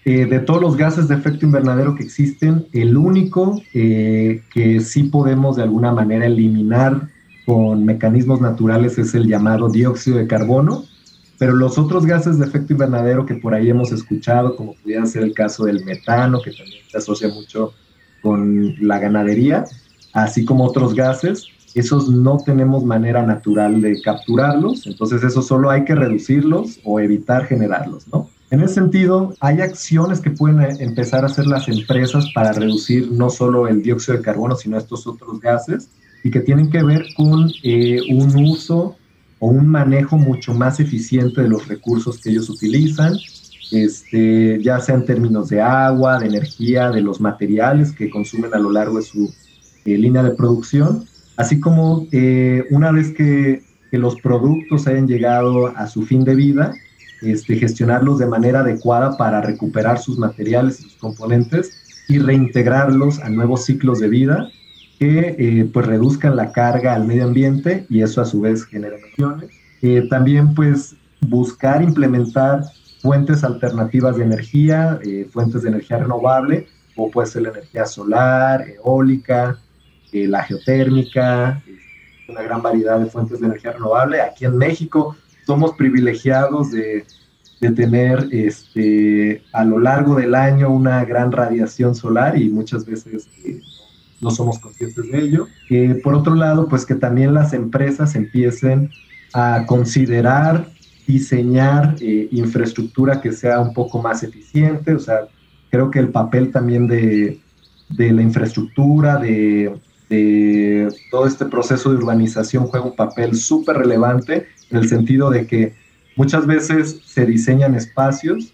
eh, 0.05 0.27
de 0.27 0.41
todos 0.41 0.61
los 0.61 0.77
gases 0.77 1.07
de 1.07 1.15
efecto 1.15 1.47
invernadero 1.47 1.95
que 1.95 2.03
existen, 2.03 2.67
el 2.73 2.97
único 2.97 3.63
eh, 3.73 4.43
que 4.53 4.81
sí 4.81 5.05
podemos 5.05 5.57
de 5.57 5.63
alguna 5.63 5.93
manera 5.93 6.27
eliminar 6.27 7.09
con 7.47 7.85
mecanismos 7.85 8.41
naturales 8.41 8.99
es 8.99 9.15
el 9.15 9.29
llamado 9.29 9.69
dióxido 9.69 10.17
de 10.19 10.27
carbono, 10.27 10.85
pero 11.39 11.55
los 11.55 11.79
otros 11.79 12.05
gases 12.05 12.39
de 12.39 12.47
efecto 12.47 12.73
invernadero 12.73 13.27
que 13.27 13.37
por 13.37 13.55
ahí 13.55 13.71
hemos 13.71 13.93
escuchado, 13.93 14.57
como 14.57 14.75
pudiera 14.75 15.07
ser 15.07 15.23
el 15.23 15.35
caso 15.35 15.67
del 15.67 15.85
metano, 15.85 16.41
que 16.43 16.51
también 16.51 16.83
se 16.91 16.99
asocia 16.99 17.29
mucho 17.29 17.73
con 18.23 18.75
la 18.81 18.99
ganadería, 18.99 19.65
así 20.13 20.45
como 20.45 20.65
otros 20.65 20.95
gases, 20.95 21.47
esos 21.75 22.09
no 22.09 22.39
tenemos 22.39 22.85
manera 22.85 23.23
natural 23.23 23.81
de 23.81 24.01
capturarlos, 24.03 24.87
entonces 24.87 25.23
eso 25.23 25.43
solo 25.43 25.71
hay 25.71 25.85
que 25.85 25.95
reducirlos 25.95 26.81
o 26.85 27.01
evitar 27.01 27.47
generarlos, 27.47 28.07
¿no? 28.09 28.29
En 28.53 28.61
ese 28.61 28.75
sentido, 28.75 29.35
hay 29.41 29.63
acciones 29.63 30.21
que 30.21 30.29
pueden 30.29 30.61
eh, 30.61 30.77
empezar 30.81 31.25
a 31.25 31.29
hacer 31.29 31.47
las 31.47 31.69
empresas 31.69 32.27
para 32.35 32.53
reducir 32.53 33.11
no 33.11 33.31
solo 33.31 33.67
el 33.67 33.83
dióxido 33.83 34.19
de 34.19 34.23
carbono, 34.23 34.57
sino 34.57 34.77
estos 34.77 35.07
otros 35.07 35.41
gases. 35.41 35.89
y 36.23 36.31
que 36.31 36.41
tienen 36.41 36.71
que 36.71 36.83
ver 36.85 37.07
con 37.17 37.51
eh, 37.65 37.99
un 38.11 38.45
uso 38.45 38.95
o 39.41 39.49
un 39.49 39.67
manejo 39.67 40.19
mucho 40.19 40.55
más 40.55 40.79
eficiente 40.81 41.41
de 41.41 41.49
los 41.49 41.67
recursos 41.67 42.21
que 42.21 42.31
ellos 42.31 42.49
utilizan, 42.49 43.17
este, 43.73 44.63
ya 44.63 44.79
sea 44.81 44.97
en 44.97 45.07
términos 45.07 45.49
de 45.49 45.61
agua, 45.61 46.19
de 46.19 46.27
energía, 46.27 46.91
de 46.91 47.01
los 47.01 47.21
materiales 47.21 47.93
que 47.93 48.11
consumen 48.11 48.53
a 48.53 48.59
lo 48.59 48.71
largo 48.71 48.99
de 48.99 49.03
su 49.03 49.33
eh, 49.87 49.97
línea 49.97 50.23
de 50.23 50.33
producción, 50.33 51.07
así 51.37 51.59
como 51.59 52.07
eh, 52.13 52.65
una 52.71 52.93
vez 52.93 53.13
que, 53.13 53.63
los 53.93 54.19
productos 54.23 54.87
hayan 54.87 55.07
llegado 55.07 55.67
a 55.67 55.87
su 55.87 56.07
fin 56.07 56.25
de 56.25 56.35
vida, 56.35 56.73
este, 57.21 57.57
gestionarlos 57.57 58.19
de 58.19 58.25
manera 58.25 58.61
adecuada 58.61 59.19
para 59.19 59.43
recuperar 59.43 59.99
sus 59.99 60.17
materiales 60.17 60.81
y 60.81 60.85
sus 60.85 60.95
componentes 60.95 62.05
y 62.09 62.19
reintegrarlos 62.19 63.19
a 63.19 63.29
nuevos 63.29 63.67
ciclos 63.67 64.01
de 64.01 64.09
vida 64.09 64.49
que 64.99 65.37
eh, 65.39 65.69
pues 65.71 65.85
reduzcan 65.85 66.37
la 66.37 66.53
carga 66.53 66.95
al 66.95 67.07
medio 67.07 67.25
ambiente 67.25 67.85
y 67.91 68.01
eso 68.01 68.23
a 68.23 68.25
su 68.25 68.41
vez 68.41 68.65
genera 68.65 68.97
emisiones. 68.97 69.51
También 70.09 70.55
pues 70.55 70.97
buscar 71.21 71.83
implementar 71.83 72.65
fuentes 73.03 73.45
alternativas 73.45 74.17
de 74.17 74.25
energía, 74.25 74.99
eh, 75.05 75.29
fuentes 75.31 75.63
de 75.63 75.71
energía 75.71 75.99
renovable, 75.99 76.69
como 76.95 77.11
puede 77.11 77.27
ser 77.27 77.43
la 77.43 77.51
energía 77.51 77.85
solar, 77.85 78.65
eólica, 78.69 79.59
la 80.13 80.43
geotérmica, 80.45 81.63
una 82.29 82.43
gran 82.43 82.63
variedad 82.63 83.01
de 83.01 83.07
fuentes 83.07 83.41
de 83.41 83.47
energía 83.47 83.73
renovable. 83.73 84.21
Aquí 84.21 84.45
en 84.45 84.57
México 84.57 85.17
somos 85.47 85.73
privilegiados 85.73 86.71
de, 86.71 87.05
de 87.63 87.71
tener 87.71 88.29
este, 88.33 89.43
a 89.53 89.65
lo 89.65 89.79
largo 89.79 90.17
del 90.17 90.35
año 90.35 90.69
una 90.69 91.05
gran 91.05 91.31
radiación 91.31 91.95
solar 91.95 92.37
y 92.37 92.49
muchas 92.49 92.85
veces 92.85 93.29
no 94.21 94.33
somos 94.33 94.59
conscientes 94.59 95.11
de 95.11 95.19
ello. 95.19 95.47
Eh, 95.71 96.01
por 96.03 96.15
otro 96.15 96.35
lado, 96.35 96.69
pues 96.69 96.85
que 96.85 96.97
también 96.97 97.35
las 97.35 97.53
empresas 97.53 98.17
empiecen 98.17 98.91
a 99.33 99.65
considerar 99.67 100.67
diseñar 101.07 101.97
eh, 102.01 102.29
infraestructura 102.31 103.21
que 103.21 103.33
sea 103.33 103.61
un 103.61 103.75
poco 103.75 104.01
más 104.01 104.23
eficiente, 104.23 104.95
o 104.95 104.99
sea, 104.99 105.29
creo 105.71 105.91
que 105.91 105.99
el 105.99 106.09
papel 106.09 106.51
también 106.51 106.87
de, 106.87 107.41
de 107.89 108.13
la 108.13 108.23
infraestructura, 108.23 109.17
de, 109.17 109.75
de, 110.09 110.89
todo 111.11 111.27
este 111.27 111.47
proceso 111.47 111.91
de 111.91 111.97
urbanización 111.97 112.67
juega 112.67 112.87
un 112.87 112.97
papel 112.97 113.35
súper 113.35 113.79
relevante 113.79 114.47
en 114.71 114.79
el 114.79 114.89
sentido 114.89 115.31
de 115.31 115.47
que 115.47 115.75
muchas 116.17 116.47
veces 116.47 117.01
se 117.05 117.27
diseñan 117.27 117.75
espacios 117.75 118.53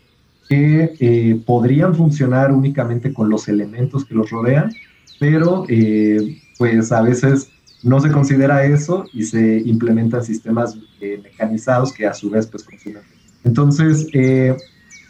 que 0.48 0.94
eh, 0.98 1.40
podrían 1.44 1.94
funcionar 1.94 2.52
únicamente 2.52 3.12
con 3.12 3.28
los 3.28 3.48
elementos 3.48 4.04
que 4.04 4.14
los 4.14 4.30
rodean, 4.30 4.72
pero 5.20 5.64
eh, 5.68 6.40
pues 6.56 6.90
a 6.90 7.02
veces 7.02 7.50
no 7.82 8.00
se 8.00 8.10
considera 8.10 8.64
eso 8.64 9.04
y 9.12 9.24
se 9.24 9.58
implementan 9.58 10.24
sistemas 10.24 10.76
eh, 11.00 11.20
mecanizados 11.22 11.92
que 11.92 12.06
a 12.06 12.14
su 12.14 12.30
vez 12.30 12.46
pues 12.46 12.64
funcionan. 12.64 13.02
Entonces, 13.44 14.06
eh, 14.12 14.56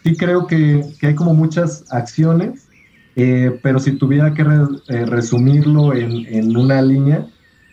sí 0.03 0.17
creo 0.17 0.47
que, 0.47 0.85
que, 1.01 1.09
hay 1.09 1.15
como 1.15 1.35
muchas 1.35 1.85
acciones, 1.91 2.65
pero 3.63 3.81
si 3.81 3.93
tuviera 3.93 4.33
que 4.33 4.45
re, 4.45 5.07
resumirlo 5.07 5.93
en, 5.93 6.25
en, 6.27 6.57
una 6.57 6.81
línea, 6.81 7.27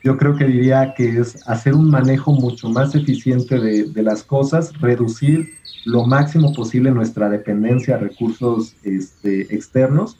yo 0.03 0.18
creo 0.18 0.36
que 0.36 0.45
diría 0.45 0.95
que 0.97 1.20
es 1.20 1.47
hacer 1.47 1.76
un 1.76 1.91
manejo 1.91 2.32
mucho 2.34 2.68
más 2.70 2.95
eficiente 2.95 3.59
de, 3.59 3.84
de 3.84 4.01
las 4.01 4.24
cosas, 4.24 4.74
reducir 4.82 5.51
lo 5.86 6.05
máximo 6.05 6.51
posible 6.53 6.91
nuestra 6.91 7.30
dependencia 7.30 7.95
a 7.95 7.99
recursos 7.99 8.76
este, 8.84 9.41
externos 9.55 10.18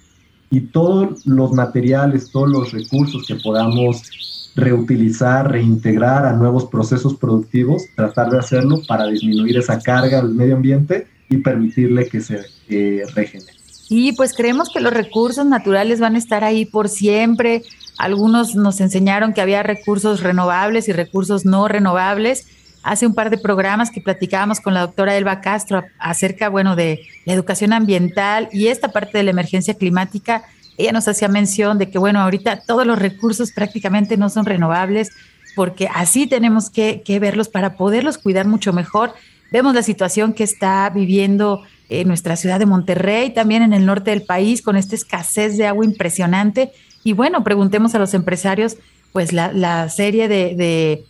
y 0.52 0.62
todos 0.62 1.26
los 1.26 1.52
materiales, 1.52 2.32
todos 2.32 2.50
los 2.50 2.72
recursos 2.72 3.26
que 3.28 3.36
podamos 3.36 4.45
reutilizar, 4.56 5.52
reintegrar 5.52 6.26
a 6.26 6.34
nuevos 6.34 6.66
procesos 6.66 7.16
productivos, 7.16 7.84
tratar 7.96 8.30
de 8.30 8.40
hacerlo 8.40 8.82
para 8.88 9.06
disminuir 9.08 9.58
esa 9.58 9.80
carga 9.80 10.20
al 10.20 10.34
medio 10.34 10.56
ambiente 10.56 11.08
y 11.30 11.38
permitirle 11.38 12.08
que 12.08 12.22
se 12.22 12.40
eh, 12.70 13.04
regenere. 13.14 13.54
Y 13.90 14.14
pues 14.14 14.34
creemos 14.34 14.70
que 14.70 14.80
los 14.80 14.94
recursos 14.94 15.46
naturales 15.46 16.00
van 16.00 16.16
a 16.16 16.18
estar 16.18 16.44
ahí 16.44 16.66
por 16.66 16.90
siempre. 16.90 17.64
Algunos 17.98 18.56
nos 18.56 18.82
enseñaron 18.82 19.34
que 19.34 19.42
había 19.42 19.62
recursos 19.62 20.22
renovables 20.24 20.88
y 20.88 20.94
recursos 20.94 21.46
no 21.46 21.68
renovables. 21.68 22.48
Hace 22.82 23.06
un 23.08 23.14
par 23.14 23.30
de 23.30 23.38
programas 23.38 23.92
que 23.92 24.02
platicábamos 24.02 24.60
con 24.60 24.74
la 24.74 24.82
doctora 24.82 25.16
Elba 25.18 25.42
Castro 25.42 25.84
acerca, 26.00 26.50
bueno, 26.50 26.76
de 26.76 27.02
la 27.26 27.34
educación 27.34 27.74
ambiental 27.74 28.48
y 28.52 28.68
esta 28.68 28.90
parte 28.92 29.18
de 29.18 29.24
la 29.24 29.32
emergencia 29.32 29.76
climática, 29.76 30.44
ella 30.78 30.92
nos 30.92 31.08
hacía 31.08 31.28
mención 31.28 31.78
de 31.78 31.90
que, 31.90 31.98
bueno, 31.98 32.20
ahorita 32.22 32.62
todos 32.66 32.86
los 32.86 33.00
recursos 33.00 33.52
prácticamente 33.52 34.18
no 34.18 34.30
son 34.30 34.46
renovables 34.46 35.12
porque 35.56 35.88
así 35.94 36.28
tenemos 36.28 36.70
que, 36.70 37.02
verlos 37.20 37.48
para 37.48 37.76
poderlos 37.76 38.18
cuidar 38.18 38.46
mucho 38.46 38.74
mejor. 38.74 39.14
Vemos 39.52 39.74
la 39.74 39.84
situación 39.84 40.34
que 40.34 40.44
está 40.44 40.90
viviendo 40.90 41.64
en 41.88 42.08
nuestra 42.08 42.36
ciudad 42.36 42.60
de 42.60 42.66
Monterrey, 42.66 43.30
también 43.30 43.62
en 43.62 43.72
el 43.72 43.86
norte 43.86 44.12
del 44.12 44.24
país, 44.24 44.62
con 44.62 44.76
esta 44.76 44.96
escasez 44.96 45.58
de 45.58 45.66
agua 45.66 45.86
impresionante. 45.86 46.72
Y 47.04 47.14
bueno, 47.14 47.44
preguntemos 47.44 47.96
a 47.96 48.00
los 48.00 48.14
empresarios, 48.14 48.78
pues 49.14 49.32
la, 49.32 49.88
serie 49.88 50.28
de, 50.28 50.56
de, 50.56 51.06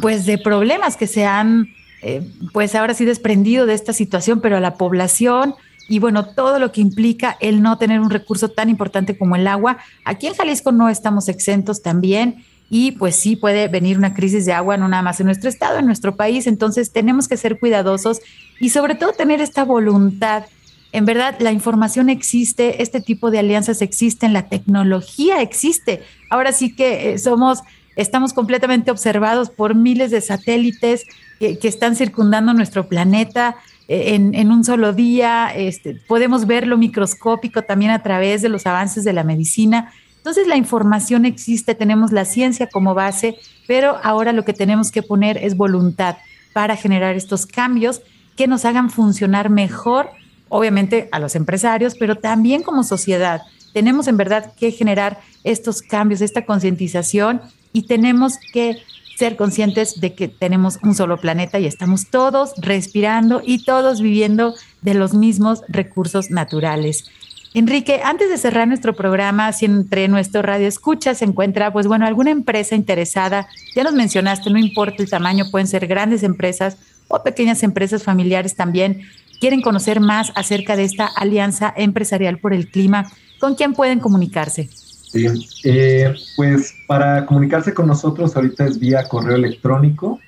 pues 0.00 0.26
de 0.26 0.38
problemas 0.38 0.96
que 0.96 1.08
se 1.08 1.26
han 1.26 1.70
eh, 2.02 2.22
pues 2.52 2.74
ahora 2.74 2.94
sí 2.94 3.04
desprendido 3.04 3.66
de 3.66 3.74
esta 3.74 3.92
situación, 3.92 4.40
pero 4.40 4.56
a 4.56 4.60
la 4.60 4.74
población 4.74 5.54
y 5.90 5.98
bueno, 5.98 6.24
todo 6.24 6.60
lo 6.60 6.70
que 6.70 6.80
implica 6.80 7.36
el 7.40 7.62
no 7.62 7.76
tener 7.76 7.98
un 7.98 8.10
recurso 8.10 8.48
tan 8.48 8.70
importante 8.70 9.18
como 9.18 9.34
el 9.34 9.48
agua. 9.48 9.78
Aquí 10.04 10.28
en 10.28 10.34
Jalisco 10.34 10.70
no 10.70 10.88
estamos 10.88 11.28
exentos 11.28 11.82
también 11.82 12.44
y 12.70 12.92
pues 12.92 13.16
sí 13.16 13.34
puede 13.34 13.66
venir 13.66 13.98
una 13.98 14.14
crisis 14.14 14.46
de 14.46 14.52
agua, 14.52 14.76
no 14.76 14.86
nada 14.86 15.02
más 15.02 15.18
en 15.18 15.26
nuestro 15.26 15.50
estado, 15.50 15.80
en 15.80 15.86
nuestro 15.86 16.14
país, 16.14 16.46
entonces 16.46 16.92
tenemos 16.92 17.26
que 17.26 17.36
ser 17.36 17.58
cuidadosos 17.58 18.20
y 18.60 18.68
sobre 18.68 18.94
todo 18.94 19.14
tener 19.14 19.40
esta 19.40 19.64
voluntad. 19.64 20.44
En 20.92 21.06
verdad, 21.06 21.34
la 21.40 21.50
información 21.50 22.08
existe, 22.08 22.84
este 22.84 23.00
tipo 23.00 23.32
de 23.32 23.40
alianzas 23.40 23.82
existen, 23.82 24.32
la 24.32 24.48
tecnología 24.48 25.42
existe. 25.42 26.04
Ahora 26.30 26.52
sí 26.52 26.72
que 26.72 27.14
eh, 27.14 27.18
somos, 27.18 27.62
estamos 27.96 28.32
completamente 28.32 28.92
observados 28.92 29.50
por 29.50 29.74
miles 29.74 30.12
de 30.12 30.20
satélites, 30.20 31.04
que, 31.40 31.58
están 31.62 31.96
circundando 31.96 32.52
nuestro 32.52 32.86
planeta 32.86 33.56
en, 33.90 34.52
un 34.52 34.62
solo 34.64 34.92
día. 34.92 35.52
Este, 35.54 35.94
podemos 36.06 36.46
ver 36.46 36.66
lo 36.66 36.78
microscópico 36.78 37.62
también 37.62 37.90
a 37.90 38.02
través 38.02 38.40
de 38.40 38.48
los 38.48 38.64
avances 38.66 39.02
de 39.02 39.12
la 39.12 39.24
medicina. 39.24 39.92
Entonces 40.16 40.46
la 40.46 40.56
información 40.56 41.24
existe, 41.24 41.74
tenemos 41.74 42.12
la 42.12 42.24
ciencia 42.24 42.68
como 42.68 42.94
base, 42.94 43.36
pero 43.66 43.98
ahora 44.04 44.32
lo 44.32 44.44
que 44.44 44.52
tenemos 44.52 44.92
que 44.92 45.02
poner 45.02 45.38
es 45.38 45.56
voluntad 45.56 46.18
para 46.52 46.76
generar 46.76 47.16
estos 47.16 47.46
cambios 47.46 48.00
que 48.36 48.46
nos 48.46 48.64
hagan 48.64 48.90
funcionar 48.90 49.50
mejor, 49.50 50.10
obviamente 50.48 51.08
a 51.10 51.18
los 51.18 51.34
empresarios, 51.34 51.96
pero 51.98 52.16
también 52.16 52.62
como 52.62 52.84
sociedad. 52.84 53.42
Tenemos 53.72 54.06
en 54.06 54.16
verdad 54.16 54.52
que 54.56 54.70
generar 54.70 55.18
estos 55.42 55.82
cambios, 55.82 56.20
esta 56.20 56.44
concientización 56.44 57.40
y 57.72 57.86
tenemos 57.86 58.38
que 58.52 58.76
ser 59.20 59.36
conscientes 59.36 60.00
de 60.00 60.14
que 60.14 60.28
tenemos 60.28 60.78
un 60.82 60.94
solo 60.94 61.18
planeta 61.18 61.58
y 61.58 61.66
estamos 61.66 62.08
todos 62.08 62.54
respirando 62.56 63.42
y 63.44 63.66
todos 63.66 64.00
viviendo 64.00 64.54
de 64.80 64.94
los 64.94 65.12
mismos 65.12 65.62
recursos 65.68 66.30
naturales. 66.30 67.04
Enrique, 67.52 68.00
antes 68.02 68.30
de 68.30 68.38
cerrar 68.38 68.66
nuestro 68.66 68.94
programa, 68.94 69.52
si 69.52 69.66
entre 69.66 70.08
nuestro 70.08 70.40
radio 70.40 70.66
escucha 70.66 71.14
se 71.14 71.26
encuentra, 71.26 71.70
pues 71.70 71.86
bueno, 71.86 72.06
alguna 72.06 72.30
empresa 72.30 72.76
interesada, 72.76 73.46
ya 73.76 73.84
nos 73.84 73.92
mencionaste, 73.92 74.48
no 74.48 74.58
importa 74.58 75.02
el 75.02 75.10
tamaño, 75.10 75.50
pueden 75.50 75.66
ser 75.66 75.86
grandes 75.86 76.22
empresas 76.22 76.78
o 77.08 77.22
pequeñas 77.22 77.62
empresas 77.62 78.02
familiares 78.02 78.56
también, 78.56 79.02
quieren 79.38 79.60
conocer 79.60 80.00
más 80.00 80.32
acerca 80.34 80.76
de 80.76 80.84
esta 80.84 81.06
alianza 81.06 81.74
empresarial 81.76 82.38
por 82.38 82.54
el 82.54 82.70
clima, 82.70 83.12
¿con 83.38 83.54
quién 83.54 83.74
pueden 83.74 84.00
comunicarse? 84.00 84.70
Sí, 85.12 85.26
eh, 85.64 86.14
pues 86.36 86.74
para 86.86 87.26
comunicarse 87.26 87.74
con 87.74 87.88
nosotros 87.88 88.36
ahorita 88.36 88.66
es 88.66 88.78
vía 88.78 89.08
correo 89.08 89.34
electrónico. 89.34 90.20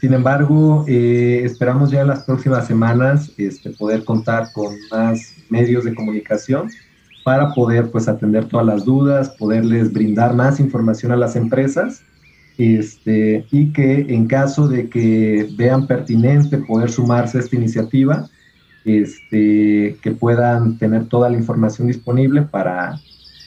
Sin 0.00 0.14
embargo, 0.14 0.84
eh, 0.88 1.42
esperamos 1.44 1.92
ya 1.92 2.00
en 2.00 2.08
las 2.08 2.24
próximas 2.24 2.66
semanas 2.66 3.30
este, 3.36 3.70
poder 3.70 4.02
contar 4.04 4.50
con 4.52 4.74
más 4.90 5.32
medios 5.48 5.84
de 5.84 5.94
comunicación 5.94 6.72
para 7.22 7.54
poder 7.54 7.92
pues 7.92 8.08
atender 8.08 8.46
todas 8.46 8.66
las 8.66 8.84
dudas, 8.84 9.30
poderles 9.38 9.92
brindar 9.92 10.34
más 10.34 10.58
información 10.58 11.12
a 11.12 11.16
las 11.16 11.36
empresas 11.36 12.02
este, 12.60 13.46
y 13.50 13.72
que 13.72 14.06
en 14.10 14.26
caso 14.26 14.68
de 14.68 14.90
que 14.90 15.48
vean 15.56 15.86
pertinente 15.86 16.58
poder 16.58 16.90
sumarse 16.90 17.38
a 17.38 17.40
esta 17.40 17.56
iniciativa, 17.56 18.28
este, 18.84 19.96
que 20.02 20.10
puedan 20.10 20.76
tener 20.76 21.06
toda 21.06 21.30
la 21.30 21.38
información 21.38 21.88
disponible 21.88 22.42
para, 22.42 23.00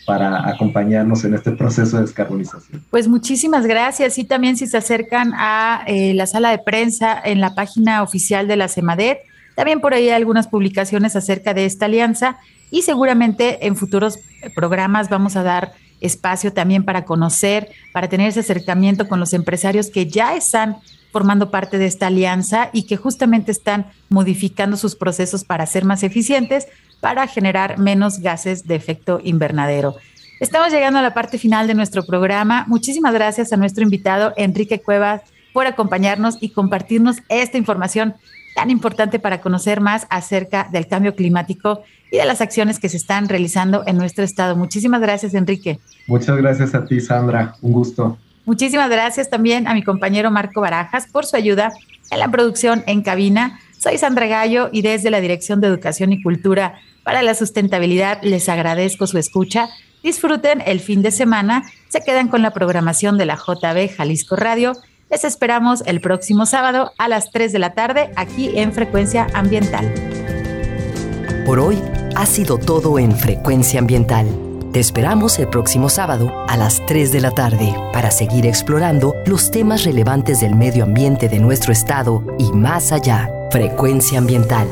para 0.07 0.49
acompañarnos 0.49 1.23
en 1.25 1.35
este 1.35 1.51
proceso 1.51 1.97
de 1.97 2.03
descarbonización. 2.03 2.83
Pues 2.89 3.07
muchísimas 3.07 3.67
gracias 3.67 4.17
y 4.17 4.23
también 4.23 4.57
si 4.57 4.65
se 4.65 4.77
acercan 4.77 5.33
a 5.35 5.83
eh, 5.85 6.15
la 6.15 6.25
sala 6.25 6.49
de 6.49 6.57
prensa 6.57 7.21
en 7.23 7.39
la 7.39 7.53
página 7.53 8.01
oficial 8.01 8.47
de 8.47 8.55
la 8.55 8.67
CEMADET, 8.67 9.19
también 9.55 9.79
por 9.79 9.93
ahí 9.93 10.05
hay 10.05 10.15
algunas 10.15 10.47
publicaciones 10.47 11.15
acerca 11.15 11.53
de 11.53 11.65
esta 11.65 11.85
alianza 11.85 12.37
y 12.71 12.81
seguramente 12.81 13.67
en 13.67 13.75
futuros 13.75 14.17
programas 14.55 15.07
vamos 15.07 15.35
a 15.35 15.43
dar 15.43 15.73
espacio 16.03 16.53
también 16.53 16.83
para 16.83 17.05
conocer, 17.05 17.69
para 17.91 18.09
tener 18.09 18.29
ese 18.29 18.41
acercamiento 18.41 19.07
con 19.07 19.19
los 19.19 19.33
empresarios 19.33 19.89
que 19.89 20.05
ya 20.05 20.35
están 20.35 20.77
formando 21.11 21.49
parte 21.51 21.77
de 21.77 21.85
esta 21.85 22.07
alianza 22.07 22.69
y 22.73 22.83
que 22.83 22.97
justamente 22.97 23.51
están 23.51 23.87
modificando 24.09 24.77
sus 24.77 24.95
procesos 24.95 25.43
para 25.43 25.65
ser 25.65 25.85
más 25.85 26.03
eficientes, 26.03 26.67
para 26.99 27.27
generar 27.27 27.77
menos 27.77 28.19
gases 28.19 28.67
de 28.67 28.75
efecto 28.75 29.19
invernadero. 29.23 29.95
Estamos 30.39 30.73
llegando 30.73 30.99
a 30.99 31.03
la 31.03 31.13
parte 31.13 31.37
final 31.37 31.67
de 31.67 31.75
nuestro 31.75 32.03
programa. 32.05 32.65
Muchísimas 32.67 33.13
gracias 33.13 33.53
a 33.53 33.57
nuestro 33.57 33.83
invitado 33.83 34.33
Enrique 34.35 34.81
Cuevas 34.81 35.21
por 35.53 35.67
acompañarnos 35.67 36.37
y 36.41 36.49
compartirnos 36.49 37.17
esta 37.29 37.57
información 37.57 38.15
tan 38.55 38.69
importante 38.69 39.19
para 39.19 39.41
conocer 39.41 39.81
más 39.81 40.07
acerca 40.09 40.67
del 40.71 40.87
cambio 40.87 41.15
climático 41.15 41.83
y 42.11 42.17
de 42.17 42.25
las 42.25 42.41
acciones 42.41 42.79
que 42.79 42.89
se 42.89 42.97
están 42.97 43.27
realizando 43.27 43.83
en 43.87 43.97
nuestro 43.97 44.23
estado. 44.23 44.55
Muchísimas 44.55 45.01
gracias, 45.01 45.33
Enrique. 45.33 45.79
Muchas 46.07 46.37
gracias 46.37 46.75
a 46.75 46.85
ti, 46.85 46.99
Sandra. 47.01 47.55
Un 47.61 47.71
gusto. 47.73 48.17
Muchísimas 48.45 48.89
gracias 48.89 49.29
también 49.29 49.67
a 49.67 49.73
mi 49.73 49.83
compañero 49.83 50.29
Marco 50.29 50.61
Barajas 50.61 51.07
por 51.11 51.25
su 51.25 51.35
ayuda 51.35 51.71
en 52.11 52.19
la 52.19 52.29
producción 52.29 52.83
en 52.87 53.01
cabina. 53.01 53.59
Soy 53.79 53.97
Sandra 53.97 54.27
Gallo 54.27 54.69
y 54.71 54.81
desde 54.81 55.09
la 55.11 55.21
Dirección 55.21 55.61
de 55.61 55.67
Educación 55.67 56.13
y 56.13 56.21
Cultura 56.21 56.75
para 57.03 57.21
la 57.21 57.35
sustentabilidad. 57.35 58.19
Les 58.21 58.49
agradezco 58.49 59.07
su 59.07 59.17
escucha. 59.17 59.69
Disfruten 60.03 60.61
el 60.65 60.81
fin 60.81 61.01
de 61.01 61.11
semana. 61.11 61.63
Se 61.87 62.01
quedan 62.01 62.27
con 62.27 62.41
la 62.41 62.51
programación 62.51 63.17
de 63.17 63.25
la 63.25 63.35
JB 63.37 63.95
Jalisco 63.95 64.35
Radio. 64.35 64.73
Les 65.13 65.25
esperamos 65.25 65.83
el 65.85 66.01
próximo 66.01 66.47
sábado 66.47 66.91
a 66.97 67.07
las 67.07 67.29
3 67.29 67.53
de 67.53 67.59
la 67.59 67.75
tarde 67.75 68.09
aquí 68.15 68.57
en 68.57 68.73
Frecuencia 68.73 69.27
Ambiental. 69.35 69.93
Por 71.45 71.59
hoy 71.59 71.79
ha 72.15 72.25
sido 72.25 72.57
todo 72.57 72.97
en 72.97 73.15
Frecuencia 73.15 73.79
Ambiental. 73.79 74.25
Te 74.71 74.79
esperamos 74.79 75.37
el 75.37 75.49
próximo 75.49 75.89
sábado 75.89 76.33
a 76.47 76.57
las 76.57 76.83
3 76.87 77.11
de 77.11 77.21
la 77.21 77.29
tarde 77.29 77.75
para 77.93 78.09
seguir 78.09 78.47
explorando 78.47 79.13
los 79.27 79.51
temas 79.51 79.83
relevantes 79.83 80.39
del 80.39 80.55
medio 80.55 80.83
ambiente 80.83 81.29
de 81.29 81.37
nuestro 81.37 81.71
estado 81.71 82.23
y 82.39 82.51
más 82.51 82.91
allá. 82.91 83.29
Frecuencia 83.51 84.17
Ambiental 84.17 84.67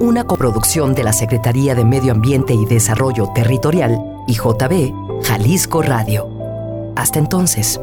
una 0.00 0.24
coproducción 0.24 0.92
de 0.92 1.04
la 1.04 1.12
Secretaría 1.12 1.76
de 1.76 1.84
Medio 1.84 2.10
Ambiente 2.10 2.52
y 2.52 2.66
Desarrollo 2.66 3.30
Territorial 3.32 3.96
y 4.26 4.34
JB 4.34 5.22
Jalisco 5.22 5.82
Radio. 5.82 6.28
Hasta 6.96 7.20
entonces. 7.20 7.78